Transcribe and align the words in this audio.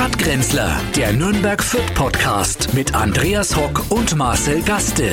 Stadtgrenzler, 0.00 0.80
der 0.96 1.12
Nürnberg 1.12 1.62
Fürth 1.62 1.92
Podcast 1.94 2.72
mit 2.72 2.94
Andreas 2.94 3.54
Hock 3.54 3.84
und 3.90 4.16
Marcel 4.16 4.62
Gaste. 4.62 5.10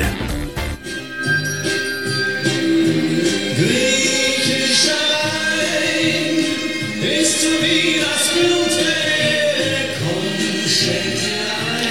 Griechischer 3.58 4.94
Wein, 4.94 6.46
bist 7.02 7.44
du 7.44 7.48
wie 7.66 8.00
das 8.00 8.28
Blut. 8.34 8.78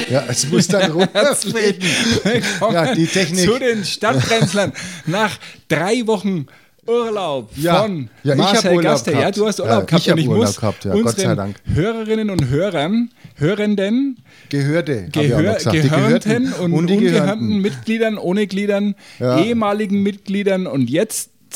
Ja, 0.09 0.25
es 0.29 0.49
muss 0.49 0.69
dann 0.69 0.91
runterfällen. 0.93 1.83
Willkommen 2.23 2.75
Ja, 2.75 2.95
die 2.95 3.07
Technik. 3.07 3.45
zu 3.45 3.59
den 3.59 3.85
Stadtgrenzlern. 3.85 4.73
Nach 5.05 5.37
drei 5.69 6.07
Wochen 6.07 6.47
Urlaub 6.87 7.50
Ja. 7.57 7.82
von 7.82 8.09
Ja, 8.23 8.34
Marcel 8.34 8.77
Gaster. 8.80 9.12
Ja, 9.12 9.18
gehabt. 9.21 9.36
du 9.36 9.46
hast 9.46 9.61
Urlaub 9.61 9.79
Ja, 9.80 9.85
gehabt 9.85 10.07
ich 10.07 10.12
und 10.12 10.18
ich 10.18 10.29
Urlaub 10.29 10.45
muss 10.46 10.57
gehabt, 10.61 10.85
ja, 10.85 10.93
Gott 10.93 11.03
sei 11.03 11.23
unseren 11.23 11.36
Dank. 11.36 11.57
Hörerinnen 11.73 12.31
und 12.31 12.49
Hörern, 12.49 13.11
Hörenden, 13.36 14.18
Gehörte. 14.49 15.09
Gehör. 15.12 15.59
Die 15.59 15.79
Gehörnten 15.79 15.82
Gehörten 15.90 16.53
und, 16.54 16.72
und 16.72 16.86
die 16.89 16.95
ungehörnten 16.95 17.22
Gehörnten. 17.25 17.59
Mitgliedern, 17.62 18.18
ohne 18.18 18.46
Gliedern, 18.46 18.95
Ja. 19.18 19.39
ehemaligen 19.40 20.03
Mitgliedern 20.03 20.67
und 20.67 20.89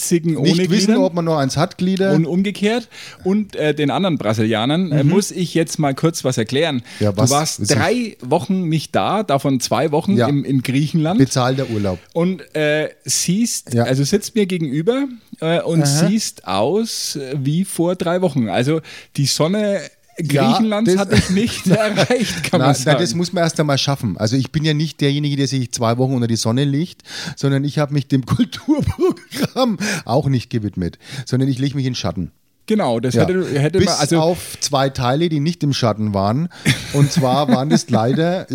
jetzigen 0.00 0.36
ohne 0.36 0.48
Nicht 0.48 0.70
wissen, 0.70 0.86
Gliedern. 0.86 1.02
ob 1.04 1.14
man 1.14 1.24
noch 1.24 1.36
eins 1.38 1.56
hat, 1.56 1.78
Glieder. 1.78 2.12
Und 2.12 2.26
umgekehrt. 2.26 2.88
Und 3.24 3.56
äh, 3.56 3.74
den 3.74 3.90
anderen 3.90 4.18
Brasilianern 4.18 4.92
äh, 4.92 5.04
muss 5.04 5.30
ich 5.30 5.54
jetzt 5.54 5.78
mal 5.78 5.94
kurz 5.94 6.24
was 6.24 6.38
erklären. 6.38 6.76
Mhm. 6.76 7.04
Ja, 7.04 7.16
was? 7.16 7.28
Du 7.30 7.34
warst 7.34 7.70
drei 7.74 8.16
Wochen 8.20 8.68
nicht 8.68 8.94
da, 8.94 9.22
davon 9.22 9.60
zwei 9.60 9.92
Wochen 9.92 10.16
Ja. 10.16 10.28
im, 10.28 10.44
in 10.44 10.62
Griechenland. 10.62 11.18
Bezahlter 11.18 11.68
Urlaub. 11.70 11.98
Und 12.12 12.54
äh, 12.54 12.90
siehst, 13.04 13.74
Ja. 13.74 13.84
also 13.84 14.04
sitzt 14.04 14.34
mir 14.34 14.46
gegenüber 14.46 15.06
äh, 15.40 15.60
und 15.60 15.86
siehst 15.86 16.46
aus 16.46 17.16
äh, 17.16 17.34
wie 17.38 17.64
vor 17.64 17.94
drei 17.96 18.22
Wochen. 18.22 18.48
Also 18.48 18.80
die 19.16 19.26
Sonne 19.26 19.80
Ja, 20.30 20.50
Griechenlands 20.52 20.90
das- 20.90 21.00
hatte 21.00 21.16
ich 21.16 21.30
nicht 21.30 21.66
erreicht, 21.66 22.42
kann 22.44 22.58
Na, 22.60 22.66
man 22.66 22.66
na, 22.68 22.74
sagen. 22.74 22.98
das 23.00 23.14
muss 23.14 23.32
man 23.32 23.44
erst 23.44 23.58
einmal 23.60 23.78
schaffen. 23.78 24.16
Also 24.16 24.36
ich 24.36 24.50
bin 24.52 24.64
ja 24.64 24.74
nicht 24.74 25.00
derjenige, 25.00 25.36
der 25.36 25.46
sich 25.48 25.72
zwei 25.72 25.98
Wochen 25.98 26.14
unter 26.14 26.26
die 26.26 26.36
Sonne 26.36 26.64
legt, 26.64 27.02
sondern 27.36 27.64
ich 27.64 27.78
habe 27.78 27.92
mich 27.94 28.08
dem 28.08 28.24
Kulturprogramm 28.26 29.78
auch 30.04 30.28
nicht 30.28 30.50
gewidmet, 30.50 30.98
sondern 31.26 31.48
ich 31.48 31.58
lege 31.58 31.76
mich 31.76 31.86
in 31.86 31.94
Schatten. 31.94 32.32
Genau, 32.70 33.00
das 33.00 33.14
Ja. 33.14 33.22
hätte, 33.26 33.44
hätte 33.60 33.78
Bis 33.78 33.88
man, 33.88 33.96
also 33.98 34.20
auf 34.20 34.56
zwei 34.60 34.88
Teile, 34.90 35.28
die 35.28 35.40
nicht 35.40 35.62
im 35.64 35.72
Schatten 35.72 36.14
waren. 36.14 36.48
Und 36.92 37.10
zwar 37.12 37.48
waren 37.48 37.68
das 37.68 37.90
leider. 37.90 38.46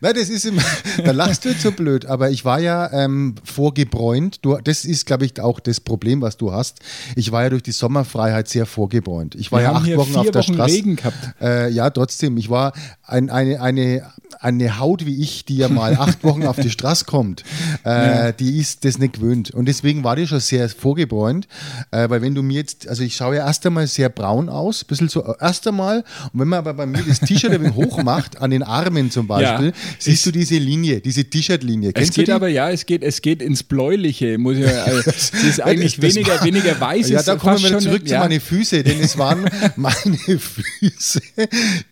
Nein, 0.00 0.12
das 0.14 0.28
ist 0.28 0.44
immer. 0.44 0.62
Da 1.04 1.12
lachst 1.12 1.44
du 1.44 1.50
jetzt 1.50 1.62
so 1.62 1.70
blöd, 1.72 2.06
aber 2.06 2.30
ich 2.30 2.44
war 2.44 2.58
ja 2.58 2.92
ähm, 2.92 3.36
vorgebräunt. 3.44 4.44
Du, 4.44 4.56
das 4.62 4.84
ist, 4.84 5.06
glaube 5.06 5.24
ich, 5.24 5.40
auch 5.40 5.60
das 5.60 5.78
Problem, 5.80 6.20
was 6.20 6.36
du 6.36 6.52
hast. 6.52 6.80
Ich 7.14 7.30
war 7.32 7.44
ja 7.44 7.50
durch 7.50 7.62
die 7.62 7.72
Sommerfreiheit 7.72 8.48
sehr 8.48 8.66
vorgebräunt. 8.66 9.34
Ich 9.36 9.52
war 9.52 9.60
Wir 9.60 9.64
ja 9.64 9.72
acht 9.72 9.96
Wochen 9.96 10.16
auf 10.16 10.30
der 10.30 10.42
Wochen 10.42 10.54
Straße. 10.54 10.74
Regen 10.74 10.96
gehabt. 10.96 11.16
Äh, 11.40 11.70
ja, 11.70 11.88
trotzdem. 11.90 12.36
Ich 12.36 12.50
war 12.50 12.72
ein, 13.04 13.30
eine, 13.30 13.60
eine, 13.60 14.02
eine 14.40 14.78
Haut 14.78 15.06
wie 15.06 15.22
ich, 15.22 15.44
die 15.44 15.58
ja 15.58 15.68
mal 15.68 15.94
acht 15.98 16.24
Wochen 16.24 16.44
auf 16.46 16.56
die 16.56 16.70
Straße 16.70 17.04
kommt, 17.04 17.44
äh, 17.84 18.32
die 18.38 18.58
ist 18.58 18.84
das 18.84 18.98
nicht 18.98 19.14
gewöhnt. 19.14 19.50
Und 19.52 19.66
deswegen 19.66 20.02
war 20.04 20.16
die 20.16 20.26
schon 20.26 20.40
sehr 20.40 20.68
vorgebräunt. 20.68 21.46
Äh, 21.90 22.08
weil 22.10 22.22
wenn 22.22 22.34
du 22.34 22.42
mir 22.42 22.56
jetzt, 22.56 22.88
also 22.88 23.02
ich 23.02 23.16
schaue 23.16 23.27
ja 23.34 23.46
erst 23.46 23.64
einmal 23.66 23.86
sehr 23.86 24.08
braun 24.08 24.48
aus, 24.48 24.84
bisschen 24.84 25.08
so, 25.08 25.24
äh, 25.24 25.34
erst 25.40 25.66
einmal. 25.66 26.04
Und 26.32 26.40
wenn 26.40 26.48
man 26.48 26.58
aber 26.60 26.74
bei 26.74 26.86
mir 26.86 27.02
das 27.06 27.20
T-Shirt 27.20 27.52
ein 27.52 27.74
hoch 27.74 28.02
macht, 28.02 28.40
an 28.40 28.50
den 28.50 28.62
Armen 28.62 29.10
zum 29.10 29.26
Beispiel, 29.26 29.66
Ja. 29.68 29.72
siehst 29.98 30.26
du 30.26 30.30
diese 30.32 30.56
Linie, 30.58 31.00
diese 31.00 31.24
T-Shirt-Linie. 31.24 31.92
es 31.94 32.10
geht 32.12 32.30
aber, 32.30 32.48
ja, 32.48 32.70
es 32.70 32.86
geht, 32.86 33.02
es 33.02 33.22
geht 33.22 33.42
ins 33.42 33.62
Bläuliche. 33.62 34.38
Muss 34.38 34.56
ich, 34.58 34.66
also, 34.86 35.10
sie 35.32 35.48
ist 35.48 35.60
eigentlich 35.62 35.96
Das- 35.96 36.04
das 36.06 36.14
weniger, 36.16 36.34
war- 36.38 36.44
weniger 36.44 36.80
weiß. 36.80 37.08
Ja, 37.10 37.18
ist 37.20 37.28
da 37.28 37.36
kommen 37.36 37.62
wir 37.62 37.78
zurück 37.78 38.06
zu 38.06 38.12
ja. 38.14 38.20
meinen 38.20 38.40
Füßen, 38.40 38.82
denn 38.84 39.00
es 39.00 39.16
waren 39.18 39.48
meine 39.76 40.18
Füße, 40.38 41.20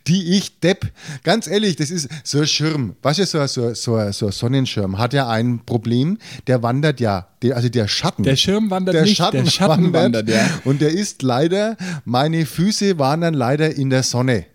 die 0.06 0.36
ich 0.36 0.60
depp. 0.60 0.86
Ganz 1.24 1.46
ehrlich, 1.46 1.76
das 1.76 1.90
ist 1.90 2.08
so 2.24 2.38
ein 2.40 2.46
Schirm. 2.46 2.94
Weißt 3.02 3.18
du, 3.20 3.26
so, 3.26 3.46
so, 3.46 3.74
so, 3.74 4.12
so 4.12 4.26
ein 4.26 4.32
Sonnenschirm 4.32 4.98
hat 4.98 5.12
ja 5.12 5.28
ein 5.28 5.60
Problem, 5.64 6.18
der 6.46 6.62
wandert 6.62 7.00
ja. 7.00 7.28
Also 7.54 7.68
der 7.68 7.86
Schatten. 7.86 8.24
Der 8.24 8.34
Schirm 8.34 8.70
wandert 8.70 8.94
der 8.94 9.02
nicht, 9.02 9.16
Schatten 9.18 9.44
der 9.44 9.50
Schatten 9.50 9.92
wandert, 9.92 10.28
ja. 10.28 10.48
Und 10.64 10.80
der 10.80 10.90
ist 10.90 11.22
leider, 11.26 11.76
meine 12.04 12.46
Füße 12.46 12.98
waren 12.98 13.20
dann 13.20 13.34
leider 13.34 13.74
in 13.76 13.90
der 13.90 14.02
Sonne. 14.02 14.46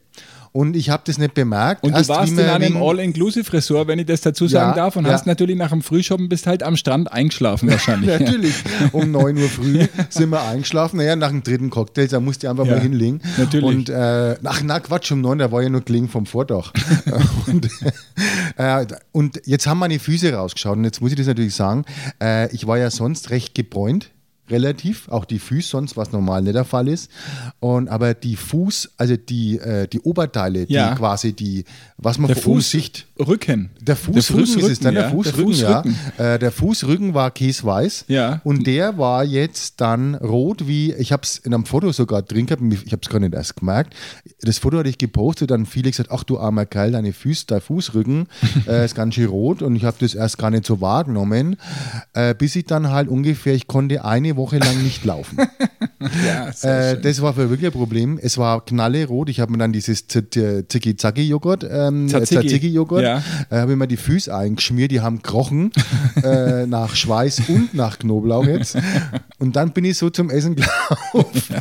Und 0.53 0.75
ich 0.75 0.89
habe 0.89 1.01
das 1.05 1.17
nicht 1.17 1.33
bemerkt. 1.33 1.81
Und 1.81 1.93
du 1.93 1.97
Erst 1.97 2.09
warst 2.09 2.33
in 2.33 2.39
einem 2.41 2.75
All-Inclusive-Ressort, 2.75 3.87
wenn 3.87 3.99
ich 3.99 4.05
das 4.05 4.19
dazu 4.19 4.47
sagen 4.49 4.71
Ja, 4.71 4.75
darf, 4.75 4.97
und 4.97 5.05
ja. 5.05 5.13
hast 5.13 5.25
natürlich 5.25 5.55
nach 5.55 5.69
dem 5.69 5.81
Frühschoppen 5.81 6.27
bist 6.27 6.45
halt 6.45 6.61
am 6.61 6.75
Strand 6.75 7.09
eingeschlafen 7.09 7.69
wahrscheinlich. 7.69 8.09
Natürlich. 8.19 8.55
Um 8.91 9.11
9 9.11 9.37
Uhr 9.37 9.47
früh 9.47 9.87
sind 10.09 10.29
wir 10.29 10.41
eingeschlafen. 10.43 10.97
Naja, 10.97 11.15
nach 11.15 11.29
dem 11.29 11.41
dritten 11.41 11.69
Cocktail, 11.69 12.07
da 12.07 12.19
musste 12.19 12.47
ich 12.47 12.49
einfach 12.49 12.65
Ja, 12.65 12.73
mal 12.73 12.81
hinlegen. 12.81 13.21
natürlich. 13.37 13.63
Und, 13.65 13.89
äh, 13.91 14.35
ach, 14.43 14.61
na 14.65 14.81
Quatsch, 14.81 15.09
um 15.13 15.21
9, 15.21 15.37
da 15.37 15.53
war 15.53 15.61
ja 15.63 15.69
nur 15.69 15.81
gelegen 15.85 16.09
vom 16.09 16.25
Vordach. 16.25 16.73
und, 17.47 17.69
äh, 18.57 18.85
und 19.13 19.41
jetzt 19.45 19.67
haben 19.67 19.79
meine 19.79 19.99
Füße 19.99 20.33
rausgeschaut. 20.33 20.75
Und 20.75 20.83
jetzt 20.83 20.99
muss 20.99 21.11
ich 21.11 21.17
das 21.17 21.27
natürlich 21.27 21.55
sagen, 21.55 21.85
äh, 22.21 22.53
ich 22.53 22.67
war 22.67 22.77
ja 22.77 22.91
sonst 22.91 23.29
recht 23.29 23.55
gebräunt. 23.55 24.11
Relativ, 24.51 25.07
auch 25.09 25.25
die 25.25 25.39
Füße, 25.39 25.69
sonst 25.69 25.97
was 25.97 26.11
normal 26.11 26.41
nicht 26.41 26.55
der 26.55 26.65
Fall 26.65 26.87
ist. 26.87 27.09
Und 27.59 27.87
aber 27.89 28.13
die 28.13 28.35
Fuß, 28.35 28.91
also 28.97 29.15
die, 29.17 29.57
äh, 29.57 29.87
die 29.87 29.99
Oberteile, 30.01 30.65
Ja. 30.67 30.89
die 30.91 30.97
quasi 30.97 31.33
die, 31.33 31.63
was 31.97 32.17
man 32.17 32.27
Der 32.27 32.37
oben 32.37 32.43
Fuß, 32.57 32.69
sieht, 32.71 33.05
Rücken. 33.19 33.69
der 33.79 33.95
Fußrücken 33.95 34.59
ist 34.59 34.69
es 34.69 34.79
dann, 34.79 34.93
der 34.95 35.03
ja, 35.05 35.09
Fußrücken, 35.11 35.53
ja. 35.53 35.83
Äh, 36.17 36.39
der 36.39 36.51
Fußrücken 36.51 37.13
war 37.13 37.31
käseweiß. 37.31 38.05
Ja. 38.07 38.41
Und 38.43 38.67
der 38.67 38.97
war 38.97 39.23
jetzt 39.23 39.79
dann 39.79 40.15
rot, 40.15 40.67
wie, 40.67 40.93
ich 40.93 41.11
habe 41.11 41.23
es 41.23 41.37
in 41.37 41.53
einem 41.53 41.65
Foto 41.65 41.91
sogar 41.91 42.21
drin 42.21 42.45
gehabt, 42.47 42.61
ich 42.85 42.91
habe 42.91 43.01
es 43.03 43.09
gar 43.09 43.19
nicht 43.19 43.33
erst 43.33 43.55
gemerkt. 43.55 43.93
Das 44.41 44.57
Foto 44.57 44.79
hatte 44.79 44.89
ich 44.89 44.97
gepostet, 44.97 45.51
dann 45.51 45.65
viele 45.65 45.89
gesagt, 45.91 46.09
ach 46.11 46.23
du 46.23 46.39
armer 46.39 46.65
Kerl, 46.65 46.91
deine 46.91 47.13
Füße, 47.13 47.45
dein 47.47 47.61
Fußrücken 47.61 48.27
äh, 48.67 48.83
ist 48.85 48.95
ganz 48.95 49.15
schön 49.15 49.27
rot 49.27 49.61
und 49.61 49.75
ich 49.75 49.85
habe 49.85 49.97
das 49.99 50.13
erst 50.15 50.37
gar 50.37 50.49
nicht 50.49 50.65
so 50.65 50.81
wahrgenommen, 50.81 51.57
äh, 52.13 52.33
bis 52.35 52.55
ich 52.55 52.65
dann 52.65 52.89
halt 52.89 53.07
ungefähr, 53.07 53.53
ich 53.53 53.67
konnte 53.67 54.03
eine 54.03 54.35
Woche 54.35 54.40
lang 54.51 54.81
nicht 54.83 55.05
laufen. 55.05 55.37
Ja, 56.25 56.49
Äh, 56.67 56.99
das 56.99 57.21
war 57.21 57.33
für 57.35 57.49
wirklich 57.51 57.67
ein 57.67 57.71
Problem. 57.73 58.19
Es 58.21 58.39
war 58.39 58.65
knallerot. 58.65 59.29
Ich 59.29 59.39
habe 59.39 59.51
mir 59.51 59.59
dann 59.59 59.71
dieses 59.71 60.07
Ziki-Zaki-Joghurt, 60.07 61.63
ähm, 61.69 62.07
Tzatziki. 62.07 62.41
Tzatziki-Joghurt, 62.41 63.03
Ja. 63.03 63.21
äh, 63.51 63.57
habe 63.57 63.73
ich 63.73 63.77
mir 63.77 63.87
die 63.87 63.97
Füße 63.97 64.33
eingeschmiert. 64.35 64.91
Die 64.91 65.01
haben 65.01 65.17
gekrochen 65.21 65.71
äh, 66.23 66.65
nach 66.65 66.95
Schweiß 66.95 67.43
und 67.49 67.73
nach 67.75 67.99
Knoblauch 67.99 68.45
jetzt. 68.45 68.77
Und 69.37 69.55
dann 69.55 69.71
bin 69.73 69.85
ich 69.85 69.97
so 69.97 70.09
zum 70.09 70.29
Essen 70.31 70.55
gelaufen. 70.55 71.55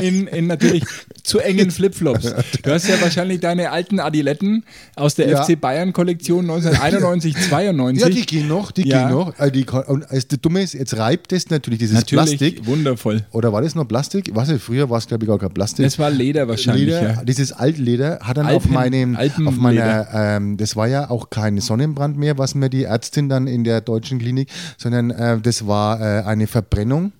in, 0.00 0.26
in 0.26 0.46
natürlich 0.48 0.84
zu 1.22 1.38
engen 1.38 1.70
Flipflops. 1.70 2.34
Du 2.62 2.70
hast 2.72 2.88
ja 2.88 3.00
wahrscheinlich 3.00 3.40
deine 3.40 3.70
alten 3.70 4.00
Adiletten 4.00 4.64
aus 4.96 5.14
der 5.14 5.28
Ja. 5.28 5.44
FC 5.44 5.60
Bayern 5.60 5.92
Kollektion 5.92 6.40
1991, 6.50 7.36
92. 7.48 8.02
Ja, 8.02 8.08
die 8.08 8.26
gehen 8.26 8.48
noch, 8.48 8.72
die 8.72 8.88
Ja. 8.88 9.02
gehen 9.08 9.16
noch. 9.16 9.38
Äh, 9.38 9.50
die, 9.52 9.64
und 9.86 10.06
das 10.10 10.26
Dumme 10.26 10.62
ist, 10.62 10.74
jetzt 10.74 10.96
reibt 10.96 11.30
das 11.32 11.50
natürlich 11.50 11.78
dieses 11.78 12.05
Plastik. 12.14 12.66
wundervoll. 12.66 13.24
Oder 13.32 13.52
war 13.52 13.62
das 13.62 13.74
noch 13.74 13.86
Plastik? 13.86 14.30
Was 14.34 14.50
früher 14.60 14.88
war 14.88 14.98
es, 14.98 15.06
glaube 15.06 15.24
ich, 15.24 15.28
gar 15.28 15.38
kein 15.38 15.52
Plastik. 15.52 15.84
Es 15.84 15.98
war 15.98 16.10
Leder 16.10 16.46
wahrscheinlich. 16.48 16.86
Leder, 16.86 17.02
ja. 17.02 17.24
Dieses 17.24 17.52
Altleder 17.52 18.20
hat 18.22 18.36
dann 18.36 18.46
auf 18.46 18.52
Alpen- 18.52 18.72
meinem, 18.72 19.16
Alpenleder. 19.16 19.48
auf 19.48 19.56
meiner, 19.56 20.08
ähm, 20.14 20.56
das 20.56 20.76
war 20.76 20.86
ja 20.86 21.10
auch 21.10 21.30
kein 21.30 21.58
Sonnenbrand 21.60 22.16
mehr, 22.16 22.38
was 22.38 22.54
mir 22.54 22.68
die 22.70 22.84
Ärztin 22.84 23.28
dann 23.28 23.46
in 23.46 23.64
der 23.64 23.80
deutschen 23.80 24.18
Klinik, 24.18 24.48
sondern 24.78 25.10
äh, 25.10 25.40
das 25.40 25.66
war 25.66 26.00
äh, 26.00 26.22
eine 26.22 26.46
Verbrennung. 26.46 27.12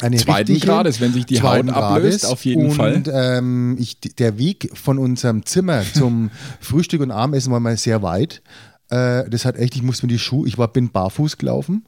Eine 0.00 0.16
Zweiten 0.16 0.58
Grades, 0.58 1.00
wenn 1.00 1.12
sich 1.12 1.24
die 1.24 1.40
Haut 1.40 1.68
ablöst, 1.68 2.22
Grades. 2.22 2.24
auf 2.24 2.44
jeden 2.44 2.66
und, 2.66 2.72
Fall. 2.72 3.02
Ähm, 3.12 3.76
ich, 3.78 4.00
der 4.00 4.38
Weg 4.38 4.70
von 4.74 4.98
unserem 4.98 5.46
Zimmer 5.46 5.82
zum 5.94 6.30
Frühstück 6.60 7.00
und 7.00 7.12
Abendessen 7.12 7.52
war 7.52 7.60
mal 7.60 7.76
sehr 7.76 8.02
weit. 8.02 8.42
Äh, 8.90 9.30
das 9.30 9.44
hat 9.44 9.56
echt, 9.56 9.76
ich 9.76 9.82
musste 9.82 10.06
mir 10.06 10.12
die 10.12 10.18
Schuhe, 10.18 10.48
ich 10.48 10.58
war, 10.58 10.68
bin 10.68 10.90
barfuß 10.90 11.38
gelaufen. 11.38 11.84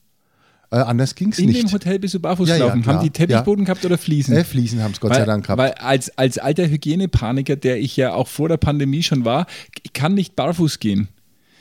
Äh, 0.70 0.76
anders 0.76 1.14
ging 1.14 1.30
es 1.30 1.38
In 1.38 1.46
nicht. 1.46 1.62
dem 1.62 1.72
Hotel 1.72 1.98
bist 1.98 2.14
du 2.14 2.20
barfuß 2.20 2.48
Ja, 2.48 2.56
ja, 2.56 2.64
gelaufen. 2.64 2.82
klar. 2.82 2.96
Haben 2.96 3.04
die 3.04 3.10
Teppichboden 3.10 3.64
gehabt 3.64 3.84
oder 3.84 3.98
Fliesen? 3.98 4.36
Äh, 4.36 4.44
Fliesen 4.44 4.82
haben 4.82 4.92
es 4.92 5.00
Gott 5.00 5.12
sei 5.12 5.20
weil, 5.20 5.26
Dank 5.26 5.44
gehabt. 5.44 5.58
Weil 5.58 5.72
als, 5.74 6.16
als 6.18 6.38
alter 6.38 6.68
Hygienepaniker, 6.68 7.56
der 7.56 7.78
ich 7.78 7.96
ja 7.96 8.12
auch 8.14 8.28
vor 8.28 8.48
der 8.48 8.56
Pandemie 8.56 9.02
schon 9.02 9.24
war, 9.24 9.46
ich 9.84 9.92
kann 9.92 10.14
nicht 10.14 10.34
barfuß 10.36 10.80
gehen. 10.80 11.08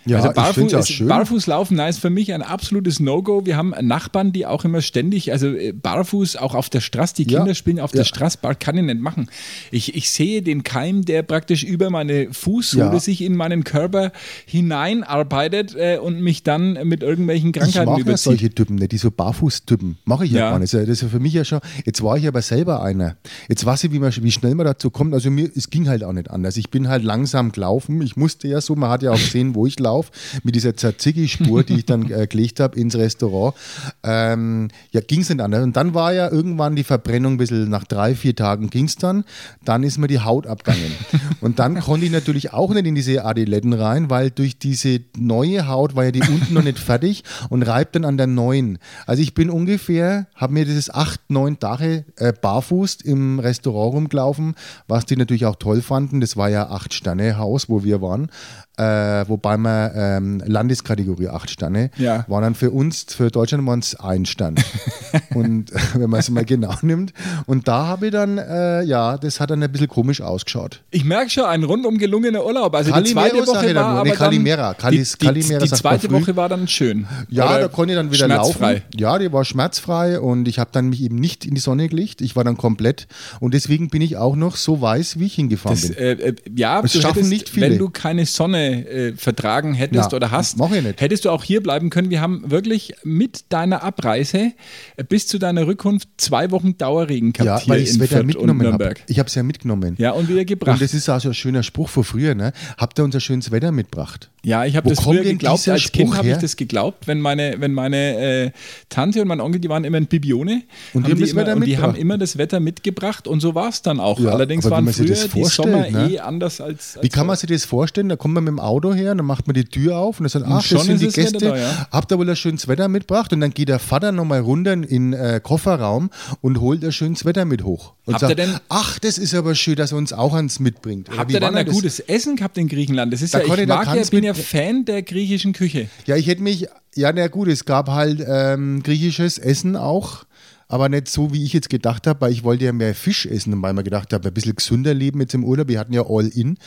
Ja, 0.08 0.18
also 0.18 0.30
ich 0.30 0.36
barfuß, 0.36 0.74
ist- 0.74 0.92
schön. 0.92 1.08
barfuß 1.08 1.48
laufen, 1.48 1.76
nein, 1.78 1.90
ist 1.90 2.00
für 2.00 2.10
mich 2.10 2.32
ein 2.34 2.42
absolutes 2.44 3.00
No-Go. 3.00 3.46
Wir 3.46 3.58
haben 3.58 3.74
Nachbarn, 3.82 4.32
die 4.32 4.46
auch 4.46 4.64
immer 4.64 4.82
ständig, 4.82 5.32
also 5.32 5.48
äh, 5.48 5.72
barfuß 5.74 6.36
auch 6.38 6.54
auf 6.54 6.70
der 6.70 6.82
Straße, 6.82 7.16
die 7.16 7.24
Ja, 7.24 7.40
Kinder 7.40 7.56
spielen 7.56 7.80
auf 7.80 7.92
ja. 7.92 7.98
der 7.98 8.04
Straße, 8.06 8.38
kann 8.60 8.78
ich 8.78 8.84
nicht 8.84 9.00
machen. 9.00 9.30
Ich, 9.72 9.96
ich 9.96 10.10
sehe 10.12 10.42
den 10.42 10.64
Keim, 10.64 11.06
der 11.06 11.24
praktisch 11.24 11.64
über 11.64 11.90
meine 11.90 12.32
Fußsohle 12.32 12.84
Ja. 12.94 13.00
sich 13.00 13.22
in 13.22 13.36
meinen 13.36 13.64
Körper 13.64 14.12
hineinarbeitet 14.46 15.76
äh, 15.76 15.98
und 15.98 16.22
mich 16.22 16.44
dann 16.44 16.74
mit 16.88 17.02
irgendwelchen 17.04 17.50
Ich 17.50 17.56
Krankheiten 17.56 17.86
mag 17.90 17.98
ja 17.98 18.02
überzieht. 18.04 18.24
solche 18.24 18.50
Typen 18.54 18.76
nicht, 18.76 18.92
die 18.92 18.98
so 18.98 19.10
Barfußtypen. 19.12 19.98
Mache 20.06 20.26
ich 20.26 20.32
ja, 20.32 20.40
Ja. 20.40 20.50
gar 20.52 20.60
nicht. 20.60 20.74
Das 20.74 20.74
ist 20.74 20.80
ja- 20.82 20.86
das 20.86 20.98
ist 20.98 21.02
ja 21.04 21.08
für 21.10 21.20
mich 21.20 21.34
ja 21.34 21.44
schon. 21.46 21.60
Jetzt 21.86 22.04
war 22.04 22.18
ich 22.18 22.28
aber 22.28 22.42
selber 22.42 22.82
einer. 22.84 23.16
Jetzt 23.50 23.66
weiß 23.66 23.84
ich, 23.86 23.92
wie, 23.92 24.00
man, 24.00 24.14
wie 24.16 24.32
schnell 24.32 24.56
man 24.56 24.66
dazu 24.66 24.90
kommt. 24.90 25.14
Also 25.14 25.32
mir, 25.32 25.50
es 25.56 25.70
ging 25.70 25.88
halt 25.88 26.04
auch 26.04 26.14
nicht 26.14 26.30
anders. 26.30 26.58
Ich 26.58 26.70
bin 26.70 26.88
halt 26.90 27.04
langsam 27.04 27.52
gelaufen. 27.52 28.02
Ich 28.02 28.16
musste 28.16 28.48
ja 28.48 28.62
so, 28.62 28.76
man 28.76 28.90
hat 28.90 29.02
ja 29.04 29.12
auch 29.12 29.16
gesehen, 29.18 29.56
wo 29.56 29.66
ich 29.66 29.80
laufe. 29.80 29.95
Einlauf 29.96 30.12
mit 30.44 30.56
dieser 30.56 30.76
Tzatziki-Spur, 30.76 31.64
die 31.64 31.76
ich 31.76 31.86
dann 31.86 32.12
äh, 32.12 32.28
gelegt 32.28 32.60
habe 32.60 32.80
ins 32.80 32.96
Restaurant, 32.96 33.56
ähm, 34.04 34.70
ja, 34.92 35.02
ging 35.02 35.22
es 35.22 35.30
nicht 35.30 35.42
anders. 35.42 35.64
Und 35.64 35.76
dann 35.76 35.94
war 35.94 36.14
ja 36.14 36.32
irgendwann 36.32 36.76
die 36.76 36.84
Verbrennung 36.84 37.34
ein 37.34 37.38
bisschen, 37.38 37.70
nach 37.70 37.86
drei, 37.86 38.16
vier 38.16 38.36
Tagen 38.36 38.70
ging 38.70 38.86
es 38.86 38.96
dann, 38.96 39.26
dann 39.64 39.84
ist 39.84 39.98
mir 39.98 40.08
die 40.08 40.20
Haut 40.20 40.48
abgegangen. 40.48 40.92
Und 41.42 41.60
dann 41.60 41.80
konnte 41.80 42.06
ich 42.06 42.12
natürlich 42.12 42.54
auch 42.54 42.74
nicht 42.74 42.86
in 42.86 42.96
diese 42.96 43.26
Adiletten 43.26 43.74
rein, 43.74 44.10
weil 44.10 44.32
durch 44.32 44.58
diese 44.58 45.02
neue 45.18 45.68
Haut 45.68 45.96
war 45.96 46.06
ja 46.06 46.12
die 46.12 46.22
unten 46.22 46.54
noch 46.54 46.64
nicht 46.64 46.80
fertig 46.80 47.24
und 47.50 47.64
reibt 47.64 47.96
dann 47.96 48.06
an 48.06 48.18
der 48.18 48.28
neuen. 48.28 48.80
Also 49.06 49.22
ich 49.22 49.34
bin 49.34 49.50
ungefähr, 49.50 50.28
habe 50.36 50.54
mir 50.54 50.66
dieses 50.66 50.90
acht, 50.90 51.20
neun 51.30 51.60
Tage 51.60 52.06
äh, 52.18 52.34
barfuß 52.34 53.02
im 53.04 53.40
Restaurant 53.40 53.96
rumgelaufen, 53.96 54.56
was 54.88 55.06
die 55.06 55.18
natürlich 55.18 55.46
auch 55.46 55.56
toll 55.56 55.82
fanden. 55.82 56.22
Das 56.22 56.38
war 56.38 56.50
ja 56.50 56.70
acht 56.70 56.94
Sterne 56.94 57.38
Haus, 57.38 57.70
wo 57.70 57.84
wir 57.84 58.02
waren. 58.02 58.30
Äh, 58.78 59.28
wobei 59.30 59.58
wir 59.58 59.94
ähm, 59.96 60.42
Landeskategorie 60.46 61.30
acht 61.30 61.50
Sterne 61.50 61.92
Ja. 61.98 62.26
waren 62.28 62.44
dann 62.44 62.56
für 62.56 62.72
uns, 62.72 63.06
für 63.10 63.32
Deutschland 63.32 63.66
waren 63.66 63.80
es 63.80 63.96
ein 64.00 64.26
Stern. 64.26 64.56
und 65.34 65.72
wenn 65.94 66.10
man 66.10 66.20
es 66.20 66.30
mal 66.30 66.44
genau 66.46 66.74
nimmt. 66.82 67.14
Und 67.46 67.68
da 67.68 67.86
habe 67.88 68.08
ich 68.08 68.12
dann, 68.12 68.38
äh, 68.38 68.84
ja, 68.84 69.18
das 69.18 69.40
hat 69.40 69.50
dann 69.52 69.64
ein 69.64 69.72
bisschen 69.72 69.88
komisch 69.88 70.20
ausgeschaut. 70.22 70.82
Ich 70.92 71.06
merke 71.06 71.30
schon, 71.30 71.46
ein 71.46 71.64
rundum 71.64 71.98
gelungener 71.98 72.46
Urlaub. 72.46 72.76
Also 72.76 72.90
die 72.92 72.94
Calimero 73.14 73.14
zweite 73.14 73.46
sag 73.46 73.56
Woche 73.64 73.76
war 73.76 74.04
Nee, 74.04 74.12
Calimera. 74.12 74.74
dann, 74.74 74.92
Calis- 74.94 75.18
die, 75.18 75.26
Calimera 75.26 75.60
die, 75.60 75.64
die 75.64 75.70
sagt 75.70 75.84
man 75.84 76.00
zweite. 76.00 76.12
Woche 76.14 76.36
war 76.36 76.50
dann 76.50 76.68
schön. 76.68 77.08
Ja, 77.30 77.46
Oder 77.50 77.60
da 77.62 77.68
konnte 77.70 77.94
ich 77.94 77.98
dann 77.98 78.12
wieder 78.12 78.28
laufen. 78.28 78.82
Ja, 78.96 79.18
die 79.20 79.32
war 79.32 79.46
schmerzfrei 79.46 80.20
und 80.20 80.48
ich 80.48 80.60
habe 80.60 80.70
dann 80.74 80.90
mich 80.90 81.02
eben 81.02 81.16
nicht 81.16 81.46
in 81.46 81.56
die 81.56 81.62
Sonne 81.62 81.88
gelegt. 81.88 82.22
Ich 82.22 82.36
war 82.36 82.44
dann 82.44 82.58
komplett 82.58 83.08
und 83.40 83.54
deswegen 83.54 83.90
bin 83.90 84.02
ich 84.02 84.18
auch 84.18 84.36
noch 84.36 84.56
so 84.58 84.82
weiß, 84.82 85.18
wie 85.20 85.26
ich 85.28 85.36
hingefahren 85.36 85.78
Das, 85.80 85.90
bin. 85.90 85.98
äh, 85.98 86.12
äh, 86.12 86.36
ja, 86.56 86.82
Das 86.82 86.92
schaffen 86.94 87.14
hättest, 87.16 87.30
nicht 87.30 87.50
viele. 87.50 87.70
wenn 87.72 87.78
du 87.78 87.90
keine 87.90 88.26
Sonne 88.26 88.65
äh, 88.66 89.14
vertragen 89.16 89.74
hättest 89.74 90.12
Ja, 90.12 90.16
oder 90.16 90.32
hast, 90.32 90.58
hättest 90.98 91.26
du 91.26 91.30
auch 91.30 91.44
hier 91.44 91.62
bleiben 91.62 91.90
können. 91.90 92.10
Wir 92.10 92.22
haben 92.22 92.50
wirklich 92.50 92.94
mit 93.04 93.46
deiner 93.50 93.84
Abreise 93.84 94.52
äh, 94.98 95.04
bis 95.04 95.28
zu 95.28 95.40
deiner 95.40 95.68
Rückkunft 95.68 96.10
zwei 96.18 96.52
Wochen 96.52 96.78
Dauerregen 96.78 97.34
gehabt 97.34 97.46
ja, 97.46 97.60
hier 97.60 97.74
weil 97.74 97.82
ich 97.82 97.88
das 97.90 97.96
in 97.96 98.02
Wetter 98.02 98.10
Fürth 98.16 98.22
und 98.22 98.28
mitgenommen 98.28 98.60
habe. 98.62 98.70
Nürnberg. 98.70 99.04
Ich 99.08 99.20
habe 99.20 99.28
es 99.28 99.36
ja 99.36 99.44
mitgenommen. 99.44 99.96
Ja, 99.98 100.12
und 100.12 100.30
wieder 100.30 100.46
gebracht. 100.46 100.74
Und 100.74 100.82
das 100.82 100.94
ist 100.94 101.10
auch 101.10 101.20
so 101.20 101.30
ein 101.30 101.34
schöner 101.34 101.64
Spruch 101.64 101.90
von 101.90 102.04
früher, 102.04 102.36
ne? 102.36 102.54
Habt 102.78 103.00
ihr 103.00 103.04
unser 103.04 103.20
schönes 103.20 103.52
Wetter 103.52 103.72
mitgebracht? 103.72 104.30
Ja, 104.46 104.64
ich 104.64 104.76
habe 104.76 104.88
das 104.88 105.00
früher 105.00 105.24
geglaubt. 105.24 105.68
Als 105.68 105.92
Kind 105.92 106.16
habe 106.16 106.30
ich 106.30 106.38
das 106.38 106.56
geglaubt, 106.56 107.08
wenn 107.08 107.20
meine, 107.20 107.56
wenn 107.58 107.74
meine 107.74 108.46
äh, 108.46 108.52
Tante 108.90 109.22
und 109.22 109.28
mein 109.28 109.42
Onkel, 109.42 109.60
die 109.60 109.70
waren 109.70 109.84
immer 109.84 109.98
in 109.98 110.06
Bibione. 110.06 110.62
Und 110.94 111.08
die 111.08 111.12
haben 111.12 111.20
das 111.20 111.32
immer, 111.32 111.56
und 111.56 111.66
die 111.66 111.78
haben 111.80 111.96
immer 111.96 112.18
das 112.20 112.38
Wetter 112.38 112.60
mitgebracht 112.60 113.28
und 113.28 113.40
so 113.40 113.56
war 113.56 113.70
es 113.70 113.82
dann 113.82 114.00
auch. 114.00 114.20
Ja, 114.20 114.32
Allerdings 114.32 114.70
waren 114.70 114.88
früher 114.94 115.28
die 115.28 115.44
Sommer 115.46 115.90
ne? 115.90 116.12
eh 116.12 116.20
anders 116.20 116.62
als, 116.62 116.98
als 116.98 117.04
Wie 117.04 117.10
kann 117.10 117.26
man 117.26 117.36
sich 117.36 117.50
das 117.50 117.66
vorstellen? 117.66 118.10
Da 118.10 118.16
kommt 118.16 118.36
man 118.36 118.44
mit 118.44 118.55
dem 118.56 118.60
Auto 118.60 118.94
her, 118.94 119.14
dann 119.16 119.26
macht 119.26 119.48
man 119.48 119.54
die 119.54 119.66
Tür 119.66 119.98
auf 119.98 120.20
und 120.20 120.24
dann 120.24 120.30
sagt, 120.42 120.46
ach, 120.52 120.64
schon 120.64 120.78
das 120.78 120.86
sind 120.88 121.02
die 121.02 121.08
Gäste. 121.08 121.38
da, 121.38 121.58
ja. 121.58 121.88
Habt 121.92 122.12
ihr 122.12 122.18
wohl 122.18 122.30
ein 122.30 122.36
schönes 122.36 122.68
Wetter 122.68 122.88
mitgebracht? 122.88 123.32
Und 123.34 123.42
dann 123.42 123.52
geht 123.52 123.70
der 123.70 123.80
Vater 123.80 124.12
nochmal 124.12 124.40
runter 124.40 124.74
in 124.74 125.14
äh, 125.14 125.40
Kofferraum 125.44 126.10
und 126.42 126.60
holt 126.62 126.84
ein 126.84 126.92
schönes 126.92 127.26
Wetter 127.26 127.46
mit 127.46 127.64
hoch. 127.64 127.94
Und 128.06 128.14
Habt 128.16 128.22
sagt, 128.22 128.40
denn- 128.40 128.56
ach, 128.70 129.00
das 129.00 129.18
ist 129.18 129.34
aber 129.34 129.56
schön, 129.56 129.76
dass 129.76 129.92
er 129.92 129.98
uns 129.98 130.14
auch 130.14 130.34
ans 130.34 130.60
mitbringt. 130.60 131.10
Habt 131.16 131.32
ihr 131.32 131.40
denn 131.40 131.56
ein 131.56 131.66
das? 131.66 131.76
gutes 131.76 132.00
Essen 132.00 132.36
gehabt 132.36 132.58
in 132.58 132.68
Griechenland? 132.68 133.12
Das 133.14 133.22
ist 133.22 133.34
Da 133.34 133.40
ja, 133.40 133.46
ich 133.54 133.68
mag 133.68 133.96
ja, 133.96 134.04
bin 134.10 134.24
ja 134.24 134.34
Fan 134.34 134.86
der 134.86 135.02
griechischen 135.02 135.54
Küche. 135.54 135.88
Ja, 136.06 136.16
ich 136.16 136.28
hätte 136.28 136.42
mich, 136.42 136.68
ja, 136.96 137.12
na 137.14 137.28
gut, 137.28 137.48
es 137.48 137.66
gab 137.66 137.90
halt 137.90 138.24
ähm, 138.28 138.82
griechisches 138.84 139.38
Essen 139.38 139.76
auch. 139.76 140.26
Aber 140.68 140.90
nicht 140.90 141.08
so, 141.08 141.32
wie 141.32 141.44
ich 141.44 141.54
jetzt 141.54 141.70
gedacht 141.70 142.08
habe, 142.08 142.22
weil 142.22 142.32
ich 142.32 142.44
wollte 142.44 142.66
ja 142.66 142.74
mehr 142.74 142.96
Fisch 142.96 143.28
essen, 143.28 143.62
weil 143.62 143.74
man 143.74 143.84
gedacht 143.84 144.12
habe, 144.14 144.30
ein 144.30 144.34
bisschen 144.34 144.56
gesünder 144.56 144.96
leben 144.96 145.22
jetzt 145.22 145.36
im 145.36 145.44
Urlaub. 145.44 145.68
Wir 145.68 145.80
hatten 145.80 145.94
ja 145.94 146.04
All-In. 146.08 146.58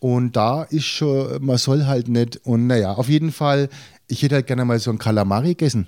Und 0.00 0.34
da 0.34 0.62
ist 0.64 0.84
schon, 0.86 1.44
man 1.44 1.58
soll 1.58 1.84
halt 1.86 2.08
nicht. 2.08 2.40
Und 2.44 2.66
naja, 2.66 2.92
auf 2.94 3.08
jeden 3.08 3.32
Fall, 3.32 3.68
ich 4.08 4.22
hätte 4.22 4.34
halt 4.36 4.46
gerne 4.46 4.64
mal 4.64 4.78
so 4.78 4.90
ein 4.90 4.98
Kalamari 4.98 5.50
gegessen. 5.50 5.86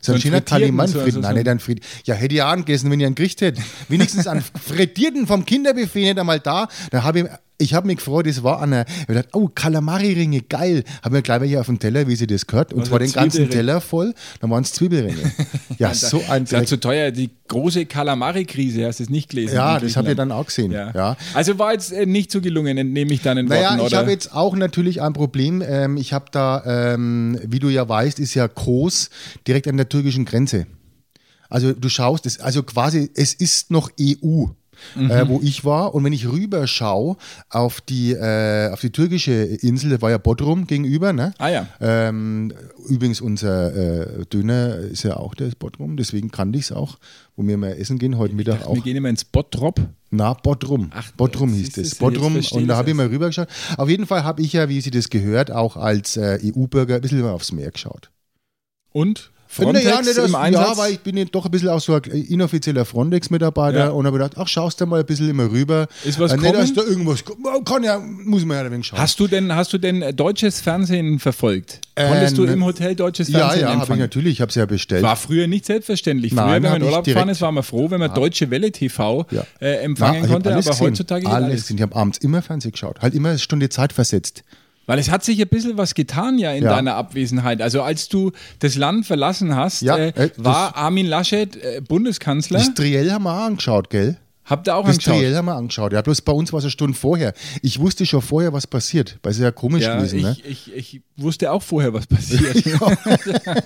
So 0.00 0.12
ein 0.12 0.14
einen 0.14 0.22
schöner 0.22 0.36
frittierten, 0.38 0.60
Kalimann 0.62 0.86
so- 0.88 1.00
frit- 1.00 1.12
so- 1.14 1.20
Nein, 1.20 1.34
nicht 1.34 1.48
ein 1.48 1.58
Frit 1.58 1.80
Ja, 2.04 2.14
hätte 2.14 2.34
ich 2.34 2.42
auch 2.42 2.48
angegessen, 2.48 2.90
wenn 2.90 3.00
ich 3.00 3.06
einen 3.06 3.14
Gericht 3.16 3.40
hätte. 3.42 3.60
Wenigstens 3.88 4.26
einen 4.26 4.42
frittierten 4.66 5.26
vom 5.26 5.44
Kinderbuffet 5.44 6.00
nicht 6.04 6.18
einmal 6.18 6.40
da. 6.40 6.68
Da 6.90 7.02
habe 7.02 7.18
ich, 7.20 7.26
ich 7.60 7.74
habe 7.74 7.86
mich 7.86 7.98
gefreut, 7.98 8.26
das 8.26 8.42
war 8.42 8.60
einer. 8.62 8.84
Ich 8.86 8.94
habe 9.02 9.06
gedacht, 9.14 9.28
oh, 9.34 9.48
Kalamari-Ringe, 9.48 10.40
geil. 10.42 10.84
Haben 11.02 11.14
wir 11.14 11.22
gleich 11.22 11.40
mal 11.40 11.46
hier 11.48 11.60
auf 11.60 11.66
dem 11.66 11.78
Teller, 11.78 12.06
wie 12.08 12.16
sie 12.16 12.26
das 12.26 12.46
gehört. 12.46 12.72
Und 12.72 12.80
Also 12.80 12.90
zwar 12.90 12.98
den 13.00 13.12
ganzen. 13.12 13.50
Teller 13.50 13.80
voll. 13.80 14.14
Dann 14.40 14.50
waren 14.50 14.62
es 14.62 14.72
Zwiebelringe. 14.72 15.30
Ja, 15.78 15.94
so 15.94 16.22
ein 16.28 16.44
Das 16.46 16.62
ist 16.62 16.68
zu 16.68 16.80
teuer. 16.80 17.10
Die 17.10 17.30
große 17.48 17.86
Kalamari-Krise, 17.86 18.86
hast 18.86 19.00
du 19.00 19.04
es 19.04 19.10
nicht 19.10 19.30
gelesen? 19.30 19.54
Ja, 19.56 19.74
das 19.74 19.82
ich 19.88 19.94
Griechenland? 19.94 20.18
dann 20.18 20.32
auch 20.32 20.46
gesehen. 20.46 20.72
Ja. 20.72 20.92
Ja. 20.94 21.16
Also 21.34 21.58
war 21.58 21.72
jetzt 21.72 21.92
äh, 21.92 22.06
nicht 22.06 22.30
so 22.32 22.40
gelungen, 22.40 22.78
entnehme 22.78 23.12
ich 23.12 23.22
deinen 23.22 23.46
Naja, 23.46 23.70
Worten, 23.70 23.78
ich 23.80 23.86
oder? 23.86 23.98
habe 23.98 24.10
jetzt 24.10 24.32
auch 24.34 24.56
natürlich 24.56 25.02
ein 25.02 25.12
Problem. 25.12 25.62
Ähm, 25.66 25.96
ich 25.96 26.12
habe 26.12 26.26
da, 26.30 26.62
ähm, 26.94 27.38
wie 27.44 27.58
du 27.58 27.68
ja 27.68 27.88
weißt, 27.88 28.18
ist 28.20 28.34
ja 28.34 28.48
Kos 28.48 29.10
direkt 29.46 29.68
an 29.68 29.76
der 29.76 29.88
türkischen 29.88 30.24
Grenze. 30.24 30.66
Also 31.48 31.72
du 31.72 31.88
schaust, 31.88 32.26
es, 32.26 32.38
also 32.40 32.62
quasi, 32.62 33.10
es 33.14 33.34
ist 33.34 33.70
noch 33.72 33.90
EU. 34.00 34.46
Äh, 34.96 35.28
wo 35.28 35.40
ich 35.42 35.64
war 35.64 35.94
und 35.94 36.04
wenn 36.04 36.12
ich 36.12 36.28
rüber 36.28 36.66
schaue 36.66 37.16
auf 37.48 37.80
die, 37.80 38.12
äh, 38.12 38.70
auf 38.70 38.80
die 38.80 38.90
türkische 38.90 39.32
Insel, 39.32 39.90
da 39.90 40.00
war 40.00 40.10
ja 40.10 40.18
Bodrum 40.18 40.66
gegenüber, 40.66 41.12
ne? 41.12 41.32
Ah 41.38 41.48
ja. 41.48 41.66
Ähm, 41.80 42.52
übrigens, 42.88 43.20
unser 43.20 43.74
äh, 44.20 44.26
Döner 44.26 44.76
ist 44.76 45.02
ja 45.02 45.16
auch 45.16 45.34
der 45.34 45.50
Bodrum, 45.58 45.96
deswegen 45.96 46.30
kannte 46.30 46.58
ich 46.58 46.66
es 46.66 46.72
auch, 46.72 46.98
wo 47.36 47.46
wir 47.46 47.56
mal 47.56 47.72
essen 47.72 47.98
gehen, 47.98 48.18
heute 48.18 48.34
Mittag 48.34 48.66
auch. 48.66 48.74
Wir 48.74 48.82
gehen 48.82 48.96
immer 48.96 49.08
ins 49.08 49.24
Bottrop. 49.24 49.80
Na, 50.10 50.34
Bodrum. 50.34 50.90
Ach, 50.92 51.12
Bodrum 51.12 51.52
hieß 51.52 51.76
jetzt 51.76 51.98
Bodrum. 52.00 52.34
Und 52.34 52.42
da 52.42 52.42
ich 52.42 52.70
habe 52.70 52.90
ich 52.90 52.96
das. 52.96 52.96
mal 52.96 53.06
rübergeschaut. 53.06 53.48
Auf 53.76 53.88
jeden 53.88 54.06
Fall 54.06 54.24
habe 54.24 54.42
ich 54.42 54.52
ja, 54.52 54.68
wie 54.68 54.80
sie 54.80 54.90
das 54.90 55.08
gehört, 55.08 55.52
auch 55.52 55.76
als 55.76 56.16
äh, 56.16 56.38
EU-Bürger 56.42 56.96
ein 56.96 57.00
bisschen 57.00 57.20
mal 57.20 57.32
aufs 57.32 57.52
Meer 57.52 57.70
geschaut. 57.70 58.10
Und? 58.92 59.30
Frontex 59.52 59.84
ja, 59.84 60.00
nicht, 60.00 60.16
das, 60.16 60.28
im 60.28 60.34
Einsatz? 60.36 60.68
ja, 60.68 60.76
weil 60.78 60.92
ich 60.92 61.00
bin 61.00 61.16
ja 61.16 61.24
doch 61.24 61.44
ein 61.44 61.50
bisschen 61.50 61.70
auch 61.70 61.80
so 61.80 61.92
ein 61.94 62.02
inoffizieller 62.04 62.84
Frontex-Mitarbeiter 62.84 63.78
Ja. 63.78 63.88
und 63.88 64.06
habe 64.06 64.16
gedacht, 64.18 64.34
ach, 64.36 64.46
schaust 64.46 64.80
du 64.80 64.86
mal 64.86 65.00
ein 65.00 65.06
bisschen 65.06 65.28
immer 65.28 65.50
rüber. 65.50 65.88
Ist 66.04 66.20
was 66.20 66.32
äh, 66.32 66.36
nicht, 66.36 66.54
dass 66.54 66.72
da 66.72 66.82
irgendwas. 66.82 67.24
Kann 67.64 67.82
ja, 67.82 67.98
muss 67.98 68.44
man 68.44 68.58
ja 68.58 68.62
ein 68.64 68.70
wenig 68.70 68.86
schauen. 68.86 69.00
Hast 69.00 69.18
du 69.18 69.26
denn, 69.26 69.52
hast 69.54 69.72
du 69.72 69.78
denn 69.78 70.02
äh, 70.02 70.14
deutsches 70.14 70.60
Fernsehen 70.60 71.18
verfolgt? 71.18 71.80
Konntest 71.96 72.38
du 72.38 72.44
Ähm, 72.44 72.52
im 72.54 72.64
Hotel 72.64 72.94
deutsches 72.94 73.28
ja, 73.28 73.40
Fernsehen 73.40 73.60
ja, 73.62 73.80
habe 73.80 73.92
ich 73.92 73.98
natürlich, 73.98 74.32
ich 74.34 74.40
habe 74.40 74.50
es 74.50 74.54
ja 74.54 74.66
bestellt. 74.66 75.02
War 75.02 75.16
früher 75.16 75.48
nicht 75.48 75.66
selbstverständlich. 75.66 76.32
Früher, 76.32 76.46
Nein, 76.46 76.62
wenn 76.62 76.70
man 76.70 76.80
in 76.82 76.86
Urlaub 76.86 77.04
gefahren 77.04 77.28
ist, 77.28 77.40
war 77.40 77.50
man 77.52 77.64
froh, 77.64 77.90
wenn 77.90 77.98
man 78.00 78.14
Deutsche 78.14 78.50
Welle 78.50 78.70
TV 78.70 79.26
Ja. 79.32 79.40
äh, 79.40 79.44
Na, 79.60 79.66
empfangen 79.80 80.22
hab 80.22 80.30
konnte, 80.30 80.50
aber 80.52 80.62
gesehen. 80.62 80.78
heutzutage 80.86 81.26
alles. 81.26 81.44
alles. 81.44 81.60
gesehen. 81.62 81.76
Ich 81.78 81.82
habe 81.82 81.96
abends 81.96 82.18
immer 82.18 82.40
Fernsehen 82.40 82.70
geschaut. 82.72 83.00
Halt 83.02 83.14
immer 83.14 83.30
eine 83.30 83.38
Stunde 83.38 83.68
Zeit 83.68 83.92
versetzt. 83.92 84.44
Weil 84.86 84.98
es 84.98 85.10
hat 85.10 85.22
sich 85.22 85.40
ein 85.40 85.48
bisschen 85.48 85.76
was 85.78 85.94
getan 85.94 86.38
ja 86.38 86.52
in 86.52 86.64
Ja. 86.64 86.70
deiner 86.74 86.94
Abwesenheit. 86.96 87.62
Also 87.62 87.82
als 87.82 88.08
du 88.08 88.32
das 88.58 88.74
Land 88.76 89.06
verlassen 89.06 89.54
hast, 89.54 89.82
Ja, 89.82 89.96
äh, 89.96 90.08
äh, 90.08 90.30
war 90.36 90.76
Armin 90.76 91.06
Laschet 91.06 91.54
äh, 91.56 91.80
Bundeskanzler. 91.86 92.58
Das 92.58 92.74
Triell 92.74 93.10
haben 93.12 93.22
wir 93.24 93.32
auch 93.34 93.44
angeschaut, 93.46 93.90
gell? 93.90 94.16
Habt 94.44 94.66
ihr 94.66 94.74
auch 94.74 94.84
Das 94.84 94.96
angeschaut? 94.96 95.14
Triell 95.18 95.36
haben 95.36 95.44
wir 95.46 95.54
angeschaut. 95.54 95.92
Ja, 95.92 96.02
bloß 96.02 96.22
bei 96.22 96.32
uns 96.32 96.52
war 96.52 96.58
es 96.58 96.64
eine 96.64 96.70
Stunde 96.72 96.96
vorher. 96.96 97.34
Ich 97.62 97.78
wusste 97.78 98.04
schon 98.04 98.20
vorher, 98.22 98.52
was 98.52 98.66
passiert. 98.66 99.18
Weil 99.22 99.32
es 99.32 99.38
ja 99.38 99.50
komisch 99.52 99.84
Ja, 99.84 99.96
gewesen, 99.96 100.18
ich, 100.18 100.24
ne? 100.24 100.36
ich, 100.44 100.72
ich 100.74 101.00
wusste 101.16 101.52
auch 101.52 101.62
vorher, 101.62 101.92
was 101.92 102.06
passiert. 102.06 102.56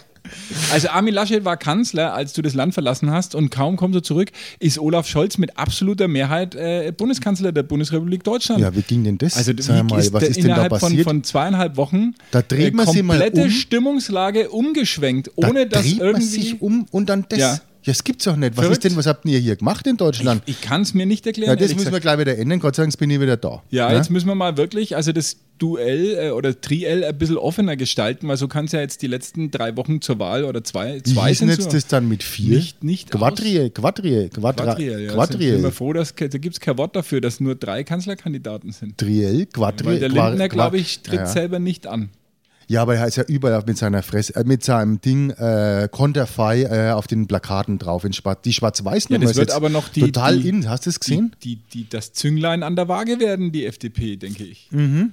also 0.72 0.88
Armin 0.88 1.14
Laschet 1.14 1.44
war 1.44 1.56
Kanzler, 1.56 2.12
als 2.12 2.32
du 2.32 2.42
das 2.42 2.54
Land 2.54 2.74
verlassen 2.74 3.10
hast 3.10 3.34
und 3.34 3.50
kaum 3.50 3.76
kommst 3.76 3.96
du 3.96 4.02
zurück, 4.02 4.30
ist 4.58 4.78
Olaf 4.78 5.06
Scholz 5.06 5.38
mit 5.38 5.56
absoluter 5.56 6.08
Mehrheit 6.08 6.54
äh, 6.54 6.92
Bundeskanzler 6.94 7.52
der 7.52 7.62
Bundesrepublik 7.62 8.24
Deutschland. 8.24 8.60
Ja, 8.60 8.74
wie 8.74 8.82
ging 8.82 9.04
denn 9.04 9.16
das? 9.16 9.36
Also 9.36 9.52
Sag 9.58 9.88
mal, 9.88 9.98
ist 10.00 10.12
was 10.12 10.22
ist 10.24 10.36
denn 10.36 10.48
da 10.48 10.52
innerhalb 10.54 10.70
von, 10.70 10.80
passiert? 10.80 11.04
von 11.04 11.24
zweieinhalb 11.24 11.76
Wochen 11.76 12.14
Da 12.30 12.42
dreht 12.42 12.74
man 12.74 12.86
sie 12.86 13.02
mal 13.02 13.18
komplette 13.18 13.44
um. 13.44 13.50
Stimmungslage 13.50 14.50
umgeschwenkt, 14.50 15.30
Da 15.36 15.48
ohne 15.48 15.66
dass 15.66 15.82
dreht 15.82 15.98
man 15.98 16.06
irgendwie... 16.08 16.26
sich 16.26 16.60
um 16.60 16.86
und 16.90 17.08
dann 17.08 17.24
das. 17.28 17.38
Ja. 17.38 17.58
Ja, 17.84 17.92
das 17.92 18.02
gibt's 18.02 18.24
doch 18.24 18.34
nicht. 18.36 18.56
Was 18.56 18.64
Verrückt. 18.64 18.84
ist 18.84 18.90
denn, 18.90 18.96
was 18.96 19.06
habt 19.06 19.26
ihr 19.26 19.38
hier 19.38 19.56
gemacht 19.56 19.86
in 19.86 19.96
Deutschland? 19.96 20.42
ich 20.46 20.60
kann 20.62 20.82
es 20.82 20.94
mir 20.94 21.04
nicht 21.06 21.26
erklären. 21.26 21.50
ja, 21.50 21.56
das 21.56 21.68
müssen 21.74 21.78
wir 21.92 22.00
gesagt. 22.00 22.02
gleich 22.02 22.18
wieder 22.18 22.38
ändern. 22.38 22.58
Gott 22.60 22.76
sei 22.76 22.82
Dank 22.84 22.98
bin 22.98 23.10
ich 23.10 23.20
wieder 23.20 23.36
da. 23.36 23.62
Ja, 23.70 23.90
Ne? 23.90 23.96
jetzt 23.96 24.10
müssen 24.10 24.26
wir 24.26 24.34
mal 24.34 24.56
wirklich, 24.56 24.96
also 24.96 25.12
das 25.12 25.36
Duell 25.58 26.16
äh, 26.18 26.30
oder 26.30 26.60
Triell 26.60 27.04
ein 27.04 27.16
bisschen 27.16 27.36
offener 27.36 27.76
gestalten, 27.76 28.26
weil 28.26 28.36
so 28.36 28.48
kann 28.48 28.64
es 28.64 28.72
ja 28.72 28.80
jetzt 28.80 29.02
die 29.02 29.06
letzten 29.06 29.50
drei 29.52 29.76
Wochen 29.76 30.00
zur 30.00 30.18
Wahl 30.18 30.44
oder 30.44 30.64
zwei, 30.64 30.98
zwei 31.00 31.32
sind 31.34 31.48
jetzt 31.48 31.62
so. 31.64 31.70
das 31.70 31.86
dann 31.86 32.08
mit 32.08 32.22
vier? 32.24 32.56
Nicht- 32.56 32.82
nicht 32.82 33.10
Quadrie, 33.12 33.70
Quadrie, 33.70 34.30
Quadra, 34.30 34.64
Quadriel, 34.64 35.00
ja. 35.04 35.12
Quadriel. 35.12 35.48
Ich 35.48 35.52
bin 35.54 35.62
mir 35.62 35.70
froh, 35.72 35.92
dass, 35.92 36.14
da 36.14 36.26
gibt 36.26 36.54
es 36.56 36.60
kein 36.60 36.76
Wort 36.78 36.96
dafür, 36.96 37.20
dass 37.20 37.38
nur 37.38 37.54
drei 37.54 37.84
Kanzlerkandidaten 37.84 38.72
sind. 38.72 38.98
Triel, 38.98 39.46
Quadriel. 39.46 39.86
Weil 39.92 39.98
der 40.00 40.08
Qua- 40.10 40.28
Lindner, 40.28 40.48
glaube 40.48 40.78
ich, 40.78 41.00
tritt 41.02 41.20
ja. 41.20 41.26
selber 41.26 41.58
nicht 41.60 41.86
an. 41.86 42.08
Ja, 42.68 42.82
aber 42.82 42.96
er 42.96 43.06
ist 43.06 43.16
ja 43.16 43.24
überall 43.28 43.62
mit 43.66 43.76
seiner 43.78 44.02
Fresse, 44.02 44.34
äh, 44.36 44.44
mit 44.44 44.64
seinem 44.64 45.00
Ding 45.00 45.30
äh, 45.30 45.88
Konterfei 45.90 46.62
äh, 46.62 46.90
auf 46.92 47.06
den 47.06 47.26
Plakaten 47.26 47.78
drauf. 47.78 48.04
In 48.04 48.12
Schwarz, 48.12 48.40
die 48.44 48.52
schwarz-weiß 48.52 49.08
Ja, 49.10 49.18
das 49.18 49.36
wird 49.36 49.50
aber 49.52 49.68
noch 49.68 49.88
die- 49.88 50.00
total 50.00 50.38
die- 50.38 50.48
in. 50.48 50.68
Hast 50.68 50.86
du 50.86 50.90
es 50.90 51.00
gesehen? 51.00 51.34
Die, 51.42 51.56
die, 51.72 51.88
das 51.88 52.12
Zünglein 52.12 52.62
an 52.62 52.76
der 52.76 52.88
Waage 52.88 53.20
werden, 53.20 53.52
die 53.52 53.66
FDP, 53.66 54.16
denke 54.16 54.44
ich. 54.44 54.68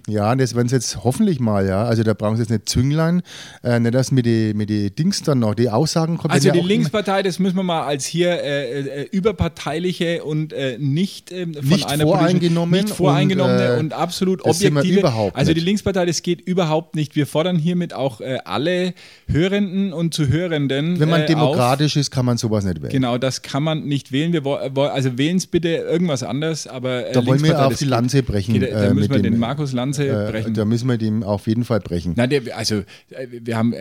Ja, 0.08 0.36
das 0.36 0.56
werden 0.56 0.68
sie 0.70 0.76
jetzt 0.76 1.04
hoffentlich 1.04 1.40
mal, 1.40 1.66
ja. 1.68 1.84
Also 1.84 2.04
da 2.04 2.14
brauchen 2.14 2.36
sie 2.38 2.44
jetzt 2.44 2.50
nicht 2.52 2.70
Zünglein, 2.70 3.22
äh, 3.64 3.80
nicht 3.80 3.94
dass 3.94 4.12
mit 4.12 4.26
die, 4.26 4.54
mit 4.54 4.70
die 4.70 4.90
Dings 4.94 5.24
dann 5.24 5.40
noch, 5.40 5.54
die 5.56 5.70
Aussagen 5.70 6.18
kommen. 6.18 6.32
Also 6.34 6.52
die 6.52 6.60
Linkspartei, 6.60 7.24
das 7.24 7.40
müssen 7.40 7.56
wir 7.58 7.64
mal 7.64 7.84
als 7.84 8.06
hier 8.06 8.30
äh, 8.42 8.80
äh, 9.04 9.08
überparteiliche 9.12 10.24
und 10.24 10.54
äh, 10.54 10.78
nicht 10.80 11.32
ähm, 11.32 11.54
von 11.54 11.68
Nicht 11.68 11.88
einer 11.90 12.04
voreingenommen 12.04 12.70
politischen- 12.72 12.86
nicht 12.88 12.96
voreingenommene 12.96 13.74
und, 13.74 13.80
und, 13.80 13.94
absolut 13.94 14.46
das 14.46 14.60
sind 14.60 14.74
wir 14.74 14.80
objektive. 14.82 15.00
überhaupt 15.02 15.36
also 15.36 15.52
die 15.54 15.60
nicht. 15.60 15.66
Linkspartei, 15.66 16.06
das 16.06 16.22
geht 16.22 16.42
überhaupt 16.42 16.96
nicht. 16.96 17.16
Wir 17.16 17.28
fordern 17.28 17.41
fordern 17.42 17.58
hiermit 17.58 17.94
auch 17.94 18.22
äh, 18.22 18.38
alle 18.46 18.94
Hörenden 19.28 19.94
und 19.94 20.14
Zuhörenden. 20.14 21.00
Wenn 21.00 21.10
man 21.10 21.22
äh, 21.22 21.26
demokratisch 21.26 21.96
ist, 21.96 22.12
kann 22.12 22.24
man 22.24 22.38
sowas 22.38 22.64
nicht 22.64 22.78
Auf. 22.78 22.84
wählen. 22.84 22.92
Genau, 22.92 23.18
das 23.18 23.42
kann 23.42 23.64
man 23.64 23.86
nicht 23.86 24.12
wählen. 24.12 24.32
Wir, 24.32 24.46
also 24.46 25.18
wählen 25.18 25.38
es 25.38 25.48
bitte 25.48 25.70
irgendwas 25.70 26.22
anderes, 26.22 26.68
aber 26.68 27.08
äh, 27.08 27.14
Da 27.14 27.26
wollen 27.26 27.44
wir 27.44 27.66
auf 27.66 27.78
die 27.78 27.86
Lanze 27.86 28.22
brechen. 28.22 28.54
Geht, 28.54 28.72
da 28.72 28.90
äh, 28.90 28.94
müssen 28.94 29.10
wir 29.10 29.18
dem, 29.24 29.34
den 29.34 29.40
Markus 29.40 29.74
Lanze 29.74 30.08
äh, 30.08 30.32
brechen. 30.32 30.54
Da 30.54 30.66
müssen 30.66 30.88
wir 30.88 30.98
dem 31.00 31.24
auf 31.24 31.48
jeden 31.48 31.64
Fall 31.64 31.80
brechen. 31.80 32.14
Na, 32.16 32.28
der, 32.28 32.56
also 32.56 32.76
äh, 33.10 33.28
wir 33.32 33.58
haben 33.58 33.74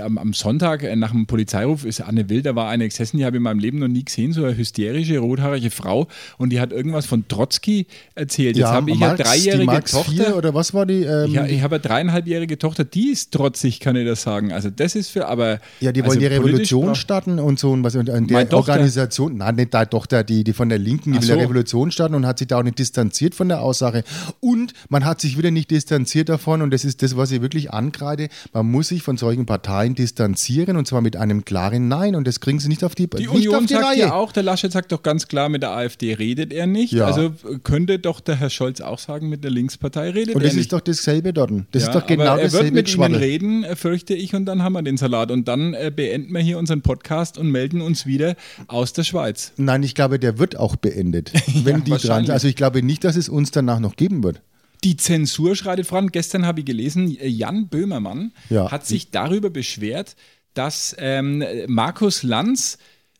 am, 0.00 0.16
am 0.16 0.32
Sonntag 0.32 0.82
nach 0.96 1.10
dem 1.10 1.26
Polizeiruf 1.26 1.84
ist 1.84 2.00
Anne 2.00 2.30
Will, 2.30 2.40
da 2.40 2.54
war 2.54 2.70
eine 2.70 2.88
gesessen, 2.88 3.18
die 3.18 3.26
habe 3.26 3.36
ich 3.36 3.40
in 3.40 3.42
meinem 3.42 3.58
Leben 3.58 3.80
noch 3.80 3.88
nie 3.88 4.04
gesehen, 4.04 4.32
so 4.32 4.44
eine 4.44 4.56
hysterische, 4.56 5.18
rothaarige 5.18 5.70
Frau 5.70 6.08
und 6.38 6.50
die 6.50 6.60
hat 6.60 6.72
irgendwas 6.72 7.04
von 7.04 7.28
Trotzki 7.28 7.86
erzählt. 8.14 8.56
Jetzt 8.56 8.68
habe 8.68 8.90
ich 8.90 8.98
Marx, 8.98 9.20
eine 9.20 9.28
dreijährige 9.28 9.84
Tochter. 9.84 10.24
4 10.24 10.36
oder 10.36 10.54
was 10.54 10.72
war 10.72 10.86
die? 10.86 11.02
Ähm, 11.02 11.26
Ich, 11.26 11.52
ich 11.52 11.62
habe 11.62 11.76
eine 11.76 11.82
dreieinhalbjährige 11.82 12.58
Tochter, 12.58 12.77
die 12.84 13.10
ist 13.10 13.32
trotzig, 13.32 13.80
kann 13.80 13.96
ich 13.96 14.06
das 14.06 14.22
sagen. 14.22 14.52
Also 14.52 14.70
das 14.70 14.94
ist 14.94 15.10
für, 15.10 15.26
aber 15.28 15.60
ja, 15.80 15.92
die 15.92 16.02
also 16.02 16.10
wollen 16.10 16.20
die 16.20 16.26
politisch 16.28 16.72
Revolution 16.72 16.94
starten 16.94 17.38
und 17.38 17.58
so 17.58 17.70
und 17.72 17.84
was 17.84 17.94
und, 17.96 18.08
und 18.10 18.30
der 18.30 18.48
Tochter. 18.48 18.72
Organisation, 18.72 19.36
nein, 19.38 19.56
nicht 19.56 19.74
deine 19.74 19.88
Tochter, 19.90 20.24
die, 20.24 20.44
die 20.44 20.52
von 20.52 20.68
der 20.68 20.78
Linken, 20.78 21.12
die 21.12 21.18
Ach 21.18 21.22
will 21.22 21.28
so. 21.28 21.32
eine 21.34 21.42
Revolution 21.42 21.90
starten 21.90 22.14
und 22.14 22.26
hat 22.26 22.38
sich 22.38 22.48
da 22.48 22.58
auch 22.58 22.62
nicht 22.62 22.78
distanziert 22.78 23.34
von 23.34 23.48
der 23.48 23.62
Aussage. 23.62 24.04
Und 24.40 24.72
man 24.88 25.04
hat 25.04 25.20
sich 25.20 25.38
wieder 25.38 25.50
nicht 25.50 25.70
distanziert 25.70 26.28
davon 26.28 26.62
und 26.62 26.70
das 26.72 26.84
ist 26.84 27.02
das, 27.02 27.16
was 27.16 27.30
ich 27.30 27.42
wirklich 27.42 27.72
ankreide. 27.72 28.28
Man 28.52 28.70
muss 28.70 28.88
sich 28.88 29.02
von 29.02 29.16
solchen 29.16 29.46
Parteien 29.46 29.94
distanzieren 29.94 30.76
und 30.76 30.86
zwar 30.86 31.00
mit 31.00 31.16
einem 31.16 31.44
klaren 31.44 31.88
Nein 31.88 32.14
und 32.14 32.26
das 32.26 32.40
kriegen 32.40 32.58
sie 32.60 32.68
nicht 32.68 32.84
auf 32.84 32.94
die, 32.94 33.08
Die 33.08 33.28
Union 33.28 33.66
die 33.66 33.74
sagt 33.74 33.84
Reihe. 33.86 33.98
ja 33.98 34.12
auch, 34.14 34.32
der 34.32 34.42
Laschet 34.42 34.70
sagt 34.72 34.92
doch 34.92 35.02
ganz 35.02 35.28
klar, 35.28 35.48
mit 35.48 35.62
der 35.62 35.70
AfD 35.72 36.14
redet 36.14 36.52
er 36.52 36.66
nicht. 36.66 36.92
Ja. 36.92 37.06
Also 37.06 37.32
könnte 37.64 37.98
doch 37.98 38.20
der 38.20 38.36
Herr 38.36 38.50
Scholz 38.50 38.80
auch 38.80 38.98
sagen, 38.98 39.28
mit 39.28 39.44
der 39.44 39.50
Linkspartei 39.50 40.10
redet 40.10 40.34
Und 40.34 40.42
er 40.42 40.46
das 40.48 40.54
nicht. 40.54 40.62
ist 40.66 40.72
doch 40.72 40.80
dasselbe 40.80 41.32
dort. 41.32 41.50
Das 41.72 41.82
Ja, 41.82 41.88
ist 41.88 41.94
doch 41.94 42.06
genau 42.06 42.24
aber 42.32 42.42
er 42.42 42.52
wird 42.52 42.67
dasselbe 42.74 43.02
mit 43.02 43.10
ihnen 43.10 43.14
reden, 43.14 43.64
äh, 43.64 43.76
fürchte 43.76 44.14
ich, 44.14 44.34
und 44.34 44.44
dann 44.46 44.62
haben 44.62 44.72
wir 44.74 44.82
den 44.82 44.96
Salat. 44.96 45.30
Und 45.30 45.48
dann 45.48 45.74
äh, 45.74 45.92
beenden 45.94 46.32
wir 46.32 46.40
hier 46.40 46.58
unseren 46.58 46.82
Podcast 46.82 47.38
und 47.38 47.50
melden 47.50 47.80
uns 47.80 48.06
wieder 48.06 48.36
aus 48.66 48.92
der 48.92 49.04
Schweiz. 49.04 49.52
Nein, 49.56 49.82
ich 49.82 49.94
glaube, 49.94 50.18
der 50.18 50.38
wird 50.38 50.56
auch 50.56 50.76
beendet, 50.76 51.32
wenn 51.64 51.84
die 51.84 51.90
dran 51.92 52.24
sind. 52.26 52.30
Also 52.30 52.48
ich 52.48 52.56
glaube 52.56 52.82
nicht, 52.82 53.04
dass 53.04 53.16
es 53.16 53.28
uns 53.28 53.50
danach 53.50 53.80
noch 53.80 53.96
geben 53.96 54.22
wird. 54.22 54.40
Die 54.84 54.96
Zensur 54.96 55.56
schreitet 55.56 55.86
voran. 55.86 56.08
Gestern 56.08 56.46
habe 56.46 56.60
ich 56.60 56.66
gelesen, 56.66 57.16
äh, 57.18 57.26
Jan 57.26 57.68
Böhmermann 57.68 58.32
Ja. 58.48 58.70
hat 58.70 58.86
sich 58.86 59.10
darüber 59.10 59.50
beschwert, 59.50 60.14
dass 60.54 60.94
ähm, 60.98 61.44
Markus 61.66 62.22
Lanz 62.22 62.78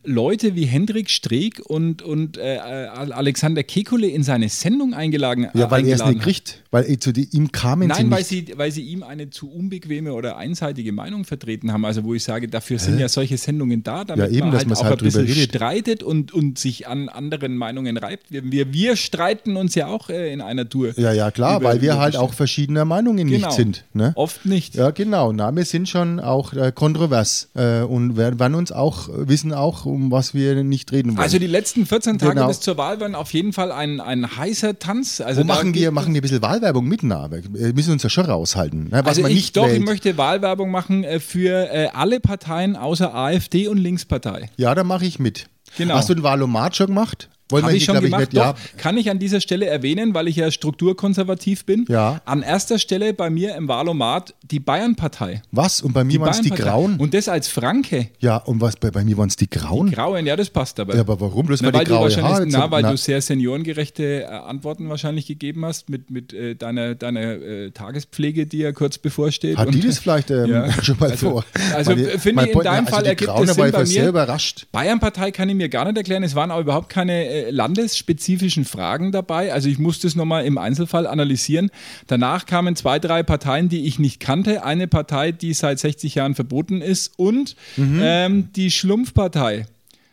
Leute 0.08 0.54
wie 0.56 0.64
Hendrik 0.64 1.10
Streeck 1.10 1.60
und, 1.66 2.02
und 2.02 2.38
äh, 2.38 2.56
Alexander 2.58 3.60
Kekulé 3.62 4.06
in 4.08 4.22
seine 4.22 4.48
Sendung 4.48 4.94
eingeladen, 4.94 5.48
Ja, 5.54 5.70
weil 5.70 5.86
er 5.86 5.96
es 5.96 6.04
nicht 6.04 6.20
kriegt. 6.20 6.62
Weil 6.70 6.90
eh 6.90 6.98
zu 6.98 7.12
die, 7.12 7.28
ihm 7.32 7.52
kamen 7.52 7.88
Nein, 7.88 8.06
sie 8.06 8.10
weil 8.10 8.18
nicht. 8.18 8.28
sie, 8.28 8.52
weil 8.56 8.70
sie 8.72 8.82
ihm 8.82 9.02
eine 9.02 9.30
zu 9.30 9.50
unbequeme 9.50 10.12
oder 10.12 10.36
einseitige 10.36 10.92
Meinung 10.92 11.24
vertreten 11.24 11.72
haben. 11.72 11.84
Also 11.84 12.04
wo 12.04 12.14
ich 12.14 12.24
sage, 12.24 12.48
dafür 12.48 12.78
sind 12.78 12.98
ja 12.98 13.08
solche 13.08 13.36
Sendungen 13.38 13.82
da, 13.82 14.04
damit 14.04 14.30
Ja, 14.30 14.36
eben, 14.38 14.48
man 14.48 14.58
halt 14.58 14.70
auch 14.72 14.84
halt 14.84 15.00
ein 15.00 15.04
bisschen 15.04 15.26
redet. 15.26 15.54
streitet 15.54 16.02
und, 16.02 16.32
und 16.32 16.58
sich 16.58 16.86
an 16.88 17.08
anderen 17.08 17.56
Meinungen 17.56 17.96
reibt. 17.96 18.30
Wir, 18.30 18.50
wir, 18.50 18.72
wir 18.72 18.96
streiten 18.96 19.56
uns 19.56 19.74
ja 19.74 19.86
auch 19.88 20.08
äh, 20.10 20.32
in 20.32 20.40
einer 20.40 20.68
Tour. 20.68 20.92
Ja, 20.98 21.12
ja, 21.12 21.30
klar, 21.30 21.60
über- 21.60 21.68
weil 21.70 21.80
wir 21.82 21.98
halt 21.98 22.16
auch 22.16 22.32
verschiedener 22.34 22.84
Meinungen 22.84 23.28
genau. 23.28 23.46
nicht 23.48 23.56
sind. 23.56 23.84
Ne? 23.94 24.12
Oft 24.14 24.44
nicht. 24.46 24.74
Ja, 24.74 24.90
genau. 24.90 25.32
Na, 25.32 25.54
wir 25.54 25.64
sind 25.64 25.88
schon 25.88 26.20
auch 26.20 26.52
äh, 26.54 26.72
kontrovers 26.74 27.48
äh, 27.54 27.80
und 27.82 28.16
werden 28.16 28.54
uns 28.54 28.72
auch 28.72 29.08
wissen 29.12 29.52
auch, 29.52 29.84
um 29.86 29.97
was 30.10 30.34
wir 30.34 30.62
nicht 30.64 30.92
reden 30.92 31.10
wollen. 31.10 31.18
Also 31.24 31.38
die 31.38 31.46
letzten 31.46 31.86
14 31.86 32.18
Tage 32.18 32.34
Genau. 32.34 32.48
bis 32.48 32.60
zur 32.60 32.76
Wahl 32.76 33.00
waren 33.00 33.14
auf 33.14 33.32
jeden 33.32 33.52
Fall 33.52 33.72
ein, 33.72 34.00
ein 34.00 34.36
heißer 34.36 34.78
Tanz. 34.78 35.20
Also 35.20 35.44
machen 35.44 35.74
wir, 35.74 35.90
machen 35.90 36.14
wir 36.14 36.20
ein 36.20 36.22
bisschen 36.22 36.42
Wahlwerbung 36.42 36.86
mit? 36.86 37.02
Na, 37.02 37.30
wir 37.30 37.74
müssen 37.74 37.92
uns 37.92 38.02
ja 38.02 38.10
schon 38.10 38.26
raushalten. 38.26 38.84
Ne? 38.84 38.90
Was 39.02 39.06
Also 39.06 39.22
man 39.22 39.30
ich 39.30 39.36
nicht 39.36 39.56
doch, 39.56 39.66
wählt. 39.66 39.78
ich 39.80 39.84
möchte 39.84 40.16
Wahlwerbung 40.16 40.70
machen 40.70 41.04
äh, 41.04 41.20
für 41.20 41.70
äh, 41.72 41.88
alle 41.92 42.20
Parteien 42.20 42.76
außer 42.76 43.14
AfD 43.14 43.68
und 43.68 43.78
Linkspartei. 43.78 44.50
ja, 44.56 44.74
da 44.74 44.84
mache 44.84 45.04
ich 45.06 45.18
mit. 45.18 45.46
Genau. 45.76 45.94
Hast 45.94 46.08
du 46.08 46.14
den 46.14 46.22
Wahlomat 46.22 46.76
schon 46.76 46.86
gemacht? 46.88 47.28
Wollen 47.50 47.62
Habe 47.64 47.72
wir 47.72 47.78
ich 47.78 47.84
schon 47.84 48.00
gemacht, 48.00 48.32
nicht, 48.32 48.36
doch. 48.36 48.54
Kann 48.76 48.96
ich 48.98 49.10
an 49.10 49.18
dieser 49.18 49.40
Stelle 49.40 49.66
erwähnen, 49.66 50.12
weil 50.14 50.28
ich 50.28 50.36
ja 50.36 50.50
strukturkonservativ 50.50 51.64
bin. 51.64 51.84
Ja. 51.88 52.20
An 52.24 52.42
erster 52.42 52.78
Stelle 52.78 53.14
bei 53.14 53.30
mir 53.30 53.54
im 53.56 53.68
Wahlomat 53.68 54.34
die 54.50 54.60
Bayern-Partei. 54.60 55.42
Was? 55.52 55.80
Und 55.80 55.92
bei 55.92 56.04
mir 56.04 56.20
waren 56.20 56.30
es 56.30 56.40
die. 56.40 56.50
Grauen? 56.50 56.96
Und 56.98 57.14
das 57.14 57.28
als 57.28 57.48
Franke. 57.48 58.08
ja, 58.18 58.36
und 58.36 58.60
was? 58.60 58.76
Bei, 58.76 58.90
bei 58.90 59.04
mir 59.04 59.16
waren 59.16 59.28
es 59.28 59.36
die 59.36 59.48
Grauen? 59.48 59.90
Grauen, 59.90 60.26
ja, 60.26 60.34
das 60.36 60.50
passt 60.50 60.80
aber. 60.80 60.94
ja, 60.94 61.00
aber 61.00 61.20
warum? 61.20 61.46
Bloß 61.46 61.60
Na, 61.62 61.68
weil 61.68 61.74
weil 61.74 61.84
die 61.84 61.90
du 61.90 61.96
graue 61.96 62.22
Haare 62.22 62.46
na, 62.46 62.70
weil 62.70 62.82
na, 62.82 62.90
du 62.90 62.96
sehr 62.96 63.20
seniorengerechte 63.22 64.22
äh, 64.22 64.26
Antworten 64.26 64.88
wahrscheinlich 64.88 65.26
gegeben 65.26 65.64
hast 65.64 65.88
mit, 65.88 66.10
mit 66.10 66.32
äh, 66.32 66.54
deiner, 66.54 66.94
deiner 66.94 67.20
äh, 67.20 67.70
Tagespflege, 67.70 68.46
die 68.46 68.58
ja 68.58 68.72
kurz 68.72 68.98
bevorsteht. 68.98 69.56
Hat 69.56 69.68
Und- 69.68 69.74
die 69.74 69.80
das 69.86 69.98
vielleicht 69.98 70.30
ähm, 70.30 70.46
Ja. 70.50 70.72
schon 70.82 70.96
mal 70.98 71.10
Also- 71.10 71.30
vor? 71.30 71.44
also 71.74 71.92
finde 71.92 72.44
ich 72.44 72.52
in 72.54 72.60
deinem 72.60 72.86
also 72.86 72.90
Fall 72.96 73.02
die 73.04 73.08
ergibt 73.10 73.30
es 73.30 73.36
Sinn 73.38 73.48
ich 73.50 73.56
bei 73.56 73.72
war 73.72 73.86
sehr 73.86 74.02
mir. 74.04 74.08
überrascht. 74.10 74.66
Bayern-Partei 74.72 75.30
kann 75.30 75.48
ich 75.48 75.54
mir 75.54 75.68
gar 75.68 75.84
nicht 75.84 75.96
erklären. 75.96 76.22
Es 76.22 76.34
waren 76.34 76.50
aber 76.50 76.60
überhaupt 76.60 76.88
keine 76.88 77.37
äh, 77.46 77.50
landesspezifischen 77.50 78.64
Fragen 78.64 79.12
dabei. 79.12 79.52
Also 79.52 79.68
ich 79.68 79.78
musste 79.78 80.06
es 80.06 80.16
nochmal 80.16 80.44
im 80.44 80.58
Einzelfall 80.58 81.06
analysieren. 81.06 81.70
Danach 82.06 82.46
kamen 82.46 82.76
zwei, 82.76 82.98
drei 82.98 83.22
Parteien, 83.22 83.68
die 83.68 83.86
ich 83.86 83.98
nicht 83.98 84.20
kannte. 84.20 84.64
Eine 84.64 84.88
Partei, 84.88 85.32
die 85.32 85.54
seit 85.54 85.78
60 85.78 86.14
Jahren 86.16 86.34
verboten 86.34 86.80
ist 86.82 87.12
und 87.16 87.56
Mhm. 87.76 88.00
ähm, 88.02 88.48
die 88.56 88.70
Schlumpfpartei. 88.70 89.66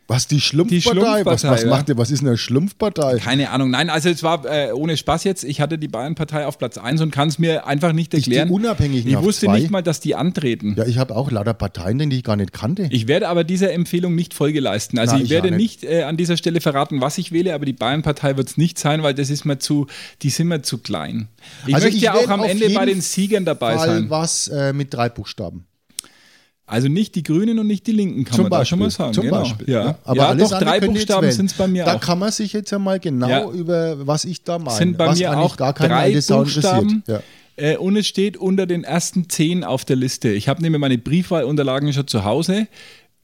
Was, 0.08 0.28
die 0.28 0.40
Schlumpfpartei? 0.40 0.82
Schlumpfpartei, 1.02 1.26
was, 1.26 1.44
was 1.44 1.66
macht 1.66 1.90
ihr? 1.90 1.98
Was 1.98 2.12
ist 2.12 2.22
eine 2.22 2.38
Schlumpfpartei? 2.38 3.18
Keine 3.18 3.50
Ahnung. 3.50 3.72
Nein, 3.72 3.90
also 3.90 4.08
es 4.10 4.22
war 4.22 4.46
äh, 4.46 4.72
ohne 4.72 4.98
Spaß 4.98 5.24
jetzt. 5.24 5.44
Ich 5.44 5.62
hatte 5.62 5.80
die 5.80 5.88
Bayern-Partei 5.88 6.46
auf 6.46 6.60
Platz 6.60 6.78
1 6.78 7.02
und 7.02 7.10
kann 7.12 7.28
es 7.28 7.40
mir 7.40 7.66
einfach 7.66 7.92
nicht 7.92 8.14
Ich 8.14 8.26
die 8.26 8.36
erklären. 8.36 8.50
Unabhängigen 8.52 9.10
ich 9.12 9.18
wusste 9.20 9.48
zwei. 9.48 9.60
nicht 9.60 9.72
mal, 9.72 9.82
dass 9.82 10.02
die 10.02 10.14
antreten. 10.14 10.76
Ja, 10.78 10.86
ich 10.86 11.00
habe 11.00 11.16
auch 11.16 11.32
lauter 11.32 11.56
Parteien, 11.56 11.98
die 12.10 12.18
ich 12.18 12.24
gar 12.24 12.36
nicht 12.36 12.54
kannte. 12.54 12.88
Ich 12.92 13.08
werde 13.08 13.28
aber 13.30 13.44
dieser 13.44 13.74
Empfehlung 13.74 14.14
nicht 14.14 14.36
Folge 14.36 14.60
leisten. 14.60 15.00
Also 15.00 15.14
Na, 15.16 15.18
ich 15.20 15.26
ich 15.26 15.30
werde 15.32 15.50
nicht, 15.50 15.82
nicht. 15.82 15.92
äh, 15.92 16.04
an 16.04 16.18
dieser 16.18 16.38
Stelle 16.38 16.62
verraten, 16.62 17.02
was 17.02 17.18
ich 17.18 17.32
wähle, 17.32 17.56
aber 17.56 17.66
die 17.66 17.74
Bayern-Partei 17.74 18.38
wird 18.38 18.48
es 18.50 18.58
nicht 18.58 18.78
sein, 18.78 19.02
weil 19.02 19.16
das 19.16 19.32
ist 19.32 19.44
mir 19.46 19.58
zu, 19.58 19.88
die 20.22 20.30
sind 20.30 20.50
mir 20.50 20.62
zu 20.62 20.78
klein. 20.78 21.30
Ich 21.66 21.74
Also 21.74 21.88
möchte 21.88 22.02
ja 22.02 22.14
auch 22.14 22.30
am 22.30 22.44
Ende 22.44 22.70
bei 22.70 22.86
den 22.86 23.02
Siegern 23.02 23.44
dabei 23.46 23.76
Fall 23.76 23.88
sein. 23.88 24.10
was 24.12 24.48
äh, 24.50 24.72
mit 24.72 24.94
drei 24.94 25.10
Buchstaben. 25.10 25.66
Also 26.68 26.88
nicht 26.88 27.14
die 27.14 27.22
Grünen 27.22 27.60
und 27.60 27.68
nicht 27.68 27.86
die 27.86 27.92
Linken, 27.92 28.24
kann 28.26 28.42
man 28.42 28.50
da 28.52 28.66
schon 28.66 28.80
mal 28.80 28.90
sagen. 28.90 29.14
Zum 29.14 29.24
genau. 29.26 29.42
Beispiel. 29.42 29.70
Ja? 29.70 30.00
Aber 30.04 30.16
ja 30.18 30.28
alles 30.30 30.50
doch, 30.50 30.60
drei 30.60 30.80
Buchstaben 30.80 31.32
sind 31.32 31.52
es 31.52 31.54
bei 31.54 31.68
mir 31.68 31.86
Da 31.86 31.96
auch. 31.98 32.02
kann 32.02 32.18
man 32.18 32.32
sich 32.32 32.54
jetzt 32.54 32.74
einmal 32.74 33.00
genau 33.00 33.30
Ja. 33.30 33.50
über, 33.52 34.08
was 34.08 34.26
ich 34.26 34.44
da 34.44 34.58
meine. 34.58 34.76
sind 34.76 34.98
bei 34.98 35.08
was 35.08 35.20
mir 35.20 35.38
auch 35.38 35.58
gar 35.58 35.74
keine 35.74 35.90
drei. 35.94 36.12
Buchstaben. 36.14 37.04
Ja. 37.06 37.22
Äh, 37.56 37.78
und 37.78 37.96
es 37.98 38.08
steht 38.08 38.36
unter 38.38 38.66
den 38.66 38.84
ersten 38.84 39.30
zehn 39.30 39.64
auf 39.64 39.86
der 39.86 39.96
Liste. 39.96 40.30
Ich 40.32 40.50
habe 40.50 40.62
nämlich 40.64 40.80
meine 40.82 40.98
Briefwahlunterlagen 40.98 41.94
schon 41.94 42.08
zu 42.08 42.26
Hause. 42.26 42.68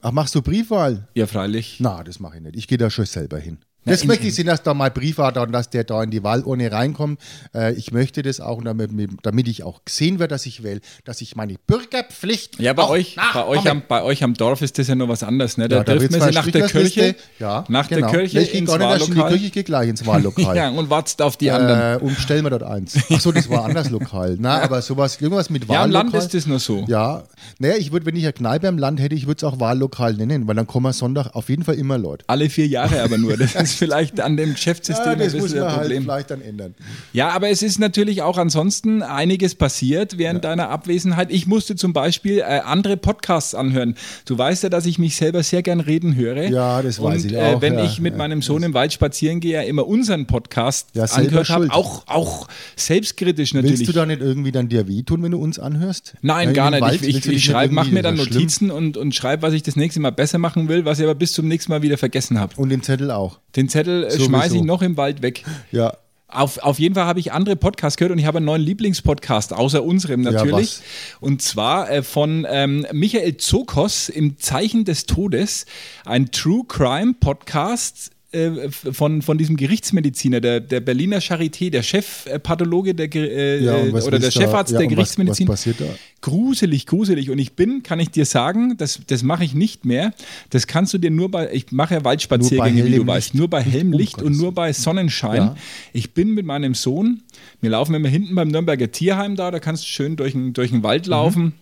Ach, 0.00 0.12
machst 0.12 0.34
du 0.36 0.42
Briefwahl? 0.42 1.08
Ja, 1.14 1.26
freilich. 1.26 1.76
Na, 1.80 2.02
das 2.04 2.20
mache 2.20 2.36
ich 2.36 2.42
nicht. 2.42 2.56
Ich 2.56 2.68
gehe 2.68 2.78
da 2.78 2.90
schon 2.90 3.06
selber 3.06 3.38
hin. 3.38 3.58
Das 3.84 4.04
möchte 4.04 4.26
ich 4.26 4.34
sehen, 4.34 4.46
dass 4.46 4.62
da 4.62 4.74
mal 4.74 4.90
Briefwahl 4.90 5.32
da 5.32 5.42
und 5.42 5.52
dass 5.52 5.70
der 5.70 5.84
da 5.84 6.02
in 6.02 6.10
die 6.10 6.22
Wahlurne 6.22 6.70
reinkommt. 6.70 7.20
Äh, 7.54 7.72
ich 7.74 7.92
möchte 7.92 8.22
das 8.22 8.40
auch, 8.40 8.62
damit, 8.62 8.90
damit 9.22 9.48
ich 9.48 9.62
auch 9.64 9.84
gesehen 9.84 10.18
werde, 10.18 10.32
dass 10.34 10.46
ich 10.46 10.62
wähle, 10.62 10.80
dass 11.04 11.20
ich 11.20 11.34
meine 11.36 11.56
Bürgerpflicht 11.66 12.58
Ja, 12.60 12.72
bei 12.72 12.82
auch 12.84 12.90
euch, 12.90 13.16
bei, 13.34 13.44
euch 13.46 13.68
am, 13.68 13.82
bei 13.88 14.02
euch 14.02 14.22
am 14.22 14.34
Dorf 14.34 14.62
ist 14.62 14.78
das 14.78 14.88
ja 14.88 14.94
noch 14.94 15.08
was 15.08 15.22
anderes. 15.22 15.56
Ne? 15.56 15.68
Da 15.68 15.78
Ja, 15.78 15.84
da 15.84 15.98
zwar 15.98 16.26
sich 16.28 16.34
nach 16.34 16.46
der. 16.48 16.68
Kirche, 16.68 17.14
Ja, 17.38 17.64
nach 17.68 17.88
genau. 17.88 18.08
der 18.10 18.18
Kirche 18.20 18.38
Nee, 18.38 18.44
ich 18.44 18.54
ins 18.54 18.70
gar 18.70 18.78
nicht 18.78 18.88
erst 18.88 19.08
in 19.08 19.14
die 19.14 19.18
Wahllokal. 19.20 19.30
Kirche, 19.32 19.46
ich 19.46 19.52
gehe 19.52 19.64
gleich 19.64 19.88
ins 19.88 20.06
Wahllokal. 20.06 20.56
ja, 20.56 20.68
und 20.70 20.88
wartet 20.90 21.20
auf 21.22 21.36
die 21.36 21.50
anderen. 21.50 22.00
Äh, 22.00 22.04
und 22.04 22.16
stellen 22.18 22.44
wir 22.44 22.50
dort 22.50 22.62
eins. 22.62 22.96
Achso, 23.10 23.32
das 23.32 23.48
war 23.50 23.60
ein 23.64 23.70
anderes 23.70 23.90
Lokal. 23.90 24.36
Na, 24.38 24.60
aber 24.62 24.80
sowas, 24.82 25.20
irgendwas 25.20 25.50
mit 25.50 25.62
Ja, 25.68 25.84
im 25.84 25.92
Wahllokal. 25.92 26.12
Land 26.12 26.14
ist 26.14 26.34
das 26.34 26.46
nur 26.46 26.58
so. 26.60 26.84
Ja, 26.88 27.24
naja, 27.58 27.74
ich 27.78 27.90
würde, 27.92 28.06
wenn 28.06 28.16
ich 28.16 28.24
eine 28.24 28.32
Kneipe 28.32 28.66
im 28.68 28.78
Land 28.78 29.00
hätte, 29.00 29.14
ich 29.14 29.26
würde 29.26 29.38
es 29.38 29.44
auch 29.44 29.58
Wahllokal 29.60 30.14
nennen, 30.14 30.46
weil 30.46 30.54
dann 30.54 30.66
kommen 30.66 30.86
wir 30.86 30.92
Sonntag 30.92 31.34
auf 31.34 31.48
jeden 31.48 31.64
Fall 31.64 31.74
immer 31.74 31.98
Leute. 31.98 32.24
Alle 32.28 32.48
vier 32.48 32.66
Jahre 32.66 33.02
aber 33.02 33.18
nur. 33.18 33.36
Das 33.36 33.54
ist 33.56 33.71
vielleicht 33.74 34.20
an 34.20 34.36
dem 34.36 34.52
Geschäftssystem 34.54 35.04
Ja, 35.06 35.12
ein 35.12 35.18
das 35.18 35.32
muss 35.34 35.42
bisschen 35.44 35.58
man 35.60 35.68
ein 35.68 35.72
halt 35.72 35.82
Problem. 35.82 36.02
vielleicht 36.02 36.30
dann 36.30 36.40
ändern. 36.42 36.74
Ja, 37.12 37.28
aber 37.30 37.50
es 37.50 37.62
ist 37.62 37.78
natürlich 37.78 38.22
auch 38.22 38.38
ansonsten 38.38 39.02
einiges 39.02 39.54
passiert 39.54 40.18
während 40.18 40.44
deiner 40.44 40.68
Abwesenheit. 40.70 41.30
Ich 41.30 41.46
musste 41.46 41.76
zum 41.76 41.92
Beispiel 41.92 42.38
äh, 42.38 42.60
andere 42.64 42.96
Podcasts 42.96 43.54
anhören. 43.54 43.96
Du 44.26 44.36
weißt 44.36 44.62
ja, 44.62 44.68
dass 44.68 44.86
ich 44.86 44.98
mich 44.98 45.16
selber 45.16 45.42
sehr 45.42 45.62
gern 45.62 45.80
reden 45.80 46.16
höre. 46.16 46.48
Ja, 46.50 46.82
das 46.82 47.00
weiß 47.00 47.22
Und, 47.22 47.30
ich 47.30 47.36
Äh, 47.36 47.54
auch, 47.54 47.60
wenn 47.62 47.74
ja, 47.74 47.84
ich 47.84 48.00
mit 48.00 48.12
ja. 48.14 48.18
meinem 48.18 48.42
Sohn 48.42 48.62
im 48.62 48.74
Wald 48.74 48.92
spazieren 48.92 49.40
gehe, 49.40 49.54
ja 49.54 49.62
immer 49.62 49.86
unseren 49.86 50.26
Podcast 50.26 50.88
Ja, 50.94 51.04
angehört 51.04 51.48
habe. 51.50 51.68
Auch, 51.70 52.06
auch 52.06 52.48
selbstkritisch 52.76 53.54
natürlich. 53.54 53.78
Willst 53.80 53.88
du 53.88 53.92
da 53.94 54.04
nicht 54.06 54.20
irgendwie 54.20 54.52
dann 54.52 54.68
dir 54.68 54.86
wehtun, 54.88 55.22
wenn 55.22 55.32
du 55.32 55.38
uns 55.38 55.58
anhörst? 55.58 56.14
Nein, 56.22 56.48
Ja, 56.48 56.52
gar 56.54 56.70
nicht. 56.70 56.80
Wald 56.80 57.02
ich 57.02 57.16
ich, 57.18 57.26
ich 57.26 57.44
schreibe, 57.44 57.72
mache 57.74 57.90
mir 57.90 58.02
dann 58.02 58.16
das 58.16 58.26
ist 58.26 58.32
schlimm. 58.32 58.42
Notizen 58.42 58.70
und, 58.70 58.96
und 58.96 59.14
schreibe, 59.14 59.42
was 59.42 59.54
ich 59.54 59.62
das 59.62 59.76
nächste 59.76 60.00
Mal 60.00 60.10
besser 60.10 60.38
machen 60.38 60.68
will, 60.68 60.84
was 60.84 60.98
ich 60.98 61.04
aber 61.04 61.14
bis 61.14 61.32
zum 61.32 61.48
nächsten 61.48 61.70
Mal 61.72 61.82
wieder 61.82 61.96
vergessen 61.98 62.38
habe. 62.40 62.54
Und 62.56 62.68
den 62.68 62.82
Zettel 62.82 63.10
auch. 63.10 63.38
Den 63.56 63.61
Zettel 63.68 64.04
äh, 64.04 64.18
schmeiße 64.18 64.56
ich 64.56 64.62
noch 64.62 64.82
im 64.82 64.96
Wald 64.96 65.22
weg. 65.22 65.44
Ja. 65.70 65.96
Auf, 66.28 66.58
auf 66.58 66.78
jeden 66.78 66.94
Fall 66.94 67.04
habe 67.04 67.20
ich 67.20 67.32
andere 67.32 67.56
Podcasts 67.56 67.98
gehört 67.98 68.12
und 68.12 68.18
ich 68.18 68.24
habe 68.24 68.38
einen 68.38 68.46
neuen 68.46 68.62
Lieblingspodcast, 68.62 69.52
außer 69.52 69.84
unserem 69.84 70.22
natürlich. 70.22 70.78
was? 70.78 70.82
und 71.20 71.42
zwar 71.42 71.90
äh, 71.90 72.02
von 72.02 72.46
ähm, 72.48 72.86
Michael 72.90 73.36
Zokos 73.36 74.08
im 74.08 74.38
Zeichen 74.38 74.86
des 74.86 75.04
Todes, 75.04 75.66
ein 76.06 76.30
True 76.30 76.64
Crime 76.66 77.14
Podcast. 77.20 78.11
Äh, 78.32 78.70
von, 78.70 79.22
von 79.22 79.38
diesem 79.38 79.56
Gerichtsmediziner, 79.56 80.40
der, 80.40 80.60
der 80.60 80.80
Berliner 80.80 81.18
Charité, 81.20 81.70
der 81.70 81.82
Chefpathologe 81.82 82.94
der, 82.94 83.08
Ge- 83.08 83.28
äh, 83.28 83.64
Ja, 83.64 83.92
was 83.92 84.06
oder 84.06 84.18
der 84.18 84.30
Chefarzt 84.30 84.72
ja, 84.72 84.78
der 84.78 84.86
was- 84.88 84.94
Gerichtsmedizin. 84.94 85.48
was 85.48 85.60
passiert 85.60 85.80
da? 85.80 85.84
Gruselig, 86.20 86.86
gruselig. 86.86 87.30
Und 87.30 87.38
ich 87.38 87.54
bin, 87.54 87.82
kann 87.82 87.98
ich 88.00 88.10
dir 88.10 88.24
sagen, 88.24 88.76
das, 88.78 89.00
das 89.06 89.22
mache 89.22 89.44
ich 89.44 89.54
nicht 89.54 89.84
mehr. 89.84 90.12
Das 90.50 90.66
kannst 90.66 90.94
du 90.94 90.98
dir 90.98 91.10
nur 91.10 91.30
bei, 91.30 91.52
ich 91.52 91.72
mache 91.72 91.94
ja 91.94 92.04
Waldspaziergänge, 92.04 92.80
Nur 92.80 92.84
bei 92.84 92.92
wie 92.92 92.96
du 92.96 93.06
weißt, 93.06 93.34
nur 93.34 93.48
bei 93.50 93.62
hellem 93.62 93.92
Licht 93.92 94.22
und 94.22 94.36
nur 94.36 94.52
bei 94.52 94.72
Sonnenschein. 94.72 95.36
Ja. 95.36 95.56
Ich 95.92 96.14
bin 96.14 96.30
mit 96.34 96.46
meinem 96.46 96.74
Sohn, 96.74 97.22
wir 97.60 97.70
laufen 97.70 97.94
immer 97.94 98.08
hinten 98.08 98.34
beim 98.34 98.48
Nürnberger 98.48 98.90
Tierheim 98.92 99.36
da, 99.36 99.50
da 99.50 99.58
kannst 99.58 99.82
du 99.82 99.88
schön 99.88 100.16
durch 100.16 100.32
den, 100.32 100.52
durch 100.52 100.70
den 100.70 100.82
Wald 100.82 101.06
laufen. 101.06 101.54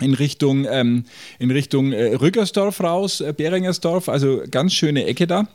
In 0.00 0.12
Richtung, 0.14 0.66
ähm, 0.68 1.04
in 1.38 1.52
Richtung 1.52 1.92
äh, 1.92 2.14
Rückersdorf 2.16 2.80
raus, 2.80 3.20
äh, 3.20 3.32
Beringersdorf, 3.36 4.08
also 4.08 4.42
ganz 4.50 4.74
schöne 4.74 5.04
Ecke 5.06 5.28
da. 5.28 5.46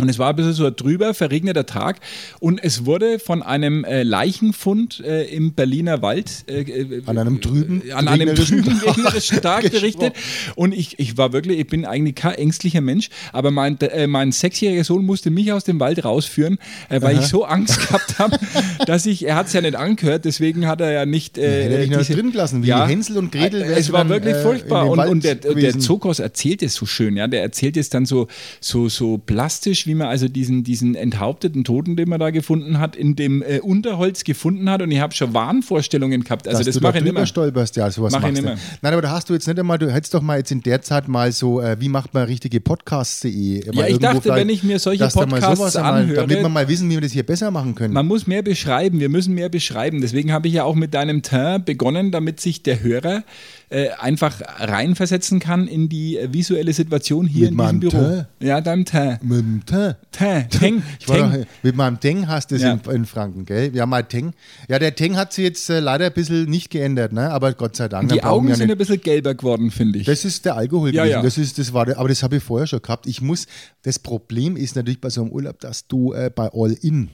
Und 0.00 0.08
es 0.08 0.18
war 0.18 0.30
ein 0.30 0.36
bisschen 0.36 0.52
so 0.52 0.66
ein 0.66 0.76
trüber, 0.76 1.14
verregneter 1.14 1.66
Tag. 1.66 2.00
Und 2.40 2.62
es 2.62 2.84
wurde 2.84 3.18
von 3.18 3.42
einem 3.42 3.84
äh, 3.84 4.02
Leichenfund 4.02 5.00
äh, 5.00 5.24
im 5.24 5.54
Berliner 5.54 6.02
Wald 6.02 6.44
äh, 6.48 6.60
äh, 6.60 7.02
An 7.06 7.18
einem 7.18 7.40
trüben, 7.40 7.82
äh, 7.86 7.92
an 7.92 8.08
einem 8.08 8.34
trüben, 8.34 8.64
Tag 8.80 8.96
regnerischen 8.96 9.40
Tag 9.40 9.70
berichtet. 9.70 10.14
Und 10.54 10.74
ich, 10.74 10.98
ich 10.98 11.16
war 11.16 11.32
wirklich, 11.32 11.58
ich 11.58 11.66
bin 11.66 11.84
eigentlich 11.84 12.14
kein 12.16 12.34
ängstlicher 12.34 12.80
Mensch, 12.80 13.08
aber 13.32 13.50
mein, 13.50 13.80
äh, 13.80 14.06
mein 14.06 14.32
sechsjähriger 14.32 14.84
Sohn 14.84 15.04
musste 15.04 15.30
mich 15.30 15.52
aus 15.52 15.64
dem 15.64 15.80
Wald 15.80 16.04
rausführen, 16.04 16.58
weil 16.88 17.18
ich 17.18 17.26
so 17.26 17.44
Angst 17.44 17.80
gehabt 17.80 18.18
habe, 18.18 18.38
dass 18.86 19.06
ich, 19.06 19.26
er 19.26 19.36
hat 19.36 19.46
es 19.46 19.52
ja 19.52 19.60
nicht 19.60 19.76
angehört, 19.76 20.24
deswegen 20.24 20.66
hat 20.66 20.80
er 20.80 20.92
ja 20.92 21.06
nicht. 21.06 21.38
Äh, 21.38 21.64
hätte 21.64 21.74
er 21.74 21.80
dich 21.80 21.90
noch 21.90 21.98
diese- 21.98 22.14
drin 22.14 22.32
gelassen, 22.32 22.62
wie 22.62 22.72
Hänsel 22.74 23.18
und 23.18 23.32
Gretel 23.32 23.62
Es 23.62 23.92
war 23.92 24.00
dann, 24.00 24.08
wirklich 24.10 24.36
furchtbar. 24.36 24.88
Und, 24.90 24.98
und 24.98 25.24
der, 25.24 25.36
der. 25.36 25.78
Zokos 25.78 26.18
erzählt 26.18 26.62
es 26.62 26.74
so 26.74 26.86
schön, 26.86 27.16
ja. 27.16 27.26
Der 27.26 27.42
erzählt 27.42 27.76
es 27.76 27.88
dann 27.88 28.06
so, 28.06 28.28
so, 28.60 28.88
so 28.88 29.18
plastisch, 29.18 29.85
wie 29.86 29.94
man 29.94 30.08
also 30.08 30.28
diesen, 30.28 30.64
diesen 30.64 30.94
enthaupteten 30.94 31.64
Toten, 31.64 31.96
den 31.96 32.08
man 32.08 32.20
da 32.20 32.30
gefunden 32.30 32.78
hat, 32.78 32.96
in 32.96 33.16
dem 33.16 33.42
äh, 33.42 33.60
Unterholz 33.60 34.24
gefunden 34.24 34.68
hat. 34.70 34.82
Und 34.82 34.90
ich 34.90 35.00
habe 35.00 35.14
schon 35.14 35.34
Wahnvorstellungen 35.34 36.24
gehabt. 36.24 36.46
Also 36.48 36.62
dass 36.62 36.74
das 36.74 36.80
mache 36.82 36.98
ich 36.98 37.04
nicht 37.04 37.10
drüber 37.10 37.20
mehr. 37.20 37.26
stolperst, 37.26 37.76
ja, 37.76 37.90
sowas 37.90 38.12
Mach 38.12 38.20
ich 38.20 38.26
machst 38.26 38.38
du. 38.38 38.42
nimmer. 38.46 38.58
Nein, 38.82 38.92
aber 38.92 39.02
da 39.02 39.10
hast 39.10 39.28
du 39.30 39.34
jetzt 39.34 39.46
nicht 39.46 39.58
einmal, 39.58 39.78
du 39.78 39.92
hättest 39.92 40.14
doch 40.14 40.22
mal 40.22 40.38
jetzt 40.38 40.50
in 40.52 40.60
der 40.62 40.82
Zeit 40.82 41.08
mal 41.08 41.32
so, 41.32 41.60
äh, 41.60 41.76
wie 41.80 41.88
macht 41.88 42.14
man 42.14 42.24
richtige 42.24 42.60
Podcasts.de? 42.60 43.64
Ja, 43.74 43.86
ich 43.86 43.98
dachte, 43.98 44.30
wenn 44.34 44.48
ich 44.48 44.62
mir 44.62 44.78
solche 44.78 45.04
dass 45.04 45.14
da 45.14 45.26
mal 45.26 45.40
Podcasts 45.40 45.76
anhöre- 45.76 46.14
Damit 46.16 46.38
wir 46.40 46.48
mal 46.48 46.68
wissen, 46.68 46.88
wie 46.90 46.94
wir 46.94 47.00
das 47.00 47.12
hier 47.12 47.24
besser 47.24 47.50
machen 47.50 47.74
können. 47.74 47.94
Man 47.94 48.06
muss 48.06 48.26
mehr 48.26 48.42
beschreiben, 48.42 49.00
wir 49.00 49.08
müssen 49.08 49.34
mehr 49.34 49.48
beschreiben. 49.48 50.00
Deswegen 50.00 50.32
habe 50.32 50.48
ich 50.48 50.54
ja 50.54 50.64
auch 50.64 50.74
mit 50.74 50.94
deinem 50.94 51.22
Teint 51.22 51.64
begonnen, 51.66 52.10
damit 52.10 52.40
sich 52.40 52.62
der 52.62 52.82
Hörer 52.82 53.24
äh, 53.68 53.88
einfach 53.98 54.40
reinversetzen 54.58 55.40
kann 55.40 55.66
in 55.66 55.88
die 55.88 56.16
äh, 56.18 56.32
visuelle 56.32 56.72
Situation 56.72 57.26
hier 57.26 57.50
Mit 57.50 57.50
in 57.50 57.56
diesem 57.56 57.66
meinem 57.66 57.80
Büro. 57.80 57.98
Teint? 57.98 58.26
Ja, 58.40 58.60
deinem 58.60 58.84
Teint. 58.84 59.24
Mit 59.24 59.38
dem 59.40 59.66
Teint. 59.66 59.96
Teint. 60.12 60.50
Teng. 60.60 60.82
Teng. 61.04 61.32
doch, 61.32 61.46
mit 61.62 61.74
meinem 61.76 61.98
Teng 61.98 62.28
hast 62.28 62.50
du 62.50 62.54
es 62.56 62.62
Ja. 62.62 62.72
in, 62.72 62.90
in 62.90 63.04
Franken, 63.06 63.44
gell? 63.44 63.74
Ja, 63.74 63.86
mein 63.86 64.08
Teng. 64.08 64.34
Ja, 64.68 64.78
der 64.78 64.94
Teng 64.94 65.16
hat 65.16 65.32
sich 65.32 65.44
jetzt 65.44 65.68
äh, 65.68 65.80
leider 65.80 66.06
ein 66.06 66.12
bisschen 66.12 66.44
nicht 66.48 66.70
geändert, 66.70 67.12
ne? 67.12 67.30
aber 67.30 67.52
Gott 67.54 67.74
sei 67.76 67.88
Dank. 67.88 68.10
Die 68.12 68.22
Augen 68.22 68.46
wir 68.48 68.54
sind 68.56 68.70
ein 68.70 68.78
bisschen 68.78 69.00
gelber 69.00 69.34
geworden, 69.34 69.70
finde 69.70 69.98
ich. 69.98 70.06
Das 70.06 70.24
ist 70.24 70.44
der 70.44 70.56
Alkohol 70.56 70.94
Ja, 70.94 71.02
gewesen. 71.02 71.16
ja. 71.16 71.22
Das 71.22 71.36
ist, 71.36 71.58
das 71.58 71.72
war 71.72 71.86
der, 71.86 71.98
aber 71.98 72.08
das 72.08 72.22
habe 72.22 72.36
ich 72.36 72.42
vorher 72.42 72.66
schon 72.66 72.82
gehabt. 72.82 73.06
Ich 73.06 73.20
muss, 73.20 73.46
das 73.82 73.98
Problem 73.98 74.56
ist 74.56 74.76
natürlich 74.76 75.00
bei 75.00 75.10
so 75.10 75.22
einem 75.22 75.30
Urlaub, 75.32 75.58
dass 75.60 75.88
du 75.88 76.12
äh, 76.12 76.30
bei 76.34 76.48
All 76.52 76.72
In 76.82 77.08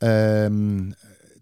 ähm, 0.00 0.94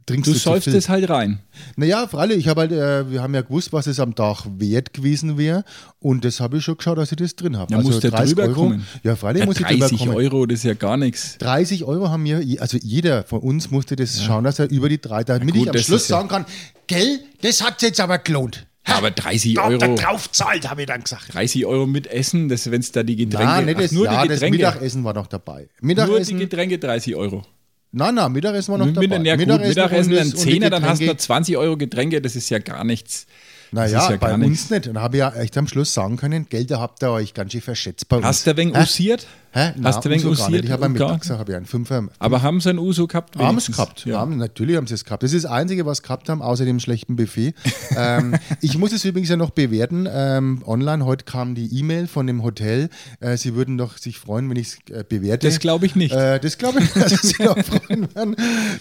trinkst 0.07 0.29
du 0.29 0.33
du, 0.33 0.39
säufst 0.39 0.69
es 0.69 0.89
halt 0.89 1.09
rein. 1.09 1.39
Naja, 1.77 2.07
freilich, 2.07 2.39
ich 2.39 2.49
habe 2.49 2.63
halt, 2.63 2.73
äh, 2.73 3.11
wir 3.11 3.23
haben 3.23 3.35
ja 3.35 3.43
gewusst, 3.43 3.73
was 3.73 3.87
es 3.87 4.01
am 4.01 4.15
Tag 4.15 4.45
wert 4.59 4.93
gewesen 4.93 5.39
wäre 5.39 5.65
und 6.01 6.25
das 6.25 6.41
habe 6.41 6.59
ich 6.59 6.65
schon 6.65 6.77
geschaut, 6.77 6.99
dass 6.99 7.13
ich 7.13 7.19
das 7.19 7.37
drin 7.37 7.57
habe. 7.57 7.73
Da 7.73 7.81
muss 7.81 8.01
der 8.01 8.11
drüber 8.11 8.43
Euro. 8.45 8.55
kommen. 8.55 8.87
Ja, 9.03 9.17
freilich 9.17 9.41
Ja, 9.41 9.47
muss 9.47 9.61
ich 9.61 9.67
drüber 9.67 9.87
30 9.87 9.99
kommen. 9.99 10.15
Euro, 10.17 10.47
das 10.47 10.59
ist 10.61 10.65
ja 10.65 10.75
gar 10.75 10.97
nichts. 10.97 11.39
30 11.39 11.85
Euro 11.85 12.11
haben 12.11 12.25
wir, 12.25 12.43
also 12.61 12.79
jeder 12.83 13.23
von 13.25 13.41
uns 13.41 13.71
musste 13.71 13.97
das 13.97 14.23
schauen, 14.23 14.45
dass 14.45 14.59
er 14.59 14.71
über 14.71 14.89
die 14.89 15.01
drei, 15.01 15.25
damit 15.25 15.55
gut, 15.55 15.63
ich 15.63 15.69
am 15.69 15.73
das 15.77 15.85
Schluss 15.85 16.09
ja- 16.09 16.17
sagen 16.17 16.29
kann, 16.29 16.47
gell, 16.87 17.21
das 17.43 17.63
hat 17.63 17.81
jetzt 17.83 18.01
aber 18.01 18.19
gelohnt. 18.19 18.67
Ja, 18.89 18.97
aber 18.97 19.13
30 19.13 19.55
Da 19.55 19.63
habt 19.63 19.73
ihr 19.81 19.89
Euro. 19.89 19.95
drauf 19.95 20.33
zahlt, 20.33 20.69
habe 20.69 20.81
ich 20.81 20.89
dann 20.89 21.05
gesagt. 21.05 21.33
30 21.33 21.65
Euro 21.67 21.87
mit 21.87 22.09
Essen, 22.09 22.51
wenn 22.51 22.81
es 22.81 22.91
da 22.91 23.05
die 23.05 23.15
Getränke 23.15 23.45
Nein, 23.47 23.65
nicht 23.67 23.77
Ach, 23.77 23.83
das, 23.83 23.93
nur 23.93 24.07
ja, 24.07 24.23
die 24.23 24.29
das 24.29 24.41
Getränke. 24.41 24.57
Mittagessen 24.59 25.05
war 25.05 25.15
noch 25.15 25.29
dabei. 25.29 25.61
nur 25.61 25.69
die 25.81 25.87
Mittagessen, 25.87 26.39
Getränke 26.41 26.79
30 26.81 27.15
Euro. 27.15 27.45
Nein, 27.93 28.15
nein, 28.15 28.33
Mittagessen 28.33 28.73
war 28.73 28.79
noch 28.79 28.87
Mit, 28.87 28.97
dabei. 28.97 29.17
ja, 29.25 29.37
gut, 29.37 29.47
Mittagessen, 29.69 30.13
dann 30.13 30.31
das- 30.31 30.35
und 30.35 30.47
die 30.47 30.53
10er, 30.61 30.71
dann 30.71 30.85
hast 30.85 31.01
du 31.01 31.05
Getränke- 31.05 31.13
noch 31.13 31.17
20 31.19 31.57
Euro 31.57 31.77
Getränke, 31.77 32.21
das 32.21 32.37
ist 32.37 32.51
ja 32.51 32.59
gar 32.59 32.85
nichts. 32.85 33.27
Naja, 33.73 34.03
ist 34.03 34.11
ja 34.11 34.17
bei 34.17 34.35
uns 34.35 34.71
nicht. 34.71 34.87
Und 34.87 35.01
habe 35.01 35.17
ja 35.17 35.33
echt 35.33 35.57
am 35.57 35.67
Schluss 35.67 35.95
sagen 35.95 36.17
können, 36.17 36.47
Geld, 36.49 36.71
da 36.71 36.79
habt 36.79 37.03
ihr 37.03 37.11
euch 37.11 37.33
ganz 37.33 37.53
schön 37.53 37.63
verschätzt 37.63 38.09
bei 38.09 38.17
uns. 38.17 38.27
Hast 38.27 38.47
du 38.47 38.51
ein 38.51 38.57
wenig 38.59 38.77
usiert? 38.77 39.27
Hä? 39.55 39.73
Hast 39.83 40.03
du 40.03 40.09
wenig 40.09 40.25
nicht. 40.25 40.41
usiert? 40.41 40.65
Ich 40.65 40.71
habe 40.71 40.87
am. 40.87 40.93
Mittag 40.93 41.21
gesagt, 41.21 41.39
habe 41.39 41.53
ich 41.53 41.57
einen 41.57 41.67
Fünfer. 41.67 42.09
Aber 42.19 42.41
haben 42.41 42.61
sie 42.63 42.71
ein 42.71 42.79
Uso 42.79 43.07
gehabt? 43.07 43.37
Haben 43.37 43.59
es 43.59 43.69
wenigstens? 43.69 43.77
gehabt. 43.77 44.05
Ja. 44.07 44.19
Haben, 44.19 44.39
natürlich 44.39 44.77
haben 44.77 44.87
sie 44.87 44.95
es 44.95 45.05
gehabt. 45.05 45.23
Das 45.23 45.35
ist 45.35 45.45
das 45.45 45.51
Einzige, 45.51 45.85
was 45.85 45.99
sie 45.99 46.05
gehabt 46.05 46.31
haben, 46.31 46.41
außer 46.41 46.65
dem 46.65 46.81
schlechten 46.81 47.17
Buffet. 47.17 47.53
ähm, 47.97 48.35
ich 48.63 48.79
muss 48.79 48.93
es 48.93 49.05
übrigens 49.05 49.29
ja 49.29 49.37
noch 49.37 49.51
bewerten. 49.51 50.09
Ähm, 50.11 50.63
online, 50.67 51.05
heute 51.05 51.27
kam 51.27 51.55
die 51.55 51.67
E-Mail 51.79 52.07
von 52.07 52.27
dem 52.27 52.43
Hotel. 52.43 52.89
Äh, 53.21 53.37
sie 53.37 53.55
würden 53.55 53.77
doch 53.77 53.99
sich 53.99 54.19
freuen, 54.19 54.49
wenn 54.49 54.57
ich 54.57 54.69
es 54.69 54.95
äh, 54.95 55.05
bewerte. 55.07 55.47
Das 55.47 55.61
glaube 55.61 55.85
ich 55.85 55.97
nicht. 55.97 56.15
Äh, 56.15 56.41
das 56.41 56.57
glaube 56.57 56.81
ich, 56.83 56.91
dass 56.95 57.11
sie 57.11 57.27
sich 57.27 57.47
auch 57.47 57.59
freuen 57.65 58.15
werden. 58.15 58.37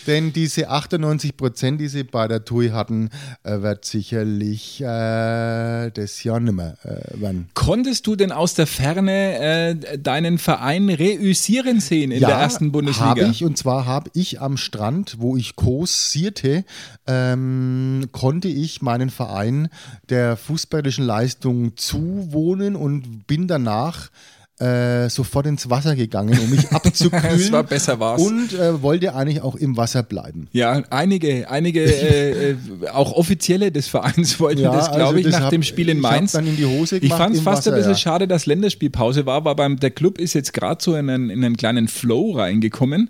Denn 0.08 0.32
diese 0.32 0.70
98 0.70 1.36
Prozent, 1.36 1.82
die 1.82 1.90
sie 1.90 2.06
bei 2.06 2.30
der 2.30 2.46
TUI 2.46 2.70
hatten, 2.70 3.10
äh, 3.44 3.62
wird 3.62 3.84
sicherlich 3.84 4.81
äh, 4.82 5.92
das 5.92 6.24
Jahr 6.24 6.40
nicht 6.40 6.54
mehr 6.54 6.78
äh, 6.84 7.22
werden. 7.22 7.50
Konntest 7.54 8.08
du 8.08 8.16
denn 8.16 8.32
aus 8.32 8.54
der 8.54 8.68
Ferne 8.68 9.40
äh, 9.40 9.98
deinen 9.98 10.38
Verein 10.38 10.90
reüssieren 10.90 11.80
sehen 11.80 12.12
in 12.12 12.20
der 12.20 12.30
ersten 12.30 12.72
Bundesliga? 12.72 13.10
habe 13.10 13.22
ich. 13.22 13.44
Und 13.44 13.58
zwar 13.58 13.86
habe 13.86 14.10
ich 14.14 14.42
am 14.42 14.58
Strand, 14.58 15.18
wo 15.20 15.38
ich 15.38 15.56
kursierte, 15.56 16.66
ähm, 17.08 18.10
konnte 18.12 18.48
ich 18.48 18.82
meinen 18.82 19.10
Verein 19.10 19.70
der 20.10 20.38
fußballerischen 20.38 21.06
Leistung 21.06 21.78
zuwohnen 21.78 22.76
und 22.76 23.28
bin 23.28 23.48
danach 23.48 24.10
äh, 24.62 25.10
sofort 25.10 25.48
ins 25.48 25.70
Wasser 25.70 25.96
gegangen, 25.96 26.38
um 26.40 26.50
mich 26.50 26.70
abzukühlen. 26.72 27.26
Es 27.36 27.52
war 27.52 27.64
besser 27.64 28.00
war's. 28.00 28.22
Und 28.22 28.54
äh, 28.54 28.82
wollte 28.82 29.16
eigentlich 29.16 29.42
auch 29.42 29.56
im 29.56 29.76
Wasser 29.78 30.04
bleiben. 30.04 30.48
Ja, 30.52 30.84
einige, 30.92 31.50
einige, 31.50 31.82
äh, 31.84 32.52
äh, 32.52 32.56
auch 32.94 33.14
Offizielle 33.14 33.72
des 33.72 33.88
Vereins 33.88 34.40
wollten 34.40 34.62
Ja, 34.62 34.72
das, 34.72 34.92
glaube 34.92 35.04
also 35.06 35.18
ich, 35.18 35.26
das 35.26 35.34
nach 35.34 35.42
hab- 35.46 35.50
dem 35.50 35.64
Spiel 35.64 35.90
in 35.90 35.98
ich 35.98 36.04
Mainz. 36.04 36.34
dann 36.34 36.46
in 36.46 36.58
die 36.58 36.66
Hose 36.66 36.98
ich 36.98 37.02
gemacht 37.04 37.18
fand 37.20 37.36
es 37.36 37.42
fast 37.42 37.60
Wasser, 37.60 37.72
ein 37.72 37.78
bisschen 37.78 37.92
ja. 37.94 37.98
schade, 37.98 38.28
dass 38.28 38.46
Länderspielpause 38.46 39.26
war, 39.26 39.36
aber 39.38 39.56
beim, 39.56 39.80
der 39.80 39.92
Club 39.92 40.20
ist 40.20 40.34
jetzt 40.34 40.54
gerade 40.54 40.84
so 40.84 40.96
in 40.96 41.10
einen, 41.10 41.30
in 41.30 41.44
einen 41.44 41.58
kleinen 41.58 41.88
Flow 41.88 42.34
reingekommen. 42.34 43.10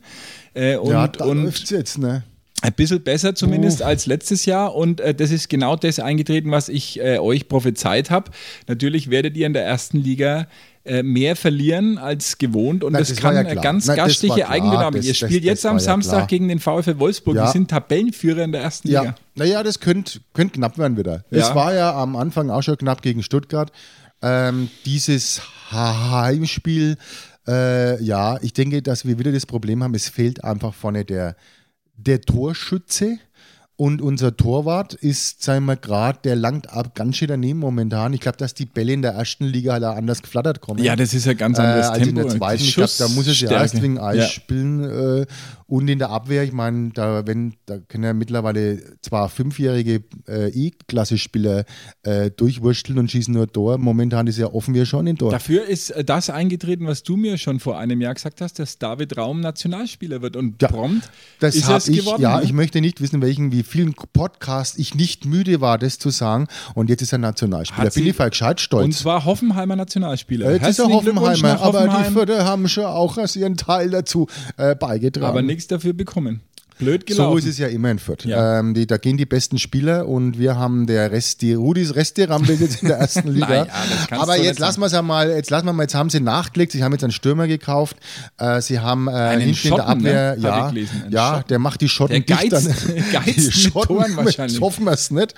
Äh, 0.54 0.78
und, 0.78 0.92
ja, 0.92 1.08
da 1.08 1.26
und 1.26 1.44
läuft's 1.44 1.70
jetzt, 1.70 1.98
ne? 1.98 2.24
Ein 2.62 2.74
bisschen 2.74 3.04
besser 3.04 3.34
zumindest 3.36 3.82
Uff. 3.82 3.88
als 3.88 4.06
letztes 4.06 4.46
Jahr 4.46 4.76
und 4.76 5.00
äh, 5.02 5.14
das 5.14 5.32
ist 5.32 5.50
genau 5.50 5.76
das 5.76 6.00
eingetreten, 6.00 6.52
was 6.52 6.70
ich 6.70 7.00
äh, 7.00 7.18
euch 7.20 7.48
prophezeit 7.48 8.10
habe. 8.12 8.32
Natürlich 8.68 9.10
werdet 9.10 9.36
ihr 9.38 9.48
in 9.48 9.54
der 9.54 9.66
ersten 9.66 9.98
Liga 9.98 10.48
äh, 10.84 11.04
mehr 11.04 11.36
verlieren 11.36 11.98
als 12.00 12.38
gewohnt 12.40 12.84
und 12.84 12.94
Na, 12.94 13.00
das, 13.00 13.10
das 13.10 13.18
kann 13.20 13.36
ja 13.36 13.44
ganz 13.56 13.86
das 13.86 13.98
war 13.98 14.06
gastliche. 14.08 14.50
Eigendynamik. 14.50 15.02
Das- 15.02 15.06
ihr 15.06 15.12
das- 15.12 15.18
spielt 15.18 15.44
das 15.44 15.48
jetzt 15.48 15.66
am 15.66 15.74
war 15.76 15.80
ja 15.82 15.86
Samstag 15.86 16.16
klar. 16.18 16.28
gegen 16.28 16.48
den 16.48 16.60
VfL 16.60 16.98
Wolfsburg. 17.00 17.36
Ja. 17.36 17.46
Die 17.48 17.52
sind 17.52 17.70
Tabellenführer 17.70 18.44
in 18.44 18.52
der 18.52 18.62
ersten 18.62 18.90
Ja, 18.90 19.02
Liga. 19.02 19.16
naja, 19.36 19.64
das 19.64 19.80
könnte 19.80 20.20
könnt 20.34 20.54
knapp 20.54 20.78
werden 20.78 20.98
wieder. 20.98 21.24
Ja. 21.30 21.50
Es 21.50 21.56
war 21.56 21.74
ja 21.74 21.94
am 21.96 22.16
Anfang 22.16 22.50
auch 22.50 22.64
schon 22.64 22.78
knapp 22.78 23.02
gegen 23.02 23.22
Stuttgart. 23.24 23.72
Ähm, 24.24 24.70
dieses 24.86 25.42
Heimspiel, 25.72 26.98
äh, 27.48 28.02
ja, 28.04 28.38
ich 28.42 28.54
denke, 28.54 28.82
dass 28.82 29.06
wir 29.06 29.18
wieder 29.20 29.32
das 29.32 29.46
Problem 29.46 29.84
haben, 29.84 29.94
es 29.96 30.10
fehlt 30.10 30.44
einfach 30.44 30.74
vorne 30.74 31.06
der, 31.06 31.36
der 32.04 32.22
Torschütze. 32.22 33.20
Und 33.82 34.00
unser 34.00 34.38
Torwart 34.38 34.94
ist, 34.94 35.42
sagen 35.42 35.66
wir 35.66 35.76
gerade, 35.76 36.20
der 36.24 36.36
langt 36.36 36.72
ab 36.72 36.94
ganz 36.94 37.18
schön 37.18 37.30
daneben 37.30 37.58
momentan. 37.58 38.14
Ich 38.14 38.20
glaube, 38.20 38.38
dass 38.38 38.54
die 38.54 38.68
Bälle 38.68 38.94
in 38.94 39.02
der 39.02 39.14
ersten 39.14 39.46
Liga 39.46 39.74
halt 39.74 39.84
auch 39.84 39.96
anders 39.96 40.22
geflattert 40.22 40.62
kommen. 40.62 40.84
Ja, 40.84 40.96
das 40.96 41.16
ist 41.16 41.28
ein 41.28 41.36
ganz 41.36 41.58
äh, 41.58 41.62
anderes 41.64 41.88
als 41.88 42.04
Tempo. 42.04 42.10
in 42.10 42.28
der 42.28 42.38
zweiten. 42.38 42.62
Ich 42.64 42.76
glaube, 42.76 42.92
da 43.00 43.08
muss 43.08 43.26
es 43.26 43.42
ja 43.42 43.50
erst 43.50 43.82
wegen 43.82 43.98
Eis 43.98 44.18
Ja. 44.18 44.28
spielen. 44.28 44.84
Äh, 44.84 45.26
und 45.66 45.88
in 45.88 46.00
der 46.00 46.10
Abwehr, 46.10 46.44
ich 46.44 46.52
meine, 46.52 46.90
da, 46.94 47.26
wenn, 47.26 47.54
da 47.66 47.80
können 47.80 48.04
ja 48.04 48.14
mittlerweile 48.14 48.84
zwar 49.02 49.30
fünfjährige 49.30 50.04
äh, 50.28 50.50
E-Klasse-Spieler 50.50 51.64
äh, 52.04 52.30
durchwursteln 52.30 53.00
und 53.00 53.10
schießen 53.10 53.34
nur 53.34 53.52
Tor. 53.52 53.78
Momentan 53.78 54.28
ist 54.28 54.38
ja 54.38 54.48
offen 54.54 54.74
wir 54.74 54.86
schon 54.86 55.08
in 55.08 55.18
Tor. 55.18 55.32
Dafür 55.32 55.66
ist 55.66 55.90
äh, 55.92 56.04
das 56.04 56.30
eingetreten, 56.30 56.86
was 56.88 57.04
du 57.04 57.16
mir 57.16 57.38
schon 57.38 57.60
vor 57.62 57.80
einem 57.80 58.02
Jahr 58.02 58.14
gesagt 58.14 58.42
hast, 58.42 58.60
dass 58.60 58.78
David 58.80 59.18
Raum 59.18 59.40
Nationalspieler 59.40 60.22
wird. 60.22 60.36
Und 60.36 60.62
Ja, 60.62 60.68
prompt 60.68 61.10
Das 61.40 61.56
ist 61.56 61.70
es 61.70 61.88
ich, 61.88 62.00
geworden. 62.00 62.22
ja, 62.22 62.38
ne? 62.40 62.44
ich 62.44 62.52
möchte 62.54 62.82
nicht 62.82 63.00
wissen, 63.02 63.22
welchen, 63.22 63.52
wie 63.54 63.64
vielen 63.72 63.94
Podcasts 64.14 64.78
ich 64.78 64.96
nicht 64.96 65.26
müde 65.26 65.62
war, 65.62 65.78
das 65.78 65.98
zu 65.98 66.10
sagen. 66.10 66.48
Und 66.76 66.90
jetzt 66.90 67.02
ist 67.02 67.14
er 67.14 67.18
Nationalspieler. 67.18 67.90
Bin 67.90 68.08
ich 68.08 68.18
gescheit 68.18 68.60
stolz. 68.62 68.86
Und 68.86 68.92
zwar 68.94 69.26
Hoffenheimer 69.26 69.76
Nationalspieler. 69.76 70.52
Jetzt 70.52 70.68
ist 70.68 70.80
er 70.80 70.88
Herzlichen 70.90 71.20
Hoffenheimer, 71.20 71.62
aber 71.62 71.88
die 71.88 72.12
Vierter 72.12 72.46
haben 72.46 72.68
schon 72.68 72.86
auch 72.86 73.18
ihren 73.36 73.58
Teil 73.58 73.90
dazu 73.90 74.28
äh, 74.58 74.76
beigetragen. 74.76 75.26
aber 75.26 75.42
nichts 75.42 75.68
dafür 75.68 75.94
bekommen. 75.94 76.42
Blöd 76.82 77.06
So 77.08 77.16
gelaufen. 77.16 77.38
ist 77.40 77.46
es 77.46 77.58
ja 77.58 77.68
immer 77.68 77.90
in 77.92 78.00
Fürth. 78.00 78.26
Ja. 78.26 78.60
Ähm, 78.60 78.74
die, 78.74 78.86
da 78.88 78.98
gehen 78.98 79.16
die 79.18 79.26
besten 79.26 79.58
Spieler 79.60 80.08
und 80.08 80.38
wir 80.38 80.58
haben 80.58 80.88
der 80.88 81.12
Rest, 81.12 81.42
die 81.42 81.54
Rudis 81.54 81.96
Resterampe 81.96 82.54
jetzt 82.54 82.82
in 82.82 82.90
der 82.90 82.98
ersten 82.98 83.28
Liga. 83.34 83.48
Nein, 83.48 83.68
ja, 84.12 84.20
Aber 84.22 84.38
jetzt 84.38 84.60
lassen 84.60 84.82
wir 84.82 84.88
es 84.88 84.92
ja 84.92 85.02
mal, 85.02 85.30
jetzt 85.30 85.50
lassen 85.50 85.66
wir 85.68 85.74
mal, 85.74 85.84
jetzt 85.84 85.96
haben 85.96 86.10
sie 86.10 86.20
nachgelegt, 86.20 86.72
sie 86.74 86.84
haben 86.84 86.92
jetzt 86.92 87.04
einen 87.04 87.12
Stürmer 87.14 87.48
gekauft, 87.48 87.98
äh, 88.38 88.60
sie 88.62 88.80
haben 88.80 89.08
äh, 89.08 89.30
hinten 89.32 89.50
in 89.50 89.56
Schotten, 89.56 89.76
der 89.78 89.88
Abwehr, 89.88 90.36
ne? 90.38 90.52
Hab 90.52 90.76
ich 90.76 90.90
ja, 90.92 91.02
einen 91.04 91.12
ja, 91.12 91.30
Schotten. 91.36 91.48
der 91.50 91.60
macht 91.60 91.82
die 91.82 91.90
Schotten 91.90 92.26
Der 92.26 92.38
dicht 92.38 92.52
geizt- 92.52 92.68
dann. 93.14 93.24
die 93.26 93.52
Schotten, 93.52 93.88
Toren 93.98 94.16
wahrscheinlich. 94.18 94.60
Hoffen 94.60 94.86
wir 94.86 94.92
es 94.94 95.12
nicht, 95.12 95.36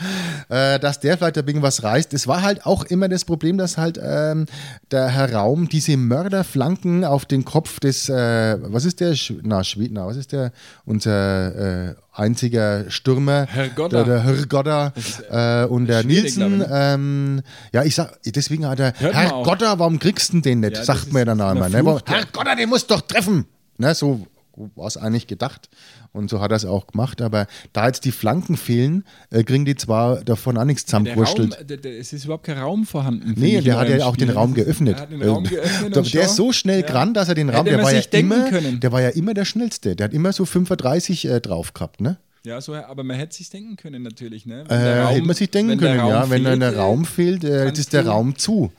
äh, 0.50 0.80
dass 0.80 1.00
der 1.00 1.18
vielleicht 1.18 1.38
ein 1.38 1.46
bisschen 1.46 1.62
was 1.62 1.84
reißt. 1.84 2.14
Es 2.14 2.28
war 2.28 2.42
halt 2.42 2.66
auch 2.66 2.86
immer 2.86 3.10
das 3.10 3.26
Problem, 3.26 3.58
dass 3.58 3.78
halt 3.78 4.00
ähm, 4.02 4.46
der 4.92 5.08
Herr 5.10 5.34
Raum 5.34 5.68
diese 5.70 5.98
Mörderflanken 5.98 7.04
auf 7.04 7.26
den 7.26 7.46
Kopf 7.46 7.80
des, 7.80 8.10
äh, 8.10 8.58
was 8.62 8.86
ist 8.86 9.00
der, 9.00 9.16
na, 9.44 9.64
Schwed, 9.64 9.92
na, 9.92 10.06
was 10.08 10.18
ist 10.18 10.32
der, 10.32 10.52
unser 10.86 11.33
äh, 11.34 11.96
einziger 12.14 12.90
Stürmer, 12.90 13.46
Herr 13.50 13.70
Godder. 13.70 14.04
der, 14.04 14.16
der 14.16 14.24
Herr 14.24 14.46
Godder 14.46 14.94
äh, 15.30 15.66
und 15.68 15.88
der 15.88 16.04
Nielsen, 16.04 16.62
ich. 16.62 16.68
ähm, 16.72 17.42
ja, 17.72 17.84
ich 17.84 17.96
sag, 17.96 18.20
deswegen 18.26 18.68
hat 18.68 18.80
er, 18.80 18.94
Hört 18.98 19.14
Herr. 19.14 19.44
Godder, 19.44 19.80
warum 19.80 20.00
kriegst 20.00 20.34
du 20.34 20.42
den 20.42 20.60
nicht? 20.62 20.78
Ja, 20.78 20.84
sagt 20.84 21.12
mir 21.14 21.26
dann 21.26 21.42
einmal. 21.42 21.70
Ne? 21.70 21.84
Herr 22.06 22.26
Godder, 22.32 22.56
den 22.56 22.70
muss 22.70 22.86
doch 22.88 23.02
treffen. 23.02 23.46
Ne, 23.78 23.96
so 23.96 24.28
war 24.76 24.88
es 24.88 24.98
eigentlich 24.98 25.28
gedacht. 25.28 25.70
Und 26.12 26.30
so 26.30 26.42
hat 26.42 26.52
er 26.52 26.58
es 26.58 26.66
auch 26.66 26.88
gemacht. 26.88 27.22
Aber 27.22 27.48
da 27.74 27.88
jetzt 27.88 28.06
die 28.06 28.12
Flanken 28.12 28.58
fehlen, 28.58 29.04
äh, 29.32 29.44
kriegen 29.44 29.66
die 29.66 29.76
zwar 29.76 30.24
davon 30.24 30.58
auch 30.58 30.66
nichts 30.66 30.86
der 30.86 31.16
Raum, 31.16 31.54
der, 31.68 31.78
der, 31.78 32.00
es 32.00 32.14
ist 32.14 32.26
überhaupt 32.26 32.46
kein 32.46 32.58
Raum 32.58 32.86
vorhanden. 32.86 33.34
Nee, 33.36 33.62
der 33.62 33.78
hat 33.78 33.90
ja 33.90 34.06
auch 34.06 34.16
den 34.16 34.28
Spiel. 34.30 34.38
Raum 34.38 34.54
geöffnet. 34.54 34.98
Er 34.98 35.02
hat 35.02 35.12
den 35.12 35.22
Raum 35.24 35.46
Äh, 35.46 35.50
geöffnet. 35.50 35.96
der, 35.96 36.02
und 36.04 36.14
der 36.14 36.24
ist 36.26 36.36
so 36.36 36.52
schnell 36.52 36.82
Ja. 36.82 36.88
dran, 36.88 37.14
dass 37.14 37.30
er 37.30 37.36
den 37.36 37.50
Raum, 37.50 37.66
der 37.66 37.82
war, 37.82 37.92
ja 37.94 38.02
immer, 38.12 38.50
können. 38.50 38.80
der 38.80 38.92
war 38.92 39.02
ja 39.02 39.10
immer 39.10 39.34
der 39.34 39.46
Schnellste. 39.46 39.96
Der 39.96 40.06
hat 40.06 40.14
immer 40.14 40.34
so 40.34 40.46
35 40.46 41.26
äh, 41.26 41.40
drauf 41.42 41.74
gehabt, 41.74 42.02
ne? 42.02 42.18
Ja, 42.46 42.60
so, 42.60 42.76
aber 42.76 43.04
man 43.04 43.16
hätte 43.18 43.36
sich 43.38 43.50
denken 43.50 43.78
können 43.78 44.04
natürlich. 44.04 44.46
Ne? 44.46 44.66
Äh, 44.70 45.14
hätte 45.16 45.26
man 45.26 45.34
sich 45.36 45.50
denken 45.50 45.72
wenn 45.72 45.80
der 45.80 45.90
können, 45.92 46.00
Raum 46.02 46.12
ja. 46.12 46.30
Wenn 46.30 46.44
dann 46.44 46.60
der 46.60 46.70
fehlt, 46.72 46.78
äh, 46.78 46.82
Raum 46.82 47.06
fehlt, 47.06 47.44
äh, 47.44 47.48
jetzt 47.48 47.64
kannst 47.66 47.80
ist 47.80 47.94
der 47.94 48.06
Raum 48.06 48.36
zu. 48.38 48.72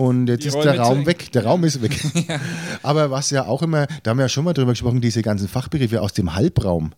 Und 0.00 0.28
jetzt 0.28 0.44
Die 0.44 0.48
ist 0.48 0.54
Räume 0.54 0.72
der 0.72 0.80
Raum 0.80 1.06
weg. 1.06 1.32
Der 1.32 1.44
Raum 1.44 1.64
ist 1.64 1.82
weg. 1.82 1.92
Aber 2.82 3.10
was 3.10 3.30
ja 3.30 3.46
auch 3.46 3.62
immer, 3.62 3.86
da 4.02 4.10
haben 4.10 4.18
wir 4.18 4.24
ja 4.24 4.28
schon 4.28 4.44
mal 4.44 4.52
drüber 4.54 4.72
gesprochen, 4.72 5.00
diese 5.00 5.22
ganzen 5.22 5.48
Fachbegriffe 5.48 6.00
aus 6.00 6.12
dem 6.12 6.34
Halbraum. 6.34 6.92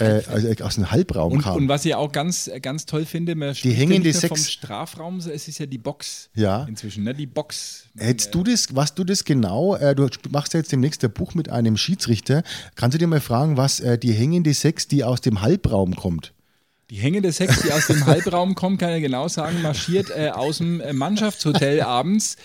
Äh, 0.00 0.22
also 0.28 0.48
aus 0.64 0.76
dem 0.76 0.88
Halbraum 0.92 1.32
Und, 1.32 1.42
kamen. 1.42 1.56
und 1.62 1.68
was 1.68 1.84
ich 1.84 1.92
auch 1.96 2.12
ganz, 2.12 2.48
ganz 2.62 2.86
toll 2.86 3.04
finde, 3.04 3.34
man 3.34 3.52
ja 3.52 3.70
hängende 3.72 4.08
nicht 4.08 4.22
mehr 4.22 4.28
vom 4.28 4.36
Sechs- 4.36 4.52
Strafraum, 4.52 5.18
es 5.18 5.48
ist 5.48 5.58
ja 5.58 5.66
die 5.66 5.78
Box 5.78 6.30
Ja. 6.36 6.64
inzwischen, 6.68 7.02
ne? 7.02 7.14
die 7.14 7.26
Box. 7.26 7.86
Hättest 7.96 8.32
du 8.32 8.44
das, 8.44 8.68
was 8.76 8.94
du 8.94 9.02
das 9.02 9.24
genau, 9.24 9.74
äh, 9.74 9.96
du 9.96 10.06
machst 10.30 10.54
ja 10.54 10.60
jetzt 10.60 10.70
demnächst 10.70 11.02
ein 11.04 11.10
Buch 11.10 11.34
mit 11.34 11.48
einem 11.48 11.76
Schiedsrichter, 11.76 12.44
kannst 12.76 12.94
du 12.94 12.98
dir 12.98 13.08
mal 13.08 13.20
fragen, 13.20 13.56
was 13.56 13.80
äh, 13.80 13.98
die 13.98 14.12
hängende 14.12 14.54
Sechs, 14.54 14.86
die 14.86 15.02
aus 15.02 15.20
dem 15.20 15.40
Halbraum 15.42 15.96
kommt? 15.96 16.32
Die 16.90 16.96
hängende 16.96 17.30
Sex, 17.32 17.60
die 17.62 17.70
aus 17.70 17.86
dem 17.86 18.06
Halbraum 18.06 18.54
kommt, 18.54 18.80
kann 18.80 18.94
ich 18.94 19.02
genau 19.02 19.28
sagen, 19.28 19.60
marschiert 19.60 20.08
äh, 20.08 20.30
aus 20.30 20.56
dem 20.56 20.80
äh, 20.80 20.94
Mannschaftshotel 20.94 21.82
abends 21.82 22.36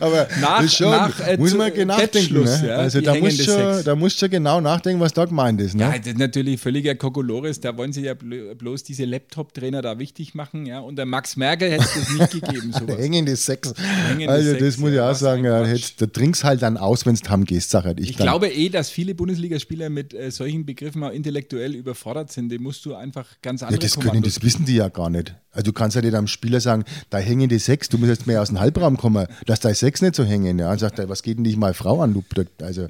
Aber 0.00 0.26
Nach- 0.40 0.66
schon, 0.70 0.90
nach, 0.90 1.20
äh, 1.20 1.36
muss 1.36 1.54
man 1.54 1.70
genau 1.74 1.98
nachdenken. 1.98 2.42
Ne? 2.44 2.64
ja, 2.66 2.76
also 2.76 3.02
da 3.02 3.14
musst, 3.14 3.44
schon, 3.44 3.84
da 3.84 3.94
musst 3.94 4.22
du 4.22 4.28
genau 4.30 4.60
nachdenken, 4.62 5.00
was 5.00 5.12
da 5.12 5.26
gemeint 5.26 5.60
ist. 5.60 5.74
Ne? 5.74 5.82
Ja, 5.82 5.98
das 5.98 6.06
ist 6.06 6.18
natürlich 6.18 6.58
völliger 6.60 6.94
Kokolores. 6.94 7.60
Da 7.60 7.76
wollen 7.76 7.92
sie 7.92 8.00
ja 8.02 8.12
blo- 8.14 8.54
bloß 8.54 8.84
diese 8.84 9.04
Laptop-Trainer 9.04 9.82
da 9.82 9.98
wichtig 9.98 10.34
machen. 10.34 10.64
Ja? 10.64 10.80
Und 10.80 10.96
der 10.96 11.04
Max 11.04 11.36
Merkel 11.36 11.70
hätte 11.70 11.84
es 11.84 11.92
das 11.94 12.10
nicht 12.32 12.32
gegeben. 12.46 12.72
Sowas. 12.78 12.96
Hängende 12.96 13.36
Sex. 13.36 13.74
Hängende 14.08 14.32
also 14.32 14.54
das 14.54 14.78
muss 14.78 14.92
ich 14.92 15.00
auch 15.00 15.14
sagen, 15.14 15.44
ja, 15.44 15.62
da 15.62 16.06
trinkst 16.06 16.42
halt 16.42 16.62
dann 16.62 16.78
aus, 16.78 17.04
wenn 17.04 17.14
es 17.14 17.22
ham 17.28 17.44
gehst, 17.44 17.68
sag 17.68 17.84
halt 17.84 18.00
ich, 18.00 18.10
Ich 18.10 18.16
dann. 18.16 18.28
glaube 18.28 18.48
eh, 18.48 18.70
dass 18.70 18.88
viele 18.88 19.14
Bundesligaspieler 19.14 19.90
mit 19.90 20.14
äh, 20.14 20.30
solchen 20.30 20.64
Begriffen 20.64 21.02
auch 21.04 21.10
intellektuell 21.12 21.74
überfordert 21.74 22.13
sind. 22.30 22.48
Dem 22.48 22.62
musst 22.62 22.84
du 22.84 22.94
einfach 22.94 23.26
ganz 23.42 23.60
ja, 23.60 23.68
andere 23.68 23.80
das, 23.80 23.94
können, 23.94 24.08
Kommandos 24.08 24.34
das 24.34 24.42
wissen 24.42 24.64
die 24.64 24.76
ja 24.76 24.88
gar 24.88 25.10
nicht. 25.10 25.34
Also 25.50 25.64
du 25.64 25.72
kannst 25.72 25.96
ja 25.96 26.02
nicht 26.02 26.14
am 26.14 26.26
Spieler 26.26 26.60
sagen, 26.60 26.84
da 27.10 27.18
hängen 27.18 27.48
die 27.48 27.58
Sechs, 27.58 27.88
du 27.88 27.98
musst 27.98 28.10
jetzt 28.10 28.26
mehr 28.26 28.42
aus 28.42 28.48
dem 28.48 28.60
Halbraum 28.60 28.96
kommen, 28.96 29.26
dass 29.46 29.60
da 29.60 29.72
Sechs 29.74 30.02
nicht 30.02 30.14
so 30.14 30.24
hängen. 30.24 30.58
Ja. 30.58 30.72
Und 30.72 30.80
sagt 30.80 30.98
er, 30.98 31.08
was 31.08 31.22
geht 31.22 31.38
denn 31.38 31.44
dich 31.44 31.56
mal 31.56 31.74
Frau 31.74 32.00
an, 32.00 32.14
du 32.14 32.22
Blöd? 32.22 32.48
Also, 32.62 32.86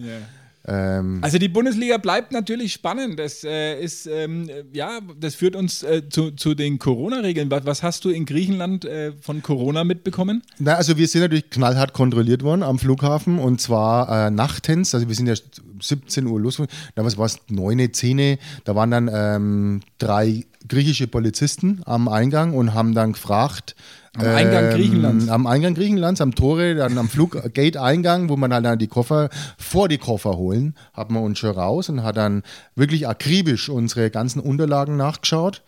ähm, 0.66 1.18
Also 1.22 1.38
die 1.38 1.48
Bundesliga 1.48 1.98
bleibt 1.98 2.33
natürlich 2.33 2.72
spannend. 2.72 3.18
Das 3.18 3.44
äh, 3.44 3.81
ist 3.81 4.07
ähm, 4.07 4.48
äh, 4.48 4.64
ja, 4.72 5.00
das 5.18 5.35
führt 5.35 5.57
uns 5.57 5.83
äh, 5.83 6.09
zu, 6.09 6.31
zu 6.33 6.55
den 6.55 6.79
Corona-Regeln. 6.79 7.50
Was, 7.50 7.66
was 7.66 7.83
hast 7.83 8.05
du 8.05 8.11
in 8.11 8.24
Griechenland 8.24 8.85
äh, 8.85 9.12
von 9.20 9.42
Corona 9.42 9.85
mitbekommen? 9.85 10.42
Na, 10.59 10.74
also 10.74 10.96
wir 10.96 11.07
sind 11.07 11.22
natürlich 11.22 11.50
knallhart 11.50 11.92
kontrolliert 11.92 12.42
worden 12.42 12.62
am 12.62 12.79
Flughafen 12.79 13.38
und 13.38 13.61
zwar 13.61 14.27
äh, 14.27 14.31
nachtens, 14.31 14.94
also 14.94 15.09
wir 15.09 15.14
sind 15.14 15.27
ja 15.27 15.35
17 15.81 16.27
Uhr 16.27 16.40
los, 16.40 16.62
da 16.94 17.05
was 17.05 17.18
war 17.18 17.27
es, 17.27 17.38
9, 17.48 17.92
10, 17.92 18.38
da 18.64 18.74
waren 18.74 18.90
dann 18.90 19.11
ähm, 19.12 19.81
drei 19.98 20.44
griechische 20.68 21.07
Polizisten 21.07 21.83
am 21.85 22.09
Eingang 22.09 22.55
und 22.55 22.74
haben 22.74 22.94
dann 22.94 23.12
gefragt, 23.12 23.74
Am 24.16 24.27
Eingang 24.27 24.70
Griechenlands? 24.70 25.29
Am 25.29 25.46
Eingang 25.46 25.74
Griechenlands, 25.74 26.20
am 26.20 26.35
Tore, 26.35 26.74
dann 26.74 26.96
am 26.98 27.09
Fluggate-Eingang, 27.09 28.29
wo 28.29 28.37
man 28.37 28.53
halt 28.53 28.64
dann 28.64 28.79
die 28.79 28.87
Koffer 28.87 29.29
vor 29.59 29.88
die 29.88 29.98
Koffer 29.98 30.37
holen, 30.37 30.74
hat 30.92 31.11
man 31.11 31.22
uns 31.22 31.38
schon 31.38 31.50
raus 31.50 31.88
und 31.88 32.03
hat 32.03 32.16
dann 32.16 32.42
wirklich 32.74 33.07
akribisch 33.09 33.68
unsere 33.68 34.11
ganzen 34.11 34.40
Unterlagen 34.40 34.96
nachgeschaut. 34.96 35.62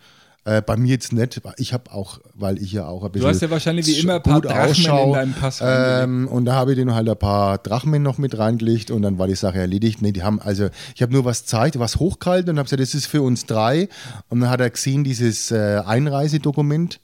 Äh, 0.47 0.61
bei 0.61 0.77
mir 0.77 0.87
jetzt 0.87 1.11
nicht, 1.11 1.43
weil 1.43 1.55
ich 1.57 1.73
habe 1.73 1.91
auch, 1.91 2.21
weil 2.33 2.57
ich 2.57 2.71
ja 2.71 2.87
auch 2.87 3.03
ein 3.03 3.11
bisschen 3.11 3.27
hast 3.27 3.41
ja 3.41 3.49
wahrscheinlich 3.49 3.85
wie 3.85 3.99
immer 3.99 4.15
ein 4.15 4.23
paar 4.23 4.39
Drachmen 4.39 5.07
in 5.07 5.13
deinen 5.13 5.33
Pass 5.33 5.59
ähm, 5.61 6.29
Und 6.29 6.45
da 6.45 6.53
habe 6.53 6.71
ich 6.71 6.77
denen 6.77 6.95
halt 6.95 7.09
ein 7.09 7.19
paar 7.19 7.57
Drachmen 7.57 8.01
noch 8.01 8.17
mit 8.17 8.37
reingelegt 8.37 8.89
und 8.89 9.01
dann 9.01 9.19
war 9.19 9.27
die 9.27 9.35
Sache 9.35 9.57
erledigt. 9.57 10.01
Nee, 10.01 10.13
die 10.13 10.23
haben, 10.23 10.39
also 10.39 10.69
ich 10.95 11.01
habe 11.01 11.11
nur 11.11 11.25
was 11.25 11.41
gezeigt, 11.41 11.77
was 11.79 11.97
hochgehalten 11.97 12.51
und 12.51 12.59
habe 12.59 12.65
gesagt, 12.65 12.81
das 12.81 12.95
ist 12.95 13.07
für 13.07 13.21
uns 13.23 13.45
drei. 13.45 13.89
Und 14.29 14.39
dann 14.39 14.49
hat 14.49 14.61
er 14.61 14.69
gesehen, 14.69 15.03
dieses 15.03 15.51
äh, 15.51 15.81
Einreisedokument. 15.85 17.01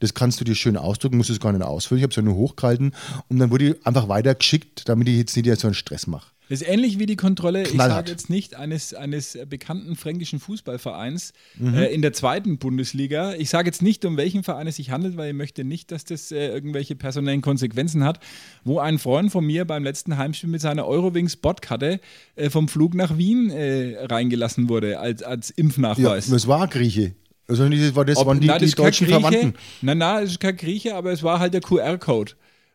Das 0.00 0.14
kannst 0.14 0.40
du 0.40 0.44
dir 0.44 0.56
schön 0.56 0.76
ausdrücken, 0.76 1.18
musst 1.18 1.30
es 1.30 1.38
gar 1.38 1.52
nicht 1.52 1.62
ausfüllen. 1.62 2.00
Ich 2.00 2.02
habe 2.02 2.10
es 2.10 2.16
ja 2.16 2.22
nur 2.22 2.34
hochgehalten 2.34 2.96
und 3.28 3.38
dann 3.38 3.52
wurde 3.52 3.68
ich 3.68 3.86
einfach 3.86 4.08
weitergeschickt, 4.08 4.88
damit 4.88 5.06
ich 5.06 5.18
jetzt 5.18 5.36
nicht 5.36 5.60
so 5.60 5.68
einen 5.68 5.74
Stress 5.74 6.08
mache. 6.08 6.31
Das 6.52 6.60
ist 6.60 6.68
ähnlich 6.68 6.98
wie 6.98 7.06
die 7.06 7.16
Kontrolle, 7.16 7.62
ich 7.62 7.70
Knallhart. 7.70 8.08
sage 8.08 8.10
jetzt 8.10 8.28
nicht, 8.28 8.56
eines, 8.56 8.92
eines 8.92 9.38
bekannten 9.48 9.96
fränkischen 9.96 10.38
Fußballvereins 10.38 11.32
Mhm. 11.58 11.74
äh, 11.74 11.86
in 11.86 12.02
der 12.02 12.12
zweiten 12.12 12.58
Bundesliga. 12.58 13.32
Ich 13.34 13.48
sage 13.48 13.68
jetzt 13.68 13.80
nicht, 13.80 14.04
um 14.04 14.18
welchen 14.18 14.42
Verein 14.42 14.66
es 14.66 14.76
sich 14.76 14.90
handelt, 14.90 15.16
weil 15.16 15.30
ich 15.30 15.34
möchte 15.34 15.64
nicht, 15.64 15.90
dass 15.90 16.04
das 16.04 16.30
äh, 16.30 16.48
irgendwelche 16.48 16.94
personellen 16.94 17.40
Konsequenzen 17.40 18.04
hat, 18.04 18.20
wo 18.64 18.80
ein 18.80 18.98
Freund 18.98 19.32
von 19.32 19.46
mir 19.46 19.64
beim 19.64 19.82
letzten 19.82 20.18
Heimspiel 20.18 20.50
mit 20.50 20.60
seiner 20.60 20.86
Eurowings-Bordkarte 20.86 22.00
äh, 22.36 22.50
vom 22.50 22.68
Flug 22.68 22.92
nach 22.94 23.16
Wien 23.16 23.48
äh, 23.50 24.04
reingelassen 24.04 24.68
wurde 24.68 25.00
als, 25.00 25.22
als 25.22 25.48
Ja, 25.48 25.54
Impfnachweis. 25.56 26.26
das 26.28 26.46
war 26.48 26.68
Grieche. 26.68 27.14
Also 27.48 27.66
das, 27.66 27.94
war, 27.94 28.04
das 28.04 28.18
Ob- 28.18 28.26
waren 28.26 28.40
die, 28.40 28.46
na, 28.46 28.58
das 28.58 28.68
die 28.68 28.76
deutschen 28.76 29.06
Grieche. 29.06 29.20
Verwandten. 29.20 29.54
Nein, 29.80 29.96
nein, 29.96 30.24
es 30.24 30.32
ist 30.32 30.40
kein 30.40 30.56
Grieche, 30.58 30.94
aber 30.96 31.12
es 31.12 31.22
war 31.22 31.38
halt 31.40 31.54
der 31.54 31.62
QR-Code. 31.62 32.32